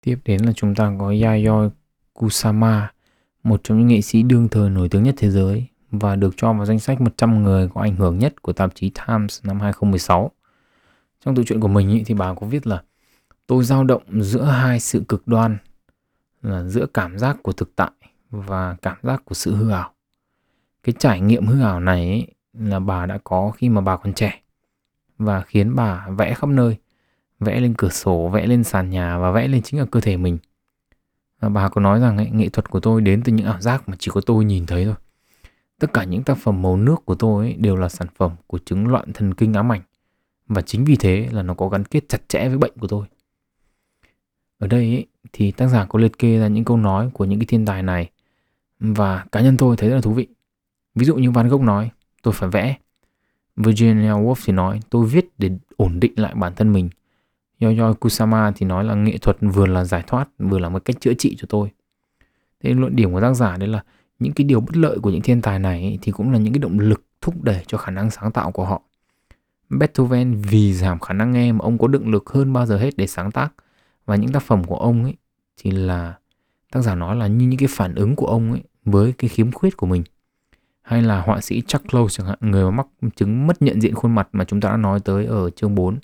Tiếp 0.00 0.18
đến 0.24 0.42
là 0.42 0.52
chúng 0.52 0.74
ta 0.74 0.92
có 0.98 1.14
Yayoi 1.22 1.70
Kusama, 2.12 2.92
một 3.42 3.60
trong 3.64 3.78
những 3.78 3.88
nghệ 3.88 4.00
sĩ 4.00 4.22
đương 4.22 4.48
thời 4.48 4.70
nổi 4.70 4.88
tiếng 4.88 5.02
nhất 5.02 5.14
thế 5.18 5.30
giới 5.30 5.66
và 5.90 6.16
được 6.16 6.34
cho 6.36 6.52
vào 6.52 6.66
danh 6.66 6.78
sách 6.78 7.00
100 7.00 7.42
người 7.42 7.68
có 7.74 7.80
ảnh 7.80 7.96
hưởng 7.96 8.18
nhất 8.18 8.42
của 8.42 8.52
tạp 8.52 8.74
chí 8.74 8.90
Times 8.90 9.44
năm 9.44 9.60
2016. 9.60 10.30
Trong 11.24 11.34
tự 11.34 11.44
truyện 11.44 11.60
của 11.60 11.68
mình 11.68 11.90
ý, 11.90 12.02
thì 12.06 12.14
bà 12.14 12.34
có 12.34 12.46
viết 12.46 12.66
là 12.66 12.82
tôi 13.46 13.64
dao 13.64 13.84
động 13.84 14.02
giữa 14.22 14.44
hai 14.44 14.80
sự 14.80 15.04
cực 15.08 15.28
đoan 15.28 15.58
là 16.42 16.64
giữa 16.64 16.86
cảm 16.94 17.18
giác 17.18 17.36
của 17.42 17.52
thực 17.52 17.76
tại 17.76 17.90
và 18.30 18.76
cảm 18.82 18.96
giác 19.02 19.22
của 19.24 19.34
sự 19.34 19.54
hư 19.54 19.70
ảo. 19.70 19.92
Cái 20.82 20.94
trải 20.98 21.20
nghiệm 21.20 21.46
hư 21.46 21.62
ảo 21.62 21.80
này 21.80 22.12
ý, 22.12 22.26
là 22.52 22.78
bà 22.78 23.06
đã 23.06 23.18
có 23.24 23.50
khi 23.50 23.68
mà 23.68 23.80
bà 23.80 23.96
còn 23.96 24.12
trẻ 24.14 24.42
và 25.18 25.40
khiến 25.40 25.76
bà 25.76 26.08
vẽ 26.08 26.34
khắp 26.34 26.48
nơi, 26.48 26.76
vẽ 27.40 27.60
lên 27.60 27.74
cửa 27.78 27.88
sổ, 27.88 28.28
vẽ 28.28 28.46
lên 28.46 28.64
sàn 28.64 28.90
nhà 28.90 29.18
và 29.18 29.30
vẽ 29.30 29.48
lên 29.48 29.62
chính 29.62 29.80
ở 29.80 29.86
cơ 29.86 30.00
thể 30.00 30.16
mình. 30.16 30.38
Và 31.40 31.48
bà 31.48 31.68
có 31.68 31.80
nói 31.80 32.00
rằng 32.00 32.16
ấy, 32.16 32.30
nghệ 32.30 32.48
thuật 32.48 32.70
của 32.70 32.80
tôi 32.80 33.00
đến 33.00 33.22
từ 33.24 33.32
những 33.32 33.46
ảo 33.46 33.60
giác 33.60 33.88
mà 33.88 33.96
chỉ 33.98 34.10
có 34.14 34.20
tôi 34.20 34.44
nhìn 34.44 34.66
thấy 34.66 34.84
thôi. 34.84 34.94
Tất 35.78 35.92
cả 35.92 36.04
những 36.04 36.22
tác 36.22 36.38
phẩm 36.38 36.62
màu 36.62 36.76
nước 36.76 36.96
của 37.04 37.14
tôi 37.14 37.46
ấy 37.46 37.54
đều 37.54 37.76
là 37.76 37.88
sản 37.88 38.08
phẩm 38.16 38.32
của 38.46 38.58
chứng 38.58 38.88
loạn 38.88 39.12
thần 39.12 39.34
kinh 39.34 39.52
ám 39.52 39.72
ảnh. 39.72 39.80
Và 40.46 40.62
chính 40.62 40.84
vì 40.84 40.96
thế 40.96 41.28
là 41.32 41.42
nó 41.42 41.54
có 41.54 41.68
gắn 41.68 41.84
kết 41.84 42.08
chặt 42.08 42.28
chẽ 42.28 42.48
với 42.48 42.58
bệnh 42.58 42.72
của 42.80 42.86
tôi. 42.86 43.06
Ở 44.58 44.66
đây 44.66 44.80
ấy, 44.80 45.06
thì 45.32 45.50
tác 45.50 45.68
giả 45.68 45.84
có 45.84 45.98
liệt 45.98 46.18
kê 46.18 46.38
ra 46.38 46.48
những 46.48 46.64
câu 46.64 46.76
nói 46.76 47.10
của 47.12 47.24
những 47.24 47.38
cái 47.38 47.46
thiên 47.46 47.66
tài 47.66 47.82
này 47.82 48.10
và 48.80 49.24
cá 49.32 49.40
nhân 49.40 49.56
tôi 49.56 49.76
thấy 49.76 49.88
rất 49.88 49.94
là 49.94 50.00
thú 50.00 50.12
vị. 50.12 50.26
Ví 50.94 51.04
dụ 51.04 51.16
như 51.16 51.30
Van 51.30 51.48
Gogh 51.48 51.62
nói, 51.62 51.90
tôi 52.22 52.34
phải 52.34 52.48
vẽ. 52.48 52.76
Virginia 53.56 54.12
Woolf 54.12 54.34
thì 54.44 54.52
nói, 54.52 54.80
tôi 54.90 55.06
viết 55.06 55.28
để 55.38 55.50
ổn 55.76 56.00
định 56.00 56.12
lại 56.16 56.34
bản 56.34 56.54
thân 56.54 56.72
mình. 56.72 56.90
Yoyoi 57.60 57.94
Kusama 57.94 58.52
thì 58.56 58.66
nói 58.66 58.84
là 58.84 58.94
nghệ 58.94 59.18
thuật 59.18 59.36
vừa 59.40 59.66
là 59.66 59.84
giải 59.84 60.02
thoát, 60.06 60.28
vừa 60.38 60.58
là 60.58 60.68
một 60.68 60.84
cách 60.84 61.00
chữa 61.00 61.14
trị 61.14 61.36
cho 61.38 61.46
tôi. 61.48 61.70
Thế 62.60 62.74
luận 62.74 62.96
điểm 62.96 63.12
của 63.12 63.20
tác 63.20 63.34
giả 63.34 63.56
đấy 63.56 63.68
là 63.68 63.84
những 64.18 64.32
cái 64.32 64.44
điều 64.44 64.60
bất 64.60 64.76
lợi 64.76 64.98
của 64.98 65.10
những 65.10 65.22
thiên 65.22 65.42
tài 65.42 65.58
này 65.58 65.82
ấy, 65.82 65.98
thì 66.02 66.12
cũng 66.12 66.32
là 66.32 66.38
những 66.38 66.52
cái 66.52 66.58
động 66.58 66.78
lực 66.78 67.04
thúc 67.20 67.42
đẩy 67.42 67.64
cho 67.66 67.78
khả 67.78 67.90
năng 67.90 68.10
sáng 68.10 68.32
tạo 68.32 68.50
của 68.50 68.64
họ. 68.64 68.82
Beethoven 69.70 70.34
vì 70.34 70.74
giảm 70.74 70.98
khả 71.00 71.14
năng 71.14 71.32
nghe 71.32 71.52
mà 71.52 71.58
ông 71.62 71.78
có 71.78 71.88
động 71.88 72.10
lực 72.10 72.30
hơn 72.30 72.52
bao 72.52 72.66
giờ 72.66 72.78
hết 72.78 72.96
để 72.96 73.06
sáng 73.06 73.30
tác 73.30 73.54
và 74.06 74.16
những 74.16 74.32
tác 74.32 74.42
phẩm 74.42 74.64
của 74.64 74.76
ông 74.76 75.04
ấy 75.04 75.14
thì 75.56 75.70
là 75.70 76.14
tác 76.72 76.80
giả 76.80 76.94
nói 76.94 77.16
là 77.16 77.26
như 77.26 77.46
những 77.46 77.58
cái 77.58 77.68
phản 77.70 77.94
ứng 77.94 78.16
của 78.16 78.26
ông 78.26 78.52
ấy 78.52 78.62
với 78.84 79.12
cái 79.12 79.28
khiếm 79.28 79.52
khuyết 79.52 79.76
của 79.76 79.86
mình 79.86 80.02
hay 80.82 81.02
là 81.02 81.20
họa 81.20 81.40
sĩ 81.40 81.62
Chuck 81.66 81.88
Close 81.88 82.16
chẳng 82.18 82.26
hạn 82.26 82.38
người 82.40 82.64
mà 82.64 82.70
mắc 82.70 82.86
chứng 83.16 83.46
mất 83.46 83.62
nhận 83.62 83.82
diện 83.82 83.94
khuôn 83.94 84.14
mặt 84.14 84.28
mà 84.32 84.44
chúng 84.44 84.60
ta 84.60 84.68
đã 84.68 84.76
nói 84.76 85.00
tới 85.00 85.26
ở 85.26 85.50
chương 85.50 85.74
4 85.74 85.98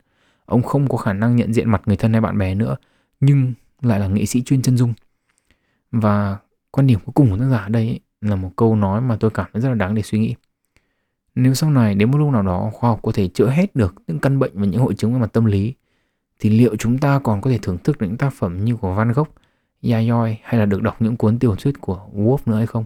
ông 0.46 0.62
không 0.62 0.88
có 0.88 0.96
khả 0.96 1.12
năng 1.12 1.36
nhận 1.36 1.52
diện 1.52 1.70
mặt 1.70 1.82
người 1.86 1.96
thân 1.96 2.12
hay 2.12 2.20
bạn 2.20 2.38
bè 2.38 2.54
nữa 2.54 2.76
nhưng 3.20 3.52
lại 3.82 4.00
là 4.00 4.08
nghệ 4.08 4.26
sĩ 4.26 4.42
chuyên 4.42 4.62
chân 4.62 4.76
dung. 4.76 4.94
Và 5.90 6.36
quan 6.70 6.86
điểm 6.86 6.98
cuối 7.04 7.12
cùng 7.14 7.30
của 7.30 7.38
tác 7.38 7.48
giả 7.50 7.58
ở 7.58 7.68
đây 7.68 7.86
ấy, 7.86 8.00
là 8.20 8.36
một 8.36 8.50
câu 8.56 8.76
nói 8.76 9.00
mà 9.00 9.16
tôi 9.20 9.30
cảm 9.30 9.46
thấy 9.52 9.62
rất 9.62 9.68
là 9.68 9.74
đáng 9.74 9.94
để 9.94 10.02
suy 10.02 10.18
nghĩ. 10.18 10.34
Nếu 11.34 11.54
sau 11.54 11.70
này 11.70 11.94
đến 11.94 12.10
một 12.10 12.18
lúc 12.18 12.32
nào 12.32 12.42
đó 12.42 12.70
khoa 12.72 12.90
học 12.90 13.00
có 13.02 13.12
thể 13.14 13.28
chữa 13.28 13.48
hết 13.48 13.76
được 13.76 13.94
những 14.06 14.18
căn 14.18 14.38
bệnh 14.38 14.52
và 14.54 14.66
những 14.66 14.80
hội 14.80 14.94
chứng 14.94 15.12
về 15.12 15.20
mặt 15.20 15.32
tâm 15.32 15.44
lý 15.44 15.74
thì 16.40 16.50
liệu 16.50 16.76
chúng 16.76 16.98
ta 16.98 17.18
còn 17.18 17.40
có 17.40 17.50
thể 17.50 17.58
thưởng 17.62 17.78
thức 17.78 17.96
những 18.00 18.16
tác 18.16 18.32
phẩm 18.32 18.64
như 18.64 18.76
của 18.76 18.94
Van 18.94 19.12
Gogh, 19.12 19.28
Yayoi 19.82 20.38
hay 20.42 20.60
là 20.60 20.66
được 20.66 20.82
đọc 20.82 21.02
những 21.02 21.16
cuốn 21.16 21.38
tiểu 21.38 21.56
thuyết 21.56 21.80
của 21.80 22.00
Wolf 22.14 22.38
nữa 22.46 22.56
hay 22.56 22.66
không? 22.66 22.84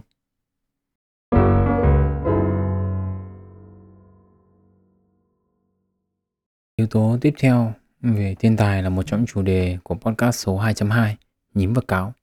Yếu 6.83 6.87
tố 6.87 7.17
tiếp 7.21 7.33
theo 7.39 7.73
về 8.01 8.35
thiên 8.39 8.57
tài 8.57 8.83
là 8.83 8.89
một 8.89 9.03
trong 9.03 9.19
những 9.19 9.27
chủ 9.27 9.41
đề 9.41 9.77
của 9.83 9.95
podcast 9.95 10.39
số 10.39 10.59
2.2, 10.59 11.15
nhím 11.53 11.73
và 11.73 11.81
cáo. 11.87 12.13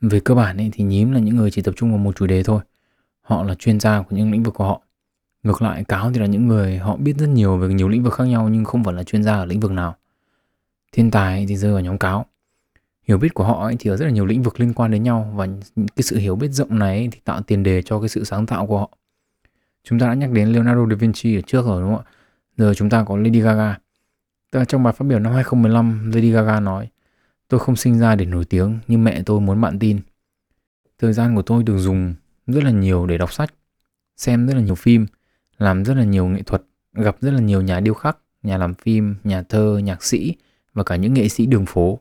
Về 0.00 0.20
cơ 0.20 0.34
bản 0.34 0.56
ấy, 0.56 0.70
thì 0.72 0.84
nhím 0.84 1.12
là 1.12 1.20
những 1.20 1.36
người 1.36 1.50
chỉ 1.50 1.62
tập 1.62 1.74
trung 1.76 1.90
vào 1.90 1.98
một 1.98 2.16
chủ 2.16 2.26
đề 2.26 2.42
thôi. 2.42 2.62
Họ 3.20 3.42
là 3.42 3.54
chuyên 3.54 3.80
gia 3.80 4.02
của 4.02 4.16
những 4.16 4.32
lĩnh 4.32 4.42
vực 4.42 4.54
của 4.54 4.64
họ. 4.64 4.82
Ngược 5.42 5.62
lại 5.62 5.84
cáo 5.84 6.12
thì 6.12 6.20
là 6.20 6.26
những 6.26 6.48
người 6.48 6.78
họ 6.78 6.96
biết 6.96 7.16
rất 7.18 7.26
nhiều 7.26 7.56
về 7.56 7.68
nhiều 7.68 7.88
lĩnh 7.88 8.02
vực 8.02 8.14
khác 8.14 8.24
nhau 8.24 8.48
nhưng 8.48 8.64
không 8.64 8.84
phải 8.84 8.94
là 8.94 9.02
chuyên 9.02 9.22
gia 9.22 9.34
ở 9.34 9.44
lĩnh 9.44 9.60
vực 9.60 9.70
nào. 9.70 9.96
Thiên 10.92 11.10
tài 11.10 11.46
thì 11.48 11.56
rơi 11.56 11.72
vào 11.72 11.80
nhóm 11.80 11.98
cáo. 11.98 12.26
Hiểu 13.08 13.18
biết 13.18 13.34
của 13.34 13.44
họ 13.44 13.64
ấy 13.64 13.76
thì 13.78 13.90
ở 13.90 13.96
rất 13.96 14.04
là 14.04 14.10
nhiều 14.10 14.26
lĩnh 14.26 14.42
vực 14.42 14.60
liên 14.60 14.72
quan 14.74 14.90
đến 14.90 15.02
nhau 15.02 15.32
và 15.34 15.46
cái 15.76 16.02
sự 16.02 16.16
hiểu 16.16 16.36
biết 16.36 16.48
rộng 16.48 16.78
này 16.78 17.08
thì 17.12 17.20
tạo 17.24 17.42
tiền 17.42 17.62
đề 17.62 17.82
cho 17.82 18.00
cái 18.00 18.08
sự 18.08 18.24
sáng 18.24 18.46
tạo 18.46 18.66
của 18.66 18.78
họ. 18.78 18.90
Chúng 19.84 19.98
ta 19.98 20.06
đã 20.06 20.14
nhắc 20.14 20.30
đến 20.30 20.48
Leonardo 20.48 20.86
da 20.90 20.96
Vinci 20.96 21.36
ở 21.36 21.40
trước 21.40 21.66
rồi 21.66 21.82
đúng 21.82 21.96
không 21.96 22.04
ạ? 22.06 22.12
Giờ 22.56 22.74
chúng 22.74 22.90
ta 22.90 23.04
có 23.04 23.16
Lady 23.16 23.40
Gaga. 23.40 23.78
Tức 24.50 24.58
là 24.58 24.64
trong 24.64 24.82
bài 24.82 24.92
phát 24.92 25.04
biểu 25.04 25.18
năm 25.18 25.32
2015, 25.32 26.10
Lady 26.14 26.30
Gaga 26.30 26.60
nói 26.60 26.88
Tôi 27.48 27.60
không 27.60 27.76
sinh 27.76 27.98
ra 27.98 28.14
để 28.14 28.24
nổi 28.24 28.44
tiếng 28.44 28.78
nhưng 28.88 29.04
mẹ 29.04 29.22
tôi 29.26 29.40
muốn 29.40 29.60
bạn 29.60 29.78
tin. 29.78 30.00
Thời 30.98 31.12
gian 31.12 31.36
của 31.36 31.42
tôi 31.42 31.62
được 31.62 31.78
dùng 31.78 32.14
rất 32.46 32.64
là 32.64 32.70
nhiều 32.70 33.06
để 33.06 33.18
đọc 33.18 33.32
sách, 33.32 33.54
xem 34.16 34.46
rất 34.46 34.54
là 34.54 34.60
nhiều 34.60 34.74
phim, 34.74 35.06
làm 35.58 35.84
rất 35.84 35.94
là 35.94 36.04
nhiều 36.04 36.26
nghệ 36.26 36.42
thuật, 36.42 36.62
gặp 36.92 37.16
rất 37.20 37.30
là 37.30 37.40
nhiều 37.40 37.62
nhà 37.62 37.80
điêu 37.80 37.94
khắc, 37.94 38.18
nhà 38.42 38.58
làm 38.58 38.74
phim, 38.74 39.16
nhà 39.24 39.42
thơ, 39.42 39.78
nhạc 39.84 40.04
sĩ 40.04 40.34
và 40.74 40.82
cả 40.82 40.96
những 40.96 41.14
nghệ 41.14 41.28
sĩ 41.28 41.46
đường 41.46 41.66
phố. 41.66 42.00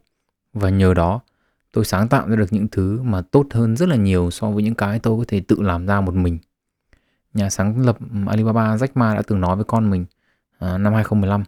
Và 0.54 0.70
nhờ 0.70 0.94
đó, 0.94 1.20
tôi 1.74 1.86
sáng 1.86 2.08
tạo 2.08 2.30
ra 2.30 2.36
được 2.36 2.54
những 2.54 2.68
thứ 2.68 3.02
mà 3.02 3.22
tốt 3.22 3.46
hơn 3.52 3.76
rất 3.76 3.90
là 3.90 3.96
nhiều 3.96 4.32
so 4.32 4.52
với 4.52 4.64
những 4.64 4.76
cái 4.76 5.00
tôi 5.00 5.18
có 5.18 5.26
thể 5.28 5.40
tự 5.40 5.62
làm 5.62 5.86
ra 5.86 6.02
một 6.02 6.16
mình. 6.16 6.40
Nhà 7.34 7.50
sáng 7.50 7.86
lập 7.86 7.98
Alibaba 8.28 8.76
Jack 8.76 8.88
Ma 8.96 9.16
đã 9.16 9.22
từng 9.22 9.42
nói 9.42 9.56
với 9.56 9.66
con 9.66 9.90
mình 9.90 10.06
à, 10.62 10.78
năm 10.78 10.94
2015, 10.94 11.44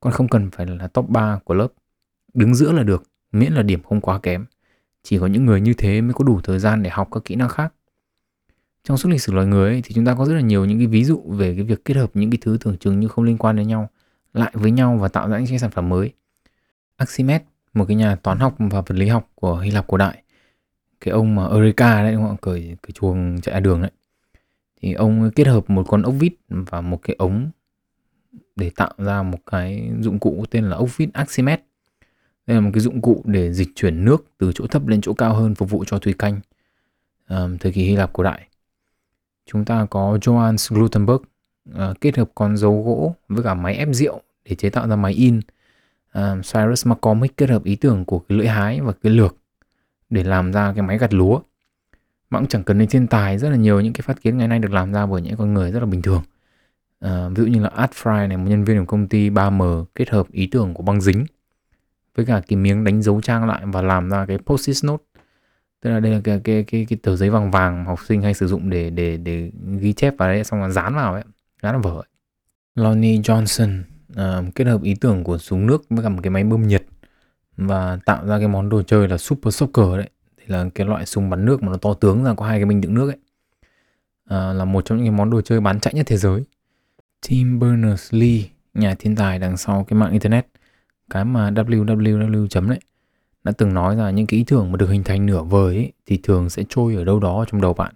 con 0.00 0.12
không 0.12 0.28
cần 0.28 0.50
phải 0.50 0.66
là 0.66 0.86
top 0.86 1.08
3 1.08 1.38
của 1.44 1.54
lớp, 1.54 1.68
đứng 2.34 2.54
giữa 2.54 2.72
là 2.72 2.82
được, 2.82 3.02
miễn 3.32 3.52
là 3.52 3.62
điểm 3.62 3.82
không 3.82 4.00
quá 4.00 4.18
kém. 4.18 4.44
Chỉ 5.02 5.18
có 5.18 5.26
những 5.26 5.46
người 5.46 5.60
như 5.60 5.74
thế 5.74 6.00
mới 6.00 6.14
có 6.14 6.24
đủ 6.24 6.40
thời 6.40 6.58
gian 6.58 6.82
để 6.82 6.90
học 6.90 7.08
các 7.12 7.24
kỹ 7.24 7.34
năng 7.34 7.48
khác. 7.48 7.74
Trong 8.84 8.96
suốt 8.96 9.08
lịch 9.08 9.22
sử 9.22 9.32
loài 9.32 9.46
người 9.46 9.70
ấy, 9.70 9.82
thì 9.84 9.94
chúng 9.94 10.04
ta 10.04 10.14
có 10.14 10.24
rất 10.24 10.34
là 10.34 10.40
nhiều 10.40 10.64
những 10.64 10.78
cái 10.78 10.86
ví 10.86 11.04
dụ 11.04 11.22
về 11.26 11.54
cái 11.54 11.64
việc 11.64 11.84
kết 11.84 11.96
hợp 11.96 12.10
những 12.14 12.30
cái 12.30 12.38
thứ 12.40 12.58
tưởng 12.60 12.78
chừng 12.78 13.00
như 13.00 13.08
không 13.08 13.24
liên 13.24 13.38
quan 13.38 13.56
đến 13.56 13.68
nhau 13.68 13.88
lại 14.34 14.52
với 14.54 14.70
nhau 14.70 14.96
và 14.96 15.08
tạo 15.08 15.28
ra 15.28 15.38
những 15.38 15.48
cái 15.48 15.58
sản 15.58 15.70
phẩm 15.70 15.88
mới. 15.88 16.12
Archimedes, 16.96 17.46
một 17.74 17.84
cái 17.88 17.96
nhà 17.96 18.16
toán 18.16 18.38
học 18.38 18.54
và 18.58 18.80
vật 18.80 18.94
lý 18.94 19.08
học 19.08 19.30
của 19.34 19.58
Hy 19.58 19.70
Lạp 19.70 19.86
cổ 19.86 19.96
đại, 19.96 20.22
cái 21.00 21.12
ông 21.12 21.34
mà 21.34 21.44
Eureka 21.46 22.02
đấy 22.02 22.12
đúng 22.12 22.22
không? 22.26 22.36
cởi 22.36 22.76
cái 22.82 22.90
chuồng 22.94 23.40
chạy 23.40 23.60
đường 23.60 23.82
đấy 23.82 23.90
thì 24.82 24.92
ông 24.92 25.30
kết 25.34 25.46
hợp 25.46 25.70
một 25.70 25.84
con 25.88 26.02
ốc 26.02 26.14
vít 26.18 26.32
và 26.48 26.80
một 26.80 27.02
cái 27.02 27.16
ống 27.18 27.50
để 28.58 28.70
tạo 28.76 28.92
ra 28.98 29.22
một 29.22 29.38
cái 29.46 29.90
dụng 30.00 30.18
cụ 30.18 30.44
tên 30.50 30.64
là 30.64 30.76
ốc 30.76 30.96
vít 30.96 31.08
Archimedes 31.12 31.64
đây 32.46 32.54
là 32.54 32.60
một 32.60 32.70
cái 32.72 32.80
dụng 32.80 33.02
cụ 33.02 33.22
để 33.24 33.52
dịch 33.52 33.68
chuyển 33.74 34.04
nước 34.04 34.24
từ 34.38 34.52
chỗ 34.54 34.66
thấp 34.66 34.86
lên 34.86 35.00
chỗ 35.00 35.12
cao 35.12 35.34
hơn 35.34 35.54
phục 35.54 35.70
vụ 35.70 35.84
cho 35.84 35.98
thủy 35.98 36.14
canh 36.18 36.40
um, 37.28 37.58
thời 37.58 37.72
kỳ 37.72 37.82
Hy 37.82 37.96
Lạp 37.96 38.12
cổ 38.12 38.22
đại. 38.22 38.48
Chúng 39.46 39.64
ta 39.64 39.86
có 39.90 40.18
Johannes 40.20 40.80
Gutenberg 40.80 41.20
uh, 41.70 42.00
kết 42.00 42.16
hợp 42.16 42.30
con 42.34 42.56
dấu 42.56 42.82
gỗ 42.82 43.14
với 43.28 43.44
cả 43.44 43.54
máy 43.54 43.74
ép 43.74 43.88
rượu 43.92 44.20
để 44.44 44.54
chế 44.54 44.70
tạo 44.70 44.88
ra 44.88 44.96
máy 44.96 45.12
in. 45.12 45.40
Um, 46.14 46.42
Cyrus 46.42 46.86
McCormick 46.86 47.36
kết 47.36 47.50
hợp 47.50 47.64
ý 47.64 47.76
tưởng 47.76 48.04
của 48.04 48.18
cái 48.18 48.38
lưỡi 48.38 48.48
hái 48.48 48.80
và 48.80 48.92
cái 49.02 49.12
lược 49.12 49.36
để 50.10 50.24
làm 50.24 50.52
ra 50.52 50.72
cái 50.72 50.82
máy 50.82 50.98
gặt 50.98 51.14
lúa. 51.14 51.40
Mà 52.30 52.38
cũng 52.38 52.48
chẳng 52.48 52.64
cần 52.64 52.78
đến 52.78 52.88
thiên 52.88 53.06
tài, 53.06 53.38
rất 53.38 53.48
là 53.50 53.56
nhiều 53.56 53.80
những 53.80 53.92
cái 53.92 54.02
phát 54.02 54.22
kiến 54.22 54.38
ngày 54.38 54.48
nay 54.48 54.58
được 54.58 54.72
làm 54.72 54.92
ra 54.92 55.06
bởi 55.06 55.22
những 55.22 55.36
con 55.36 55.54
người 55.54 55.70
rất 55.72 55.80
là 55.80 55.86
bình 55.86 56.02
thường. 56.02 56.22
Uh, 57.04 57.10
ví 57.36 57.44
dụ 57.44 57.46
như 57.46 57.60
là 57.60 57.68
Art 57.68 57.90
Fry 57.90 58.28
này, 58.28 58.36
một 58.36 58.46
nhân 58.48 58.64
viên 58.64 58.78
của 58.78 58.84
công 58.84 59.08
ty 59.08 59.30
3M 59.30 59.84
kết 59.94 60.10
hợp 60.10 60.26
ý 60.32 60.46
tưởng 60.46 60.74
của 60.74 60.82
băng 60.82 61.00
dính 61.00 61.26
với 62.14 62.26
cả 62.26 62.42
cái 62.48 62.56
miếng 62.56 62.84
đánh 62.84 63.02
dấu 63.02 63.20
trang 63.20 63.46
lại 63.46 63.62
và 63.64 63.82
làm 63.82 64.10
ra 64.10 64.26
cái 64.26 64.38
post-it 64.38 64.86
note. 64.86 65.04
Tức 65.80 65.90
là 65.90 66.00
đây 66.00 66.12
là 66.12 66.20
cái 66.24 66.40
cái 66.44 66.64
cái, 66.64 66.86
cái 66.88 66.98
tờ 67.02 67.16
giấy 67.16 67.30
vàng 67.30 67.50
vàng 67.50 67.84
học 67.84 67.98
sinh 68.08 68.22
hay 68.22 68.34
sử 68.34 68.46
dụng 68.46 68.70
để 68.70 68.90
để 68.90 69.16
để 69.16 69.50
ghi 69.78 69.92
chép 69.92 70.14
vào 70.18 70.28
đấy 70.28 70.44
xong 70.44 70.60
rồi 70.60 70.70
dán 70.70 70.94
vào 70.94 71.12
ấy 71.12 71.22
dán 71.62 71.80
vào 71.80 71.92
vở 71.92 72.00
ấy. 72.00 72.08
Lonnie 72.74 73.18
Johnson 73.18 73.82
uh, 74.12 74.54
kết 74.54 74.64
hợp 74.64 74.82
ý 74.82 74.94
tưởng 75.00 75.24
của 75.24 75.38
súng 75.38 75.66
nước 75.66 75.82
với 75.90 76.02
cả 76.02 76.08
một 76.08 76.20
cái 76.22 76.30
máy 76.30 76.44
bơm 76.44 76.66
nhiệt 76.66 76.84
và 77.56 77.98
tạo 78.06 78.26
ra 78.26 78.38
cái 78.38 78.48
món 78.48 78.68
đồ 78.68 78.82
chơi 78.82 79.08
là 79.08 79.18
Super 79.18 79.54
Soccer 79.54 79.86
đấy. 79.96 80.10
Thì 80.36 80.44
là 80.46 80.66
cái 80.74 80.86
loại 80.86 81.06
súng 81.06 81.30
bắn 81.30 81.44
nước 81.44 81.62
mà 81.62 81.68
nó 81.68 81.76
to 81.76 81.94
tướng 81.94 82.24
ra 82.24 82.34
có 82.34 82.46
hai 82.46 82.58
cái 82.58 82.64
bình 82.64 82.80
đựng 82.80 82.94
nước 82.94 83.10
ấy. 83.10 83.18
Uh, 84.24 84.56
là 84.56 84.64
một 84.64 84.84
trong 84.84 84.98
những 84.98 85.06
cái 85.06 85.18
món 85.18 85.30
đồ 85.30 85.40
chơi 85.40 85.60
bán 85.60 85.80
chạy 85.80 85.94
nhất 85.94 86.06
thế 86.06 86.16
giới. 86.16 86.44
Tim 87.28 87.58
Berners-Lee, 87.58 88.42
nhà 88.74 88.94
thiên 88.98 89.16
tài 89.16 89.38
đằng 89.38 89.56
sau 89.56 89.84
cái 89.84 89.98
mạng 89.98 90.12
internet, 90.12 90.46
cái 91.10 91.24
mà 91.24 91.50
www 91.50 92.46
chấm 92.46 92.68
đấy, 92.68 92.78
đã 93.44 93.52
từng 93.52 93.74
nói 93.74 93.96
là 93.96 94.10
những 94.10 94.26
cái 94.26 94.38
ý 94.38 94.44
tưởng 94.44 94.72
mà 94.72 94.76
được 94.76 94.90
hình 94.90 95.04
thành 95.04 95.26
nửa 95.26 95.42
vời 95.42 95.76
ấy, 95.76 95.92
thì 96.06 96.20
thường 96.22 96.50
sẽ 96.50 96.62
trôi 96.68 96.94
ở 96.94 97.04
đâu 97.04 97.20
đó 97.20 97.44
trong 97.50 97.60
đầu 97.60 97.74
bạn. 97.74 97.94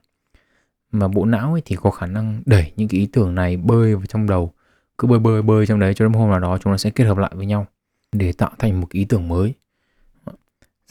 Mà 0.92 1.08
bộ 1.08 1.24
não 1.24 1.52
ấy 1.52 1.62
thì 1.64 1.76
có 1.76 1.90
khả 1.90 2.06
năng 2.06 2.42
đẩy 2.46 2.72
những 2.76 2.88
cái 2.88 3.00
ý 3.00 3.06
tưởng 3.06 3.34
này 3.34 3.56
bơi 3.56 3.96
vào 3.96 4.06
trong 4.06 4.26
đầu, 4.26 4.52
cứ 4.98 5.08
bơi 5.08 5.18
bơi 5.18 5.42
bơi 5.42 5.66
trong 5.66 5.80
đấy 5.80 5.94
cho 5.94 6.04
đến 6.04 6.12
hôm 6.12 6.30
nào 6.30 6.40
đó 6.40 6.58
chúng 6.58 6.70
nó 6.70 6.76
sẽ 6.76 6.90
kết 6.90 7.04
hợp 7.04 7.18
lại 7.18 7.30
với 7.34 7.46
nhau 7.46 7.66
để 8.12 8.32
tạo 8.32 8.50
thành 8.58 8.80
một 8.80 8.86
cái 8.90 8.98
ý 8.98 9.04
tưởng 9.04 9.28
mới. 9.28 9.54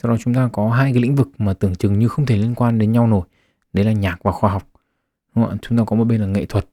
Sau 0.02 0.10
đó 0.12 0.16
chúng 0.20 0.34
ta 0.34 0.48
có 0.52 0.70
hai 0.70 0.92
cái 0.92 1.02
lĩnh 1.02 1.14
vực 1.14 1.28
mà 1.38 1.52
tưởng 1.52 1.74
chừng 1.74 1.98
như 1.98 2.08
không 2.08 2.26
thể 2.26 2.36
liên 2.36 2.54
quan 2.54 2.78
đến 2.78 2.92
nhau 2.92 3.06
nổi, 3.06 3.26
đấy 3.72 3.84
là 3.84 3.92
nhạc 3.92 4.18
và 4.22 4.32
khoa 4.32 4.50
học. 4.50 4.68
Đúng 5.34 5.44
không? 5.44 5.58
Chúng 5.62 5.78
ta 5.78 5.84
có 5.84 5.96
một 5.96 6.04
bên 6.04 6.20
là 6.20 6.26
nghệ 6.26 6.46
thuật 6.46 6.66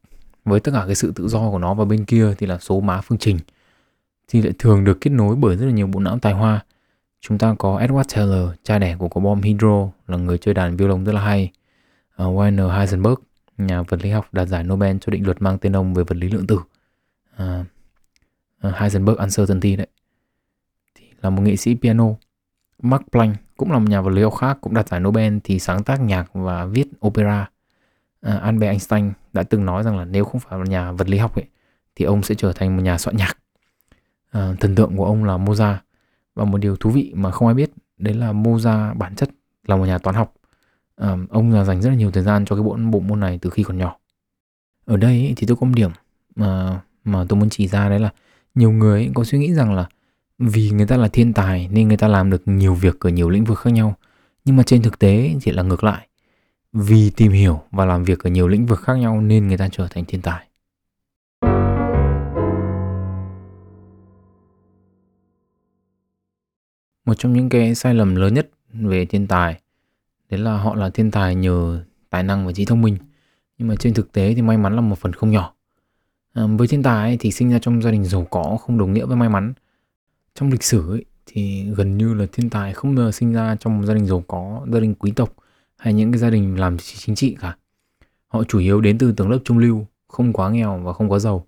với 0.49 0.59
tất 0.59 0.71
cả 0.75 0.83
cái 0.85 0.95
sự 0.95 1.11
tự 1.15 1.27
do 1.27 1.49
của 1.49 1.59
nó 1.59 1.73
và 1.73 1.85
bên 1.85 2.05
kia 2.05 2.33
thì 2.37 2.47
là 2.47 2.57
số 2.57 2.79
má 2.79 3.01
phương 3.01 3.17
trình 3.17 3.39
thì 4.27 4.41
lại 4.41 4.53
thường 4.59 4.83
được 4.83 4.97
kết 5.01 5.09
nối 5.09 5.35
bởi 5.35 5.57
rất 5.57 5.65
là 5.65 5.71
nhiều 5.71 5.87
bộ 5.87 5.99
não 5.99 6.19
tài 6.19 6.33
hoa. 6.33 6.65
Chúng 7.21 7.37
ta 7.37 7.55
có 7.59 7.79
Edward 7.79 8.03
Teller, 8.15 8.49
cha 8.63 8.79
đẻ 8.79 8.95
của 8.95 9.07
quả 9.07 9.23
bom 9.23 9.41
hydro, 9.41 9.89
là 10.07 10.17
người 10.17 10.37
chơi 10.37 10.53
đàn 10.53 10.77
violon 10.77 11.05
rất 11.05 11.11
là 11.11 11.21
hay. 11.21 11.51
Uh, 12.23 12.27
Werner 12.35 12.69
Heisenberg, 12.69 13.15
nhà 13.57 13.81
vật 13.81 14.03
lý 14.03 14.09
học 14.09 14.27
đạt 14.31 14.47
giải 14.47 14.63
Nobel 14.63 14.97
cho 15.01 15.11
định 15.11 15.25
luật 15.25 15.41
mang 15.41 15.57
tên 15.57 15.75
ông 15.75 15.93
về 15.93 16.03
vật 16.03 16.17
lý 16.17 16.29
lượng 16.29 16.47
tử. 16.47 16.59
Uh, 17.43 17.65
uh, 18.67 18.75
Heisenberg 18.75 19.17
Uncertainty 19.17 19.75
đấy. 19.75 19.87
Thì 20.95 21.05
là 21.21 21.29
một 21.29 21.41
nghệ 21.41 21.55
sĩ 21.55 21.75
piano. 21.75 22.05
Max 22.81 23.01
Planck 23.11 23.57
cũng 23.57 23.71
là 23.71 23.79
một 23.79 23.89
nhà 23.89 24.01
vật 24.01 24.09
lý 24.09 24.23
học 24.23 24.35
khác 24.35 24.57
cũng 24.61 24.73
đạt 24.73 24.87
giải 24.87 24.99
Nobel 24.99 25.37
thì 25.43 25.59
sáng 25.59 25.83
tác 25.83 26.01
nhạc 26.01 26.29
và 26.33 26.65
viết 26.65 26.87
opera. 27.05 27.49
Uh, 28.27 28.41
Albert 28.41 28.69
Einstein 28.69 29.11
đã 29.33 29.43
từng 29.43 29.65
nói 29.65 29.83
rằng 29.83 29.97
là 29.97 30.05
nếu 30.05 30.25
không 30.25 30.41
phải 30.41 30.59
là 30.59 30.65
nhà 30.65 30.91
vật 30.91 31.09
lý 31.09 31.17
học 31.17 31.35
ấy 31.35 31.45
thì 31.95 32.05
ông 32.05 32.23
sẽ 32.23 32.35
trở 32.35 32.53
thành 32.53 32.77
một 32.77 32.83
nhà 32.83 32.97
soạn 32.97 33.17
nhạc. 33.17 33.37
Uh, 34.37 34.59
thần 34.59 34.75
tượng 34.75 34.97
của 34.97 35.05
ông 35.05 35.23
là 35.23 35.37
Mozart. 35.37 35.77
Và 36.35 36.45
một 36.45 36.57
điều 36.57 36.75
thú 36.75 36.89
vị 36.89 37.13
mà 37.15 37.31
không 37.31 37.47
ai 37.47 37.55
biết 37.55 37.71
đấy 37.97 38.13
là 38.13 38.33
Mozart 38.33 38.97
bản 38.97 39.15
chất 39.15 39.29
là 39.67 39.75
một 39.75 39.85
nhà 39.85 39.97
toán 39.97 40.15
học. 40.15 40.33
Uh, 41.03 41.29
ông 41.29 41.51
là 41.51 41.63
dành 41.63 41.81
rất 41.81 41.89
là 41.89 41.95
nhiều 41.95 42.11
thời 42.11 42.23
gian 42.23 42.45
cho 42.45 42.55
cái 42.55 42.63
bộ 42.63 42.77
bộ 42.91 42.99
môn 42.99 43.19
này 43.19 43.39
từ 43.41 43.49
khi 43.49 43.63
còn 43.63 43.77
nhỏ. 43.77 43.97
Ở 44.85 44.97
đây 44.97 45.11
ấy, 45.11 45.33
thì 45.37 45.47
tôi 45.47 45.57
có 45.57 45.65
một 45.65 45.73
điểm 45.75 45.91
mà 46.35 46.81
mà 47.03 47.25
tôi 47.29 47.39
muốn 47.39 47.49
chỉ 47.49 47.67
ra 47.67 47.89
đấy 47.89 47.99
là 47.99 48.09
nhiều 48.55 48.71
người 48.71 49.01
ấy 49.01 49.11
có 49.15 49.23
suy 49.23 49.39
nghĩ 49.39 49.53
rằng 49.53 49.75
là 49.75 49.85
vì 50.37 50.71
người 50.71 50.87
ta 50.87 50.97
là 50.97 51.07
thiên 51.07 51.33
tài 51.33 51.67
nên 51.67 51.87
người 51.87 51.97
ta 51.97 52.07
làm 52.07 52.29
được 52.29 52.41
nhiều 52.45 52.73
việc 52.73 52.99
ở 52.99 53.09
nhiều 53.09 53.29
lĩnh 53.29 53.43
vực 53.43 53.59
khác 53.59 53.69
nhau 53.69 53.95
nhưng 54.45 54.55
mà 54.55 54.63
trên 54.63 54.81
thực 54.81 54.99
tế 54.99 55.35
thì 55.41 55.51
là 55.51 55.63
ngược 55.63 55.83
lại 55.83 56.08
vì 56.73 57.09
tìm 57.09 57.31
hiểu 57.31 57.61
và 57.71 57.85
làm 57.85 58.03
việc 58.03 58.23
ở 58.23 58.29
nhiều 58.29 58.47
lĩnh 58.47 58.65
vực 58.65 58.79
khác 58.79 58.93
nhau 58.93 59.21
nên 59.21 59.47
người 59.47 59.57
ta 59.57 59.69
trở 59.71 59.87
thành 59.87 60.05
thiên 60.05 60.21
tài. 60.21 60.47
Một 67.05 67.13
trong 67.17 67.33
những 67.33 67.49
cái 67.49 67.75
sai 67.75 67.93
lầm 67.93 68.15
lớn 68.15 68.33
nhất 68.33 68.49
về 68.73 69.05
thiên 69.05 69.27
tài 69.27 69.59
đấy 70.29 70.39
là 70.39 70.57
họ 70.57 70.75
là 70.75 70.89
thiên 70.89 71.11
tài 71.11 71.35
nhờ 71.35 71.83
tài 72.09 72.23
năng 72.23 72.45
và 72.45 72.53
trí 72.53 72.65
thông 72.65 72.81
minh. 72.81 72.97
Nhưng 73.57 73.67
mà 73.67 73.75
trên 73.75 73.93
thực 73.93 74.11
tế 74.11 74.33
thì 74.35 74.41
may 74.41 74.57
mắn 74.57 74.75
là 74.75 74.81
một 74.81 74.99
phần 74.99 75.13
không 75.13 75.31
nhỏ. 75.31 75.53
À, 76.33 76.43
với 76.57 76.67
thiên 76.67 76.83
tài 76.83 77.09
ấy, 77.09 77.17
thì 77.19 77.31
sinh 77.31 77.51
ra 77.51 77.59
trong 77.59 77.81
gia 77.81 77.91
đình 77.91 78.05
giàu 78.05 78.27
có 78.29 78.57
không 78.61 78.77
đồng 78.77 78.93
nghĩa 78.93 79.05
với 79.05 79.17
may 79.17 79.29
mắn. 79.29 79.53
Trong 80.35 80.49
lịch 80.51 80.63
sử 80.63 80.91
ấy, 80.91 81.05
thì 81.25 81.71
gần 81.75 81.97
như 81.97 82.13
là 82.13 82.25
thiên 82.31 82.49
tài 82.49 82.73
không 82.73 82.95
bao 82.95 83.05
giờ 83.05 83.11
sinh 83.11 83.33
ra 83.33 83.55
trong 83.59 83.77
một 83.77 83.85
gia 83.85 83.93
đình 83.93 84.05
giàu 84.05 84.23
có 84.27 84.65
gia 84.71 84.79
đình 84.79 84.95
quý 84.95 85.11
tộc 85.11 85.33
hay 85.79 85.93
những 85.93 86.11
cái 86.11 86.19
gia 86.19 86.29
đình 86.29 86.59
làm 86.59 86.77
chính 86.77 87.15
trị 87.15 87.37
cả. 87.41 87.57
Họ 88.27 88.43
chủ 88.43 88.59
yếu 88.59 88.81
đến 88.81 88.97
từ 88.97 89.11
tầng 89.11 89.29
lớp 89.29 89.39
trung 89.43 89.57
lưu 89.57 89.85
không 90.07 90.33
quá 90.33 90.49
nghèo 90.49 90.77
và 90.83 90.93
không 90.93 91.11
quá 91.11 91.19
giàu. 91.19 91.45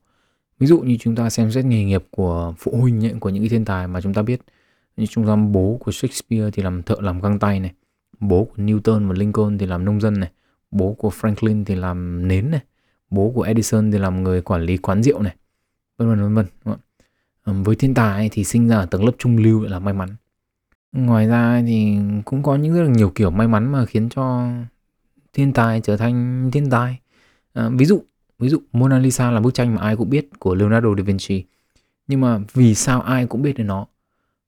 Ví 0.59 0.67
dụ 0.67 0.79
như 0.79 0.97
chúng 0.99 1.15
ta 1.15 1.29
xem 1.29 1.51
xét 1.51 1.65
nghề 1.65 1.83
nghiệp 1.83 2.03
của 2.11 2.53
phụ 2.57 2.77
huynh 2.81 3.05
ấy, 3.05 3.13
của 3.19 3.29
những 3.29 3.43
cái 3.43 3.49
thiên 3.49 3.65
tài 3.65 3.87
mà 3.87 4.01
chúng 4.01 4.13
ta 4.13 4.21
biết. 4.21 4.41
Như 4.97 5.05
trung 5.05 5.27
tâm 5.27 5.51
bố 5.51 5.77
của 5.79 5.91
Shakespeare 5.91 6.51
thì 6.53 6.63
làm 6.63 6.83
thợ 6.83 6.95
làm 6.99 7.21
găng 7.21 7.39
tay 7.39 7.59
này 7.59 7.71
bố 8.21 8.43
của 8.43 8.63
Newton 8.63 9.07
và 9.07 9.13
Lincoln 9.13 9.57
thì 9.57 9.65
làm 9.65 9.85
nông 9.85 10.01
dân 10.01 10.19
này 10.19 10.31
bố 10.71 10.93
của 10.93 11.09
Franklin 11.09 11.65
thì 11.65 11.75
làm 11.75 12.27
nến 12.27 12.51
này 12.51 12.61
bố 13.09 13.31
của 13.35 13.41
Edison 13.41 13.91
thì 13.91 13.97
làm 13.97 14.23
người 14.23 14.41
quản 14.41 14.61
lý 14.61 14.77
quán 14.77 15.03
rượu 15.03 15.21
này 15.21 15.35
vân 15.97 16.09
vân 16.09 16.35
vân 16.35 16.47
vân 16.63 16.77
ờ, 17.43 17.53
với 17.63 17.75
thiên 17.75 17.93
tài 17.93 18.29
thì 18.31 18.43
sinh 18.43 18.67
ra 18.67 18.77
ở 18.77 18.85
tầng 18.85 19.05
lớp 19.05 19.11
trung 19.17 19.37
lưu 19.37 19.61
là 19.61 19.79
may 19.79 19.93
mắn 19.93 20.09
ngoài 20.91 21.27
ra 21.27 21.63
thì 21.67 21.97
cũng 22.25 22.43
có 22.43 22.55
những 22.55 22.73
rất 22.73 22.81
là 22.83 22.89
nhiều 22.89 23.11
kiểu 23.15 23.29
may 23.29 23.47
mắn 23.47 23.71
mà 23.71 23.85
khiến 23.85 24.09
cho 24.09 24.49
thiên 25.33 25.53
tài 25.53 25.81
trở 25.81 25.97
thành 25.97 26.49
thiên 26.53 26.69
tài 26.69 26.99
à, 27.53 27.69
ví 27.69 27.85
dụ 27.85 28.03
ví 28.39 28.49
dụ 28.49 28.59
Mona 28.73 28.99
Lisa 28.99 29.31
là 29.31 29.39
bức 29.39 29.53
tranh 29.53 29.75
mà 29.75 29.81
ai 29.81 29.95
cũng 29.95 30.09
biết 30.09 30.29
của 30.39 30.55
Leonardo 30.55 30.89
da 30.97 31.03
Vinci 31.03 31.43
nhưng 32.07 32.21
mà 32.21 32.39
vì 32.53 32.75
sao 32.75 33.01
ai 33.01 33.25
cũng 33.25 33.41
biết 33.41 33.57
đến 33.57 33.67
nó 33.67 33.85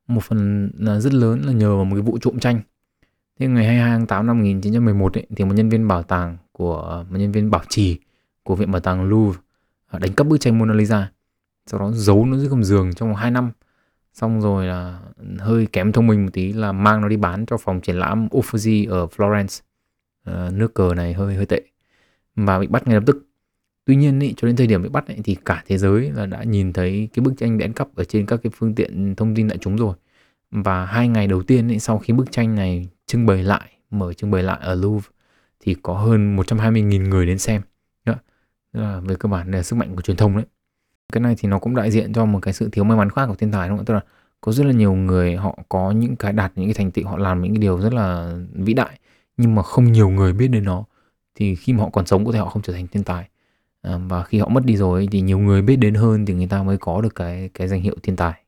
một 0.07 0.23
phần 0.23 0.71
là 0.77 0.99
rất 0.99 1.13
lớn 1.13 1.41
là 1.41 1.51
nhờ 1.51 1.75
vào 1.75 1.85
một 1.85 1.95
cái 1.95 2.01
vụ 2.01 2.17
trộm 2.21 2.39
tranh. 2.39 2.61
Thế 3.39 3.47
ngày 3.47 3.65
22 3.65 3.89
tháng 3.89 4.07
8 4.07 4.27
năm 4.27 4.37
1911 4.37 5.17
ấy, 5.17 5.27
thì 5.35 5.45
một 5.45 5.53
nhân 5.53 5.69
viên 5.69 5.87
bảo 5.87 6.03
tàng 6.03 6.37
của 6.51 7.05
một 7.09 7.17
nhân 7.17 7.31
viên 7.31 7.51
bảo 7.51 7.61
trì 7.69 7.99
của 8.43 8.55
viện 8.55 8.71
bảo 8.71 8.79
tàng 8.79 9.03
Louvre 9.03 9.39
à, 9.87 9.99
đánh 9.99 10.13
cắp 10.13 10.27
bức 10.27 10.37
tranh 10.37 10.59
Mona 10.59 10.73
Lisa. 10.73 11.11
Sau 11.65 11.79
đó 11.79 11.91
giấu 11.91 12.25
nó 12.25 12.37
dưới 12.37 12.49
gầm 12.49 12.63
giường 12.63 12.93
trong 12.93 13.09
vòng 13.09 13.17
2 13.17 13.31
năm. 13.31 13.51
Xong 14.13 14.41
rồi 14.41 14.65
là 14.65 14.99
hơi 15.39 15.65
kém 15.65 15.91
thông 15.91 16.07
minh 16.07 16.25
một 16.25 16.29
tí 16.33 16.53
là 16.53 16.71
mang 16.71 17.01
nó 17.01 17.07
đi 17.07 17.17
bán 17.17 17.45
cho 17.45 17.57
phòng 17.57 17.81
triển 17.81 17.95
lãm 17.95 18.27
Uffizi 18.27 18.91
ở 18.91 19.05
Florence. 19.05 19.61
À, 20.23 20.49
nước 20.53 20.73
cờ 20.73 20.93
này 20.95 21.13
hơi 21.13 21.35
hơi 21.35 21.45
tệ. 21.45 21.61
Và 22.35 22.59
bị 22.59 22.67
bắt 22.67 22.87
ngay 22.87 22.95
lập 22.95 23.03
tức. 23.05 23.27
Tuy 23.85 23.95
nhiên 23.95 24.19
ý, 24.19 24.33
cho 24.37 24.47
đến 24.47 24.55
thời 24.55 24.67
điểm 24.67 24.83
bị 24.83 24.89
bắt 24.89 25.07
ý, 25.07 25.15
thì 25.23 25.35
cả 25.45 25.63
thế 25.67 25.77
giới 25.77 26.11
là 26.11 26.25
đã 26.25 26.43
nhìn 26.43 26.73
thấy 26.73 27.09
cái 27.13 27.23
bức 27.23 27.33
tranh 27.37 27.57
bị 27.57 27.65
ăn 27.65 27.73
cắp 27.73 27.95
ở 27.95 28.03
trên 28.03 28.25
các 28.25 28.39
cái 28.43 28.51
phương 28.55 28.75
tiện 28.75 29.15
thông 29.15 29.35
tin 29.35 29.47
đại 29.47 29.57
chúng 29.57 29.75
rồi. 29.75 29.95
Và 30.51 30.85
hai 30.85 31.07
ngày 31.07 31.27
đầu 31.27 31.43
tiên 31.43 31.67
ý, 31.67 31.79
sau 31.79 31.97
khi 31.97 32.13
bức 32.13 32.31
tranh 32.31 32.55
này 32.55 32.87
trưng 33.05 33.25
bày 33.25 33.43
lại, 33.43 33.71
mở 33.91 34.13
trưng 34.13 34.31
bày 34.31 34.43
lại 34.43 34.59
ở 34.61 34.75
Louvre 34.75 35.09
thì 35.59 35.75
có 35.83 35.93
hơn 35.93 36.35
120.000 36.37 37.09
người 37.09 37.25
đến 37.25 37.39
xem. 37.39 37.61
Đó. 38.05 38.15
Là 38.73 38.99
về 38.99 39.15
cơ 39.19 39.29
bản 39.29 39.51
là 39.51 39.63
sức 39.63 39.75
mạnh 39.75 39.95
của 39.95 40.01
truyền 40.01 40.17
thông 40.17 40.37
đấy. 40.37 40.45
Cái 41.13 41.21
này 41.21 41.35
thì 41.37 41.49
nó 41.49 41.59
cũng 41.59 41.75
đại 41.75 41.91
diện 41.91 42.13
cho 42.13 42.25
một 42.25 42.39
cái 42.41 42.53
sự 42.53 42.69
thiếu 42.71 42.83
may 42.83 42.97
mắn 42.97 43.09
khác 43.09 43.25
của 43.27 43.35
thiên 43.35 43.51
tài 43.51 43.69
đúng 43.69 43.77
không? 43.77 43.85
Tức 43.85 43.93
là 43.93 44.01
có 44.41 44.51
rất 44.51 44.65
là 44.65 44.71
nhiều 44.71 44.93
người 44.93 45.35
họ 45.35 45.57
có 45.69 45.91
những 45.91 46.15
cái 46.15 46.33
đạt 46.33 46.51
những 46.55 46.65
cái 46.65 46.73
thành 46.73 46.91
tựu 46.91 47.07
họ 47.07 47.17
làm 47.17 47.41
những 47.41 47.53
cái 47.53 47.61
điều 47.61 47.81
rất 47.81 47.93
là 47.93 48.35
vĩ 48.53 48.73
đại 48.73 48.99
nhưng 49.37 49.55
mà 49.55 49.63
không 49.63 49.91
nhiều 49.91 50.09
người 50.09 50.33
biết 50.33 50.47
đến 50.47 50.63
nó. 50.63 50.83
Thì 51.35 51.55
khi 51.55 51.73
mà 51.73 51.83
họ 51.83 51.89
còn 51.89 52.05
sống 52.05 52.25
có 52.25 52.31
thể 52.31 52.39
họ 52.39 52.49
không 52.49 52.61
trở 52.61 52.73
thành 52.73 52.87
thiên 52.87 53.03
tài. 53.03 53.29
À, 53.81 53.97
và 53.97 54.23
khi 54.23 54.39
họ 54.39 54.47
mất 54.47 54.65
đi 54.65 54.77
rồi 54.77 55.07
thì 55.11 55.21
nhiều 55.21 55.39
người 55.39 55.61
biết 55.61 55.75
đến 55.75 55.93
hơn 55.93 56.25
thì 56.25 56.33
người 56.33 56.47
ta 56.47 56.63
mới 56.63 56.77
có 56.77 57.01
được 57.01 57.15
cái 57.15 57.49
cái 57.53 57.67
danh 57.67 57.81
hiệu 57.81 57.95
thiên 58.03 58.15
tài. 58.15 58.43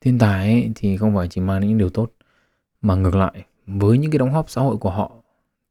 Thiên 0.00 0.18
tài 0.18 0.52
ấy, 0.52 0.72
thì 0.74 0.96
không 0.96 1.14
phải 1.14 1.28
chỉ 1.28 1.40
mang 1.40 1.68
những 1.68 1.78
điều 1.78 1.90
tốt 1.90 2.12
mà 2.82 2.94
ngược 2.94 3.14
lại 3.14 3.44
với 3.66 3.98
những 3.98 4.10
cái 4.10 4.18
đóng 4.18 4.32
góp 4.32 4.50
xã 4.50 4.60
hội 4.60 4.76
của 4.76 4.90
họ 4.90 5.15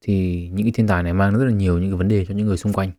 thì 0.06 0.50
những 0.54 0.66
cái 0.66 0.72
thiên 0.72 0.88
tài 0.88 1.04
này 1.04 1.14
mang 1.14 1.38
rất 1.38 1.46
là 1.46 1.52
nhiều 1.52 1.80
những 1.80 1.90
cái 1.90 1.98
vấn 1.98 2.08
đề 2.08 2.26
cho 2.26 2.34
những 2.34 2.48
người 2.48 2.58
xung 2.58 2.74
quanh 2.74 2.92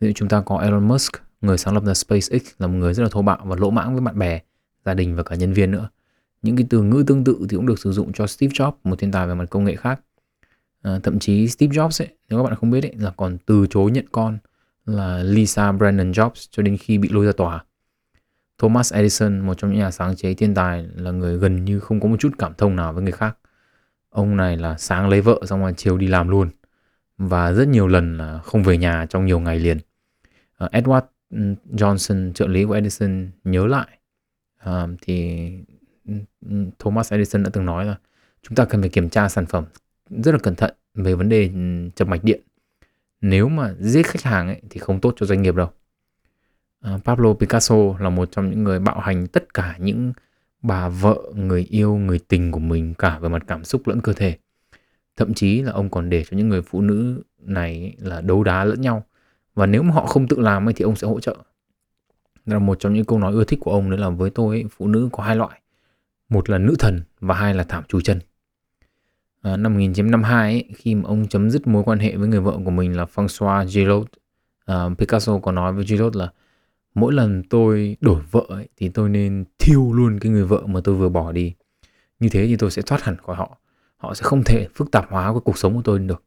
ví 0.00 0.08
dụ 0.08 0.12
chúng 0.12 0.28
ta 0.28 0.40
có 0.40 0.58
Elon 0.58 0.88
Musk 0.88 1.12
người 1.40 1.58
sáng 1.58 1.74
lập 1.74 1.84
ra 1.84 1.94
SpaceX 1.94 2.42
là 2.58 2.66
một 2.66 2.74
người 2.74 2.94
rất 2.94 3.02
là 3.02 3.08
thô 3.12 3.22
bạo 3.22 3.38
và 3.44 3.56
lỗ 3.56 3.70
mãng 3.70 3.92
với 3.92 4.00
bạn 4.00 4.18
bè 4.18 4.40
gia 4.84 4.94
đình 4.94 5.16
và 5.16 5.22
cả 5.22 5.36
nhân 5.36 5.52
viên 5.52 5.70
nữa 5.70 5.88
những 6.46 6.56
cái 6.56 6.66
từ 6.70 6.82
ngữ 6.82 7.04
tương 7.06 7.24
tự 7.24 7.46
thì 7.48 7.56
cũng 7.56 7.66
được 7.66 7.78
sử 7.78 7.92
dụng 7.92 8.12
cho 8.12 8.26
Steve 8.26 8.52
Jobs, 8.52 8.72
một 8.84 8.98
thiên 8.98 9.12
tài 9.12 9.26
về 9.26 9.34
mặt 9.34 9.50
công 9.50 9.64
nghệ 9.64 9.76
khác. 9.76 10.00
À, 10.82 10.98
thậm 11.02 11.18
chí 11.18 11.48
Steve 11.48 11.76
Jobs 11.76 12.04
ấy, 12.04 12.08
nếu 12.28 12.38
các 12.38 12.42
bạn 12.42 12.54
không 12.54 12.70
biết 12.70 12.84
ấy, 12.84 12.94
là 12.98 13.10
còn 13.16 13.38
từ 13.46 13.66
chối 13.70 13.90
nhận 13.90 14.04
con 14.12 14.38
là 14.86 15.18
Lisa 15.18 15.72
Brandon 15.72 16.12
Jobs 16.12 16.48
cho 16.50 16.62
đến 16.62 16.76
khi 16.76 16.98
bị 16.98 17.08
lôi 17.08 17.26
ra 17.26 17.32
tòa. 17.32 17.64
Thomas 18.58 18.92
Edison, 18.92 19.40
một 19.40 19.58
trong 19.58 19.70
những 19.70 19.80
nhà 19.80 19.90
sáng 19.90 20.16
chế 20.16 20.34
thiên 20.34 20.54
tài 20.54 20.86
là 20.94 21.10
người 21.10 21.38
gần 21.38 21.64
như 21.64 21.80
không 21.80 22.00
có 22.00 22.08
một 22.08 22.16
chút 22.20 22.32
cảm 22.38 22.52
thông 22.58 22.76
nào 22.76 22.92
với 22.92 23.02
người 23.02 23.12
khác. 23.12 23.38
Ông 24.16 24.36
này 24.36 24.56
là 24.56 24.78
sáng 24.78 25.08
lấy 25.08 25.20
vợ 25.20 25.40
xong 25.46 25.60
rồi 25.60 25.74
chiều 25.76 25.98
đi 25.98 26.06
làm 26.06 26.28
luôn 26.28 26.50
và 27.18 27.52
rất 27.52 27.68
nhiều 27.68 27.86
lần 27.86 28.18
là 28.18 28.38
không 28.38 28.62
về 28.62 28.78
nhà 28.78 29.06
trong 29.08 29.26
nhiều 29.26 29.40
ngày 29.40 29.58
liền. 29.58 29.78
Ờ, 30.56 30.68
Edward 30.72 31.02
ừ, 31.30 31.54
Johnson, 31.72 32.32
trợ 32.32 32.46
lý 32.46 32.64
của 32.64 32.72
Edison 32.72 33.30
nhớ 33.44 33.66
lại 33.66 33.98
uh, 34.68 34.90
thì 35.02 35.48
ừ, 36.06 36.14
ừ, 36.50 36.66
Thomas 36.78 37.12
Edison 37.12 37.42
đã 37.42 37.50
từng 37.52 37.66
nói 37.66 37.84
là 37.84 37.96
chúng 38.42 38.54
ta 38.54 38.64
cần 38.64 38.80
phải 38.80 38.88
kiểm 38.88 39.08
tra 39.08 39.28
sản 39.28 39.46
phẩm 39.46 39.64
rất 40.10 40.32
là 40.32 40.38
cẩn 40.38 40.54
thận 40.54 40.74
về 40.94 41.14
vấn 41.14 41.28
đề 41.28 41.50
chập 41.94 42.08
mạch 42.08 42.24
điện. 42.24 42.40
Nếu 43.20 43.48
mà 43.48 43.74
giết 43.80 44.06
khách 44.06 44.22
hàng 44.22 44.46
ấy, 44.46 44.60
thì 44.70 44.80
không 44.80 45.00
tốt 45.00 45.14
cho 45.16 45.26
doanh 45.26 45.42
nghiệp 45.42 45.54
đâu. 45.54 45.70
À, 46.80 46.98
Pablo 47.04 47.34
Picasso 47.34 47.76
là 48.00 48.10
một 48.10 48.28
trong 48.32 48.50
những 48.50 48.64
người 48.64 48.78
bạo 48.78 49.00
hành 49.00 49.26
tất 49.26 49.54
cả 49.54 49.76
những 49.78 50.12
bà 50.66 50.88
vợ, 50.88 51.22
người 51.34 51.66
yêu, 51.70 51.96
người 51.96 52.18
tình 52.18 52.52
của 52.52 52.58
mình 52.58 52.94
cả 52.94 53.18
về 53.18 53.28
mặt 53.28 53.42
cảm 53.46 53.64
xúc 53.64 53.86
lẫn 53.86 54.00
cơ 54.00 54.12
thể. 54.12 54.38
Thậm 55.16 55.34
chí 55.34 55.62
là 55.62 55.72
ông 55.72 55.90
còn 55.90 56.10
để 56.10 56.24
cho 56.24 56.36
những 56.36 56.48
người 56.48 56.62
phụ 56.62 56.80
nữ 56.80 57.22
này 57.38 57.94
là 57.98 58.20
đấu 58.20 58.44
đá 58.44 58.64
lẫn 58.64 58.80
nhau. 58.80 59.04
Và 59.54 59.66
nếu 59.66 59.82
mà 59.82 59.94
họ 59.94 60.06
không 60.06 60.28
tự 60.28 60.40
làm 60.40 60.68
ấy, 60.68 60.72
thì 60.74 60.82
ông 60.82 60.96
sẽ 60.96 61.06
hỗ 61.06 61.20
trợ. 61.20 61.36
Đó 62.46 62.54
là 62.54 62.58
một 62.58 62.80
trong 62.80 62.94
những 62.94 63.04
câu 63.04 63.18
nói 63.18 63.32
ưa 63.32 63.44
thích 63.44 63.58
của 63.62 63.70
ông 63.70 63.90
đấy 63.90 63.98
là 63.98 64.08
với 64.08 64.30
tôi 64.30 64.56
ấy, 64.56 64.64
phụ 64.70 64.86
nữ 64.86 65.08
có 65.12 65.22
hai 65.22 65.36
loại 65.36 65.60
một 66.28 66.50
là 66.50 66.58
nữ 66.58 66.74
thần 66.78 67.02
và 67.20 67.34
hai 67.34 67.54
là 67.54 67.64
thảm 67.64 67.84
chui 67.88 68.02
chân 68.02 68.20
à, 69.42 69.56
năm 69.56 69.72
1952 69.72 70.52
ấy, 70.52 70.64
khi 70.76 70.94
mà 70.94 71.02
ông 71.04 71.28
chấm 71.28 71.50
dứt 71.50 71.66
mối 71.66 71.82
quan 71.86 71.98
hệ 71.98 72.16
với 72.16 72.28
người 72.28 72.40
vợ 72.40 72.58
của 72.64 72.70
mình 72.70 72.96
là 72.96 73.06
François 73.14 73.66
Giraud 73.66 74.06
à, 74.64 74.88
Picasso 74.98 75.38
có 75.38 75.52
nói 75.52 75.72
với 75.72 75.86
Giraud 75.86 76.16
là 76.16 76.28
mỗi 76.96 77.12
lần 77.12 77.42
tôi 77.42 77.96
đổi 78.00 78.22
vợ 78.30 78.44
ấy, 78.48 78.68
thì 78.76 78.88
tôi 78.88 79.08
nên 79.08 79.44
thiêu 79.58 79.92
luôn 79.92 80.18
cái 80.18 80.32
người 80.32 80.44
vợ 80.44 80.62
mà 80.66 80.80
tôi 80.84 80.94
vừa 80.94 81.08
bỏ 81.08 81.32
đi. 81.32 81.54
Như 82.20 82.28
thế 82.28 82.46
thì 82.46 82.56
tôi 82.56 82.70
sẽ 82.70 82.82
thoát 82.82 83.02
hẳn 83.02 83.16
khỏi 83.16 83.36
họ. 83.36 83.58
Họ 83.96 84.14
sẽ 84.14 84.22
không 84.22 84.44
thể 84.44 84.68
phức 84.74 84.90
tạp 84.90 85.10
hóa 85.10 85.32
cái 85.32 85.40
cuộc 85.44 85.58
sống 85.58 85.74
của 85.74 85.82
tôi 85.84 85.98
được. 85.98 86.24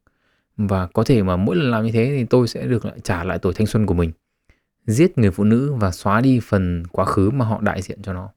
Và 0.57 0.87
có 0.87 1.03
thể 1.03 1.23
mà 1.23 1.35
mỗi 1.35 1.55
lần 1.55 1.71
làm 1.71 1.85
như 1.85 1.91
thế 1.91 2.05
thì 2.17 2.25
tôi 2.25 2.47
sẽ 2.47 2.67
được 2.67 2.85
lại 2.85 2.99
trả 3.03 3.23
lại 3.23 3.39
tuổi 3.39 3.53
thanh 3.53 3.67
xuân 3.67 3.85
của 3.85 3.93
mình. 3.93 4.11
Giết 4.85 5.17
người 5.17 5.31
phụ 5.31 5.43
nữ 5.43 5.73
và 5.73 5.91
xóa 5.91 6.21
đi 6.21 6.39
phần 6.43 6.83
quá 6.91 7.05
khứ 7.05 7.29
mà 7.29 7.45
họ 7.45 7.61
đại 7.61 7.81
diện 7.81 8.01
cho 8.01 8.13
nó. 8.13 8.29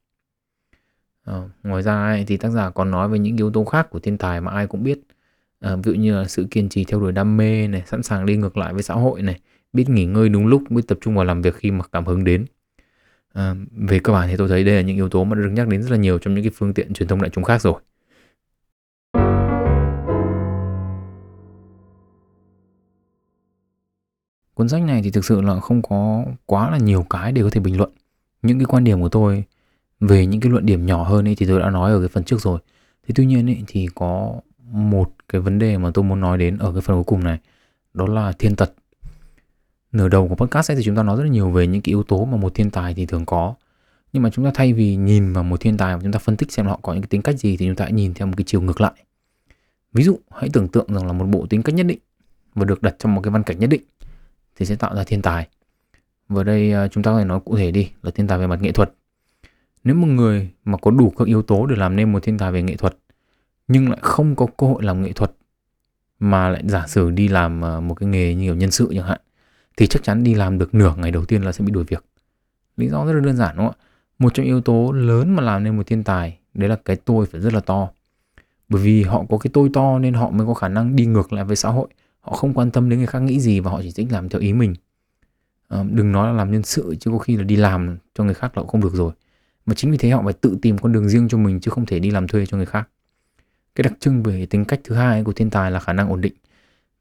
À, 1.25 1.35
ngoài 1.63 1.83
ra 1.83 2.07
ấy, 2.07 2.25
thì 2.25 2.37
tác 2.37 2.51
giả 2.51 2.71
còn 2.71 2.91
nói 2.91 3.09
về 3.09 3.19
những 3.19 3.37
yếu 3.37 3.51
tố 3.51 3.65
khác 3.65 3.91
của 3.91 3.99
thiên 3.99 4.19
tài 4.19 4.41
mà 4.41 4.51
ai 4.53 4.67
cũng 4.67 4.83
biết. 4.83 5.01
À, 5.61 5.77
ví 5.77 5.83
dụ 5.85 5.95
như 5.95 6.17
là 6.17 6.25
sự 6.25 6.47
kiên 6.51 6.69
trì 6.69 6.85
theo 6.85 7.01
đuổi 7.01 7.13
đam 7.13 7.37
mê 7.37 7.69
này 7.69 7.83
sẵn 7.87 8.03
sàng 8.03 8.27
đi 8.27 8.37
ngược 8.37 8.57
lại 8.57 8.73
với 8.73 8.83
xã 8.83 8.95
hội 8.95 9.23
này 9.23 9.41
biết 9.73 9.89
nghỉ 9.89 10.05
ngơi 10.05 10.29
đúng 10.29 10.47
lúc 10.47 10.63
biết 10.71 10.83
tập 10.89 10.99
trung 11.01 11.15
vào 11.15 11.25
làm 11.25 11.43
việc 11.43 11.55
khi 11.55 11.71
mà 11.71 11.85
cảm 11.93 12.07
hứng 12.07 12.25
đến. 12.25 12.47
À, 13.33 13.55
về 13.71 13.99
cơ 13.99 14.13
bản 14.13 14.29
thì 14.29 14.37
tôi 14.37 14.49
thấy 14.49 14.65
đây 14.65 14.75
là 14.75 14.81
những 14.81 14.97
yếu 14.97 15.09
tố 15.09 15.25
mà 15.25 15.35
được 15.37 15.51
nhắc 15.53 15.69
đến 15.69 15.83
rất 15.83 15.91
là 15.91 15.97
nhiều 15.97 16.19
trong 16.19 16.35
những 16.35 16.45
cái 16.45 16.53
phương 16.55 16.75
tiện 16.75 16.93
truyền 16.93 17.09
thông 17.09 17.23
đại 17.23 17.31
chúng 17.31 17.45
khác 17.45 17.63
rồi. 17.63 17.81
Cuốn 24.55 24.69
sách 24.69 24.83
này 24.83 25.03
thì 25.05 25.11
thực 25.11 25.25
sự 25.25 25.41
là 25.41 25.61
không 25.61 25.83
có 25.83 26.25
quá 26.47 26.71
là 26.71 26.79
nhiều 26.79 27.07
cái 27.11 27.33
để 27.33 27.43
có 27.43 27.51
thể 27.51 27.61
bình 27.61 27.77
luận. 27.77 27.91
Những 28.43 28.59
cái 28.59 28.67
quan 28.67 28.85
điểm 28.85 29.01
của 29.01 29.09
tôi 29.09 29.45
về 30.01 30.27
những 30.27 30.41
cái 30.41 30.53
luận 30.53 30.67
điểm 30.67 30.87
nhỏ 30.87 31.03
hơn 31.03 31.29
ấy 31.29 31.35
thì 31.35 31.47
tôi 31.47 31.61
đã 31.61 31.71
nói 31.71 31.93
ở 31.93 31.99
cái 31.99 32.09
phần 32.09 32.25
trước 32.25 32.41
rồi. 32.41 32.61
Thế 33.07 33.13
tuy 33.15 33.27
nhiên 33.27 33.49
ấy, 33.49 33.63
thì 33.67 33.89
có 33.95 34.41
một 34.71 35.15
cái 35.29 35.41
vấn 35.41 35.59
đề 35.59 35.79
mà 35.79 35.91
tôi 35.95 36.05
muốn 36.05 36.21
nói 36.21 36.39
đến 36.39 36.59
ở 36.59 36.73
cái 36.73 36.81
phần 36.81 36.97
cuối 36.97 37.05
cùng 37.05 37.25
này 37.25 37.39
đó 37.95 38.07
là 38.07 38.33
thiên 38.33 38.57
tật 38.57 38.75
nửa 39.93 40.09
đầu 40.09 40.29
của 40.29 40.35
podcast 40.35 40.71
ấy 40.71 40.77
thì 40.77 40.83
chúng 40.83 40.97
ta 40.97 41.03
nói 41.03 41.17
rất 41.17 41.23
là 41.23 41.29
nhiều 41.29 41.51
về 41.51 41.67
những 41.67 41.83
cái 41.83 41.91
yếu 41.91 42.03
tố 42.03 42.25
mà 42.25 42.37
một 42.37 42.55
thiên 42.55 42.71
tài 42.71 42.95
thì 42.95 43.07
thường 43.07 43.27
có. 43.27 43.55
Nhưng 44.13 44.23
mà 44.23 44.31
chúng 44.31 44.45
ta 44.45 44.51
thay 44.55 44.73
vì 44.73 44.97
nhìn 44.97 45.33
vào 45.33 45.45
một 45.45 45.61
thiên 45.61 45.77
tài 45.77 45.97
và 45.97 46.03
chúng 46.03 46.13
ta 46.13 46.19
phân 46.19 46.37
tích 46.37 46.53
xem 46.53 46.67
họ 46.67 46.79
có 46.83 46.93
những 46.93 47.03
cái 47.03 47.09
tính 47.09 47.23
cách 47.23 47.39
gì 47.39 47.57
thì 47.57 47.67
chúng 47.67 47.77
ta 47.77 47.85
hãy 47.85 47.93
nhìn 47.93 48.15
theo 48.15 48.27
một 48.27 48.35
cái 48.37 48.45
chiều 48.45 48.61
ngược 48.61 48.81
lại. 48.81 48.93
Ví 49.93 50.05
dụ, 50.05 50.19
hãy 50.31 50.51
tưởng 50.53 50.69
tượng 50.69 50.95
rằng 50.95 51.07
là 51.07 51.13
một 51.13 51.25
bộ 51.25 51.47
tính 51.47 51.63
cách 51.63 51.75
nhất 51.75 51.87
định 51.87 51.99
và 52.55 52.65
được 52.65 52.83
đặt 52.83 52.95
trong 52.99 53.15
một 53.15 53.21
cái 53.21 53.31
văn 53.31 53.43
cảnh 53.43 53.59
nhất 53.59 53.71
định 53.71 53.83
thì 54.57 54.67
sẽ 54.67 54.77
tạo 54.77 54.95
ra 54.95 55.05
thiên 55.05 55.23
tài. 55.23 55.49
Và 56.29 56.43
đây 56.43 56.73
à, 56.73 56.89
chúng 56.89 57.03
ta 57.03 57.11
có 57.11 57.19
thể 57.19 57.25
nói 57.25 57.41
cụ 57.45 57.57
thể 57.57 57.71
đi, 57.71 57.91
là 58.03 58.11
thiên 58.11 58.27
tài 58.27 58.39
về 58.39 58.47
mặt 58.47 58.63
nghệ 58.63 58.73
thuật. 58.73 58.93
Nếu 59.85 59.95
một 59.95 60.07
người 60.07 60.51
mà 60.65 60.79
có 60.79 60.91
đủ 60.91 61.13
các 61.19 61.29
yếu 61.29 61.43
tố 61.43 61.67
để 61.67 61.77
làm 61.77 61.97
nên 61.97 62.13
một 62.13 62.23
thiên 62.23 62.39
tài 62.39 62.53
về 62.53 62.63
nghệ 62.63 62.77
thuật, 62.77 62.97
nhưng 63.69 63.91
lại 63.91 63.99
không 64.03 64.37
có 64.37 64.47
cơ 64.57 64.67
hội 64.67 64.83
làm 64.83 65.03
nghệ 65.03 65.13
thuật 65.13 65.33
mà 66.19 66.49
lại 66.49 66.63
giả 66.67 66.87
sử 66.87 67.11
đi 67.11 67.29
làm 67.29 67.65
à, 67.65 67.81
một 67.81 67.95
cái 67.95 68.09
nghề 68.09 68.35
như 68.35 68.45
kiểu 68.45 68.55
nhân 68.55 68.71
sự 68.71 68.93
chẳng 68.95 69.07
hạn 69.07 69.21
thì 69.77 69.87
chắc 69.87 70.03
chắn 70.03 70.25
đi 70.25 70.35
làm 70.35 70.59
được 70.59 70.75
nửa 70.75 70.95
ngày 70.97 71.11
đầu 71.11 71.25
tiên 71.25 71.43
là 71.43 71.53
sẽ 71.53 71.65
bị 71.65 71.73
đuổi 71.73 71.85
việc. 71.85 72.05
Lý 72.77 72.89
do 72.89 73.07
rất 73.07 73.13
là 73.13 73.21
đơn 73.21 73.37
giản 73.37 73.57
đúng 73.57 73.67
không 73.67 73.77
ạ? 73.81 73.85
Một 74.19 74.35
trong 74.35 74.47
yếu 74.47 74.61
tố 74.61 74.93
lớn 74.93 75.37
mà 75.37 75.43
làm 75.43 75.65
nên 75.65 75.77
một 75.77 75.87
thiên 75.87 76.05
tài 76.05 76.39
đấy 76.55 76.69
là 76.69 76.77
cái 76.85 76.97
tôi 76.97 77.27
phải 77.27 77.41
rất 77.41 77.55
là 77.55 77.61
to. 77.61 77.89
Bởi 78.69 78.83
vì 78.83 79.03
họ 79.03 79.25
có 79.29 79.39
cái 79.39 79.51
tôi 79.55 79.71
to 79.73 79.99
nên 79.99 80.15
họ 80.15 80.31
mới 80.31 80.47
có 80.47 80.55
khả 80.55 80.69
năng 80.69 80.97
đi 80.97 81.07
ngược 81.07 81.33
lại 81.33 81.45
với 81.45 81.57
xã 81.57 81.69
hội. 81.69 81.89
Họ 82.21 82.33
không 82.33 82.55
quan 82.55 82.71
tâm 82.71 82.89
đến 82.89 82.99
người 82.99 83.07
khác 83.07 83.19
nghĩ 83.19 83.41
gì 83.41 83.61
và 83.61 83.71
họ 83.71 83.83
chỉ 83.83 83.93
thích 83.93 84.07
làm 84.11 84.29
theo 84.29 84.41
ý 84.41 84.53
mình. 84.53 84.75
À, 85.69 85.85
đừng 85.91 86.13
nói 86.13 86.27
là 86.27 86.33
làm 86.33 86.53
nhân 86.53 86.63
sự 86.63 86.95
chứ 87.01 87.11
có 87.11 87.19
khi 87.19 87.37
là 87.37 87.43
đi 87.43 87.57
làm 87.57 87.99
cho 88.15 88.25
người 88.25 88.35
khác 88.35 88.57
là 88.57 88.63
cũng 88.63 88.71
không 88.71 88.81
được 88.81 88.95
rồi. 88.95 89.13
Mà 89.67 89.75
chính 89.75 89.91
vì 89.91 89.97
thế 89.97 90.11
họ 90.11 90.23
phải 90.25 90.33
tự 90.33 90.59
tìm 90.63 90.79
con 90.79 90.93
đường 90.93 91.09
riêng 91.09 91.29
cho 91.29 91.39
mình 91.39 91.61
chứ 91.61 91.71
không 91.71 91.87
thể 91.87 91.99
đi 91.99 92.11
làm 92.11 92.29
thuê 92.29 92.47
cho 92.47 92.57
người 92.57 92.67
khác. 92.67 92.89
Cái 93.75 93.83
đặc 93.83 93.93
trưng 94.01 94.23
về 94.23 94.47
tính 94.47 94.65
cách 94.65 94.81
thứ 94.85 94.95
hai 94.95 95.25
của 95.25 95.33
thiên 95.33 95.51
tài 95.51 95.71
là 95.71 95.81
khả 95.81 95.93
năng 95.93 96.09
ổn 96.09 96.21
định 96.21 96.33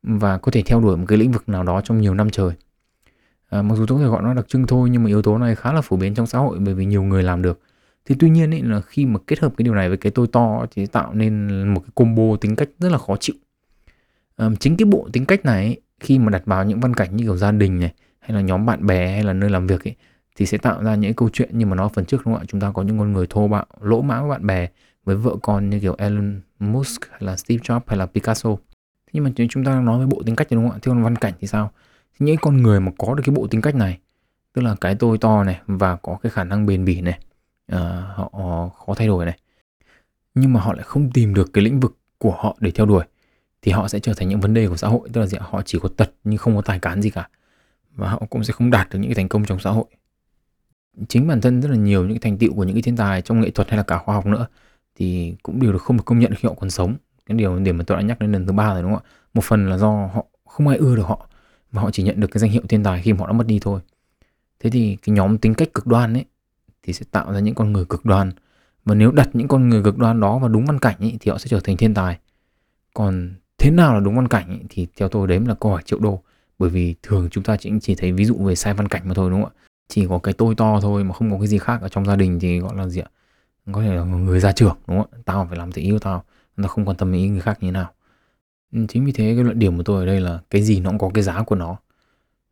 và 0.04 0.38
có 0.38 0.52
thể 0.52 0.62
theo 0.62 0.80
đuổi 0.80 0.98
một 0.98 1.06
cái 1.08 1.18
lĩnh 1.18 1.32
vực 1.32 1.50
nào 1.50 1.64
đó 1.64 1.82
trong 1.82 2.02
nhiều 2.02 2.14
năm 2.14 2.30
trời. 2.30 2.52
À, 3.50 3.62
mặc 3.62 3.76
dù 3.76 3.86
tôi 3.86 3.98
có 3.98 4.04
thể 4.04 4.10
gọi 4.10 4.22
nó 4.24 4.34
đặc 4.34 4.48
trưng 4.48 4.68
thôi 4.68 4.90
nhưng 4.90 5.04
mà 5.04 5.08
yếu 5.08 5.22
tố 5.22 5.38
này 5.38 5.56
khá 5.56 5.74
là 5.74 5.82
phổ 5.82 5.98
biến 5.98 6.14
trong 6.14 6.28
xã 6.28 6.40
hội 6.40 6.60
bởi 6.60 6.74
vì 6.74 6.86
nhiều 6.86 7.04
người 7.04 7.24
làm 7.24 7.42
được. 7.42 7.60
Thì 8.06 8.16
tuy 8.20 8.30
nhiên 8.30 8.54
ấy 8.54 8.62
là 8.62 8.82
khi 8.82 9.06
mà 9.06 9.20
kết 9.28 9.40
hợp 9.40 9.54
cái 9.58 9.64
điều 9.64 9.76
này 9.76 9.90
với 9.90 9.98
cái 9.98 10.12
tôi 10.12 10.28
to 10.28 10.66
thì 10.72 10.86
tạo 10.86 11.14
nên 11.14 11.68
một 11.74 11.80
cái 11.80 11.92
combo 11.96 12.36
tính 12.42 12.56
cách 12.56 12.70
rất 12.80 12.92
là 12.92 12.98
khó 12.98 13.16
chịu. 13.20 13.36
À, 14.38 14.50
chính 14.60 14.78
cái 14.78 14.86
bộ 14.86 15.10
tính 15.14 15.26
cách 15.26 15.46
này 15.46 15.66
ấy, 15.66 15.82
khi 16.00 16.20
mà 16.20 16.30
đặt 16.30 16.46
vào 16.46 16.66
những 16.66 16.80
văn 16.80 16.94
cảnh 16.94 17.16
như 17.16 17.24
kiểu 17.24 17.38
gia 17.38 17.52
đình 17.52 17.80
này 17.80 17.94
hay 18.20 18.36
là 18.36 18.42
nhóm 18.42 18.66
bạn 18.66 18.86
bè 18.86 19.08
hay 19.12 19.24
là 19.24 19.34
nơi 19.34 19.50
làm 19.50 19.68
việc 19.68 19.88
ấy 19.88 19.96
thì 20.36 20.46
sẽ 20.46 20.58
tạo 20.58 20.84
ra 20.84 20.96
những 20.96 21.14
câu 21.14 21.30
chuyện 21.34 21.50
nhưng 21.54 21.70
mà 21.70 21.76
nó 21.76 21.88
phần 21.88 22.06
trước 22.06 22.26
đúng 22.26 22.34
không 22.34 22.44
ạ? 22.44 22.46
Chúng 22.48 22.62
ta 22.62 22.72
có 22.72 22.82
những 22.82 23.00
con 23.00 23.14
người 23.14 23.28
thô 23.30 23.48
bạo 23.48 23.66
lỗ 23.82 24.02
mãng 24.02 24.22
với 24.22 24.30
bạn 24.30 24.48
bè 24.48 24.68
với 25.04 25.16
vợ 25.16 25.36
con 25.42 25.70
như 25.70 25.80
kiểu 25.80 25.96
Elon 25.98 26.42
Musk 26.60 27.02
hay 27.12 27.22
là 27.22 27.38
Steve 27.38 27.62
Jobs 27.64 27.82
hay 27.88 27.98
là 27.98 28.06
Picasso 28.06 28.50
nhưng 29.14 29.24
mà 29.24 29.30
chúng 29.50 29.64
ta 29.66 29.72
đang 29.72 29.86
nói 29.86 30.00
về 30.00 30.06
bộ 30.06 30.24
tính 30.26 30.36
cách 30.36 30.48
đúng 30.52 30.64
không 30.64 30.72
ạ? 30.72 30.80
Thế 30.82 30.90
còn 30.90 31.04
văn 31.04 31.16
cảnh 31.16 31.34
thì 31.42 31.48
sao? 31.48 31.72
Thì 32.20 32.26
những 32.26 32.38
con 32.42 32.58
người 32.58 32.80
mà 32.80 32.92
có 32.98 33.14
được 33.16 33.24
cái 33.26 33.36
bộ 33.36 33.48
tính 33.48 33.62
cách 33.62 33.76
này 33.76 34.00
tức 34.54 34.62
là 34.62 34.76
cái 34.82 34.96
tôi 34.96 35.18
to 35.18 35.44
này 35.44 35.62
và 35.68 35.96
có 35.96 36.18
cái 36.24 36.30
khả 36.30 36.44
năng 36.44 36.66
bền 36.66 36.86
bỉ 36.86 37.02
này 37.02 37.20
uh, 37.72 37.80
họ 38.16 38.70
khó 38.78 38.94
thay 38.96 39.08
đổi 39.08 39.26
này 39.26 39.38
nhưng 40.36 40.54
mà 40.54 40.62
họ 40.62 40.74
lại 40.74 40.84
không 40.84 41.12
tìm 41.12 41.34
được 41.34 41.54
cái 41.54 41.64
lĩnh 41.64 41.80
vực 41.80 41.98
của 42.18 42.32
họ 42.32 42.58
để 42.60 42.72
theo 42.72 42.86
đuổi 42.86 43.06
thì 43.62 43.72
họ 43.72 43.88
sẽ 43.88 44.00
trở 44.00 44.14
thành 44.14 44.28
những 44.28 44.40
vấn 44.40 44.54
đề 44.54 44.68
của 44.68 44.78
xã 44.78 44.88
hội. 44.88 45.10
Tức 45.14 45.22
là 45.22 45.28
gì 45.28 45.38
họ 45.42 45.62
chỉ 45.66 45.80
có 45.82 45.90
tật 45.98 46.12
nhưng 46.24 46.38
không 46.38 46.56
có 46.56 46.62
tài 46.62 46.80
cán 46.80 47.02
gì 47.02 47.10
cả. 47.10 47.30
Và 47.96 48.10
họ 48.10 48.24
cũng 48.30 48.44
sẽ 48.44 48.54
không 48.54 48.72
đạt 48.72 48.90
được 48.90 49.00
những 49.00 49.10
cái 49.10 49.16
thành 49.16 49.30
công 49.30 49.46
trong 49.46 49.60
xã 49.60 49.70
hội. 49.70 49.86
Chính 51.08 51.28
bản 51.28 51.42
thân 51.42 51.62
rất 51.62 51.70
là 51.70 51.78
nhiều 51.78 52.02
những 52.02 52.12
cái 52.12 52.20
thành 52.20 52.38
tựu 52.38 52.54
của 52.54 52.64
những 52.64 52.76
cái 52.76 52.82
thiên 52.82 52.98
tài 52.98 53.22
trong 53.22 53.42
nghệ 53.42 53.50
thuật 53.50 53.70
hay 53.70 53.78
là 53.78 53.84
cả 53.84 53.98
khoa 53.98 54.16
học 54.16 54.26
nữa 54.26 54.48
thì 54.96 55.36
cũng 55.44 55.62
đều 55.62 55.72
được 55.72 55.82
không 55.82 55.98
được 55.98 56.04
công 56.06 56.20
nhận 56.20 56.34
khi 56.36 56.48
họ 56.48 56.56
còn 56.60 56.70
sống 56.70 56.96
cái 57.32 57.40
điều 57.40 57.60
điểm 57.60 57.78
mà 57.78 57.84
tôi 57.88 57.98
đã 57.98 58.04
nhắc 58.04 58.20
đến 58.20 58.32
lần 58.32 58.46
thứ 58.46 58.54
ba 58.54 58.74
rồi 58.74 58.82
đúng 58.82 58.94
không 58.94 59.04
ạ? 59.06 59.10
Một 59.34 59.44
phần 59.44 59.70
là 59.70 59.78
do 59.78 60.10
họ 60.14 60.26
không 60.46 60.68
ai 60.68 60.78
ưa 60.78 60.96
được 60.96 61.06
họ 61.06 61.28
và 61.72 61.82
họ 61.82 61.92
chỉ 61.92 62.04
nhận 62.04 62.20
được 62.20 62.28
cái 62.32 62.40
danh 62.40 62.52
hiệu 62.52 62.62
thiên 62.70 62.84
tài 62.84 63.02
khi 63.02 63.14
mà 63.14 63.20
họ 63.20 63.28
đã 63.28 63.34
mất 63.34 63.48
đi 63.48 63.60
thôi. 63.62 63.80
Thế 64.60 64.70
thì 64.70 64.96
cái 64.96 65.16
nhóm 65.16 65.38
tính 65.38 65.54
cách 65.54 65.74
cực 65.74 65.88
đoan 65.88 66.14
ấy 66.14 66.26
thì 66.84 66.94
sẽ 66.94 67.06
tạo 67.12 67.34
ra 67.34 67.40
những 67.40 67.56
con 67.56 67.74
người 67.74 67.86
cực 67.86 68.06
đoan. 68.06 68.32
Và 68.86 68.96
nếu 68.96 69.12
đặt 69.12 69.30
những 69.34 69.48
con 69.48 69.70
người 69.70 69.84
cực 69.84 69.98
đoan 69.98 70.20
đó 70.20 70.38
vào 70.38 70.50
đúng 70.50 70.66
văn 70.66 70.80
cảnh 70.80 70.96
ấy, 71.00 71.18
thì 71.20 71.32
họ 71.32 71.38
sẽ 71.38 71.48
trở 71.48 71.60
thành 71.60 71.78
thiên 71.78 71.94
tài. 71.94 72.20
Còn 72.94 73.34
thế 73.58 73.72
nào 73.72 73.94
là 73.94 74.00
đúng 74.00 74.16
văn 74.16 74.28
cảnh 74.28 74.48
ấy, 74.48 74.60
thì 74.70 74.88
theo 74.98 75.10
tôi 75.10 75.28
đấy 75.28 75.40
là 75.48 75.56
câu 75.60 75.72
hỏi 75.72 75.82
triệu 75.86 76.00
đô. 76.00 76.22
Bởi 76.60 76.70
vì 76.70 76.96
thường 77.04 77.30
chúng 77.32 77.44
ta 77.44 77.58
chỉ 77.58 77.72
chỉ 77.82 77.96
thấy 77.96 78.12
ví 78.12 78.26
dụ 78.26 78.36
về 78.36 78.56
sai 78.56 78.74
văn 78.74 78.88
cảnh 78.88 79.02
mà 79.06 79.14
thôi 79.14 79.30
đúng 79.30 79.44
không 79.44 79.52
ạ? 79.56 79.60
Chỉ 79.88 80.08
có 80.08 80.20
cái 80.20 80.34
tôi 80.34 80.56
to 80.56 80.80
thôi 80.82 81.04
mà 81.04 81.14
không 81.14 81.32
có 81.32 81.38
cái 81.38 81.48
gì 81.48 81.58
khác 81.58 81.82
ở 81.82 81.90
trong 81.90 82.06
gia 82.06 82.16
đình 82.16 82.40
thì 82.40 82.60
gọi 82.60 82.76
là 82.76 82.88
gì 82.88 83.02
ạ? 83.02 83.10
Có 83.72 83.82
thể 83.82 83.96
là 83.96 84.04
người 84.04 84.40
gia 84.40 84.52
trưởng 84.52 84.78
đúng 84.88 84.98
không 84.98 85.08
ạ? 85.12 85.18
Tao 85.26 85.46
phải 85.50 85.58
làm 85.58 85.72
thế 85.72 85.82
yêu 85.82 86.00
tao 86.00 86.24
nó 86.58 86.68
không 86.68 86.86
quan 86.86 86.98
tâm 86.98 87.12
ý 87.12 87.30
người 87.30 87.42
khác 87.42 87.58
như 87.62 87.68
thế 87.68 87.72
nào. 87.72 87.92
Ừ, 88.74 88.86
chính 88.90 89.06
vì 89.06 89.12
thế 89.12 89.34
cái 89.36 89.44
luận 89.44 89.60
điểm 89.60 89.78
của 89.78 89.84
tôi 89.84 90.00
ở 90.00 90.06
đây 90.06 90.22
là 90.22 90.40
cái 90.50 90.62
gì 90.62 90.80
nó 90.80 90.90
cũng 90.90 91.00
có 91.00 91.12
cái 91.14 91.24
giá 91.24 91.44
của 91.44 91.56
nó. 91.56 91.78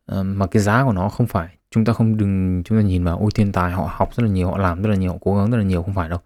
À, 0.06 0.22
mà 0.22 0.46
cái 0.46 0.62
giá 0.62 0.84
của 0.84 0.92
nó 0.92 1.08
không 1.08 1.26
phải 1.26 1.48
chúng 1.70 1.84
ta 1.84 1.92
không 1.92 2.16
đừng 2.16 2.62
chúng 2.64 2.78
ta 2.78 2.82
nhìn 2.82 3.04
vào 3.04 3.18
ôi 3.18 3.30
thiên 3.34 3.52
tài 3.52 3.72
họ 3.72 3.90
học 3.92 4.14
rất 4.16 4.22
là 4.24 4.30
nhiều 4.30 4.48
họ 4.50 4.58
làm 4.58 4.82
rất 4.82 4.90
là 4.90 4.96
nhiều 4.96 5.12
họ 5.12 5.18
cố 5.20 5.36
gắng 5.36 5.50
rất 5.50 5.58
là 5.58 5.64
nhiều 5.64 5.82
không 5.82 5.94
phải 5.94 6.08
đâu. 6.08 6.18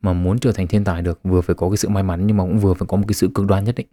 Mà 0.00 0.12
muốn 0.12 0.38
trở 0.38 0.52
thành 0.52 0.66
thiên 0.66 0.84
tài 0.84 1.02
được 1.02 1.20
vừa 1.24 1.40
phải 1.40 1.56
có 1.56 1.70
cái 1.70 1.76
sự 1.76 1.88
may 1.88 2.02
mắn 2.02 2.26
nhưng 2.26 2.36
mà 2.36 2.44
cũng 2.44 2.58
vừa 2.58 2.74
phải 2.74 2.86
có 2.86 2.96
một 2.96 3.04
cái 3.08 3.14
sự 3.14 3.30
cực 3.34 3.46
đoan 3.46 3.64
nhất 3.64 3.74
định. 3.74 3.86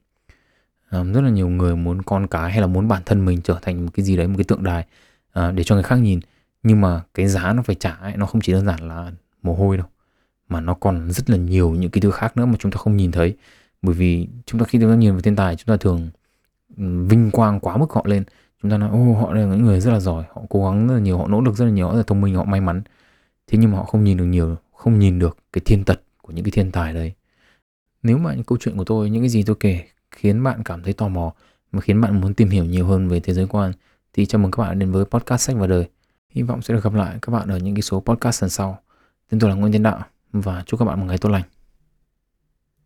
À, 0.89 1.03
rất 1.03 1.21
là 1.21 1.29
nhiều 1.29 1.49
người 1.49 1.75
muốn 1.75 2.01
con 2.01 2.27
cái 2.27 2.51
hay 2.51 2.61
là 2.61 2.67
muốn 2.67 2.87
bản 2.87 3.01
thân 3.05 3.25
mình 3.25 3.41
trở 3.41 3.59
thành 3.61 3.85
một 3.85 3.91
cái 3.93 4.05
gì 4.05 4.17
đấy 4.17 4.27
một 4.27 4.35
cái 4.37 4.43
tượng 4.43 4.63
đài 4.63 4.85
à, 5.33 5.51
để 5.51 5.63
cho 5.63 5.75
người 5.75 5.83
khác 5.83 5.95
nhìn. 5.95 6.19
Nhưng 6.63 6.81
mà 6.81 7.01
cái 7.13 7.27
giá 7.27 7.53
nó 7.53 7.61
phải 7.61 7.75
trả 7.75 7.91
ấy, 7.91 8.17
nó 8.17 8.25
không 8.25 8.41
chỉ 8.41 8.53
đơn 8.53 8.65
giản 8.65 8.87
là 8.87 9.11
mồ 9.43 9.55
hôi 9.55 9.77
đâu 9.77 9.87
mà 10.49 10.62
nó 10.62 10.73
còn 10.73 11.12
rất 11.12 11.29
là 11.29 11.38
nhiều 11.38 11.71
những 11.71 11.91
cái 11.91 12.01
thứ 12.01 12.12
khác 12.12 12.38
nữa 12.38 12.45
mà 12.45 12.55
chúng 12.60 12.71
ta 12.71 12.77
không 12.77 12.97
nhìn 12.97 13.12
thấy. 13.12 13.36
Bởi 13.81 13.95
vì 13.95 14.27
chúng 14.45 14.60
ta 14.60 14.65
khi 14.65 14.79
chúng 14.81 14.89
ta 14.91 14.95
nhìn 14.95 15.12
vào 15.12 15.21
thiên 15.21 15.36
tài, 15.36 15.55
chúng 15.55 15.67
ta 15.67 15.77
thường 15.77 16.10
ừ, 16.77 17.05
vinh 17.10 17.31
quang 17.31 17.60
quá 17.60 17.77
mức 17.77 17.91
họ 17.91 18.01
lên. 18.05 18.23
Chúng 18.62 18.71
ta 18.71 18.77
nói, 18.77 18.89
ô, 18.89 19.13
họ 19.13 19.33
là 19.33 19.41
những 19.41 19.62
người 19.62 19.79
rất 19.79 19.91
là 19.91 19.99
giỏi, 19.99 20.23
họ 20.33 20.41
cố 20.49 20.65
gắng 20.65 20.88
rất 20.88 20.93
là 20.93 20.99
nhiều, 20.99 21.17
họ 21.17 21.27
nỗ 21.27 21.41
lực 21.41 21.55
rất 21.55 21.65
là 21.65 21.71
nhiều, 21.71 21.88
họ 21.88 21.93
rất 21.93 21.97
là 21.97 22.03
thông 22.07 22.21
minh, 22.21 22.36
họ 22.36 22.43
may 22.43 22.62
mắn. 22.62 22.81
Thế 23.47 23.57
nhưng 23.57 23.71
mà 23.71 23.77
họ 23.77 23.83
không 23.83 24.03
nhìn 24.03 24.17
được 24.17 24.25
nhiều, 24.25 24.55
không 24.73 24.99
nhìn 24.99 25.19
được 25.19 25.38
cái 25.53 25.62
thiên 25.65 25.83
tật 25.83 26.01
của 26.21 26.33
những 26.33 26.45
cái 26.45 26.51
thiên 26.51 26.71
tài 26.71 26.93
đấy. 26.93 27.13
Nếu 28.03 28.17
mà 28.17 28.33
những 28.33 28.43
câu 28.43 28.57
chuyện 28.62 28.77
của 28.77 28.83
tôi, 28.83 29.10
những 29.10 29.21
cái 29.21 29.29
gì 29.29 29.43
tôi 29.43 29.55
kể 29.60 29.83
khiến 30.12 30.43
bạn 30.43 30.63
cảm 30.65 30.83
thấy 30.83 30.93
tò 30.93 31.07
mò, 31.07 31.33
mà 31.71 31.81
khiến 31.81 32.01
bạn 32.01 32.21
muốn 32.21 32.33
tìm 32.33 32.49
hiểu 32.49 32.65
nhiều 32.65 32.88
hơn 32.88 33.07
về 33.07 33.19
thế 33.19 33.33
giới 33.33 33.47
quan, 33.47 33.71
thì 34.13 34.25
chào 34.25 34.41
mừng 34.41 34.51
các 34.51 34.63
bạn 34.63 34.79
đến 34.79 34.91
với 34.91 35.05
podcast 35.05 35.41
sách 35.41 35.55
và 35.60 35.67
đời. 35.67 35.88
Hy 36.29 36.41
vọng 36.41 36.62
sẽ 36.62 36.73
được 36.73 36.83
gặp 36.83 36.93
lại 36.93 37.17
các 37.21 37.31
bạn 37.31 37.47
ở 37.47 37.57
những 37.57 37.75
cái 37.75 37.81
số 37.81 37.99
podcast 37.99 38.43
lần 38.43 38.49
sau. 38.49 38.79
Tên 39.29 39.39
tôi 39.39 39.49
là 39.49 39.55
Nguyễn 39.55 39.71
Tiến 39.71 39.83
Đạo 39.83 40.05
và 40.31 40.63
chúc 40.65 40.79
các 40.79 40.85
bạn 40.85 40.99
một 40.99 41.05
ngày 41.05 41.17
tốt 41.17 41.29
lành. 41.29 41.43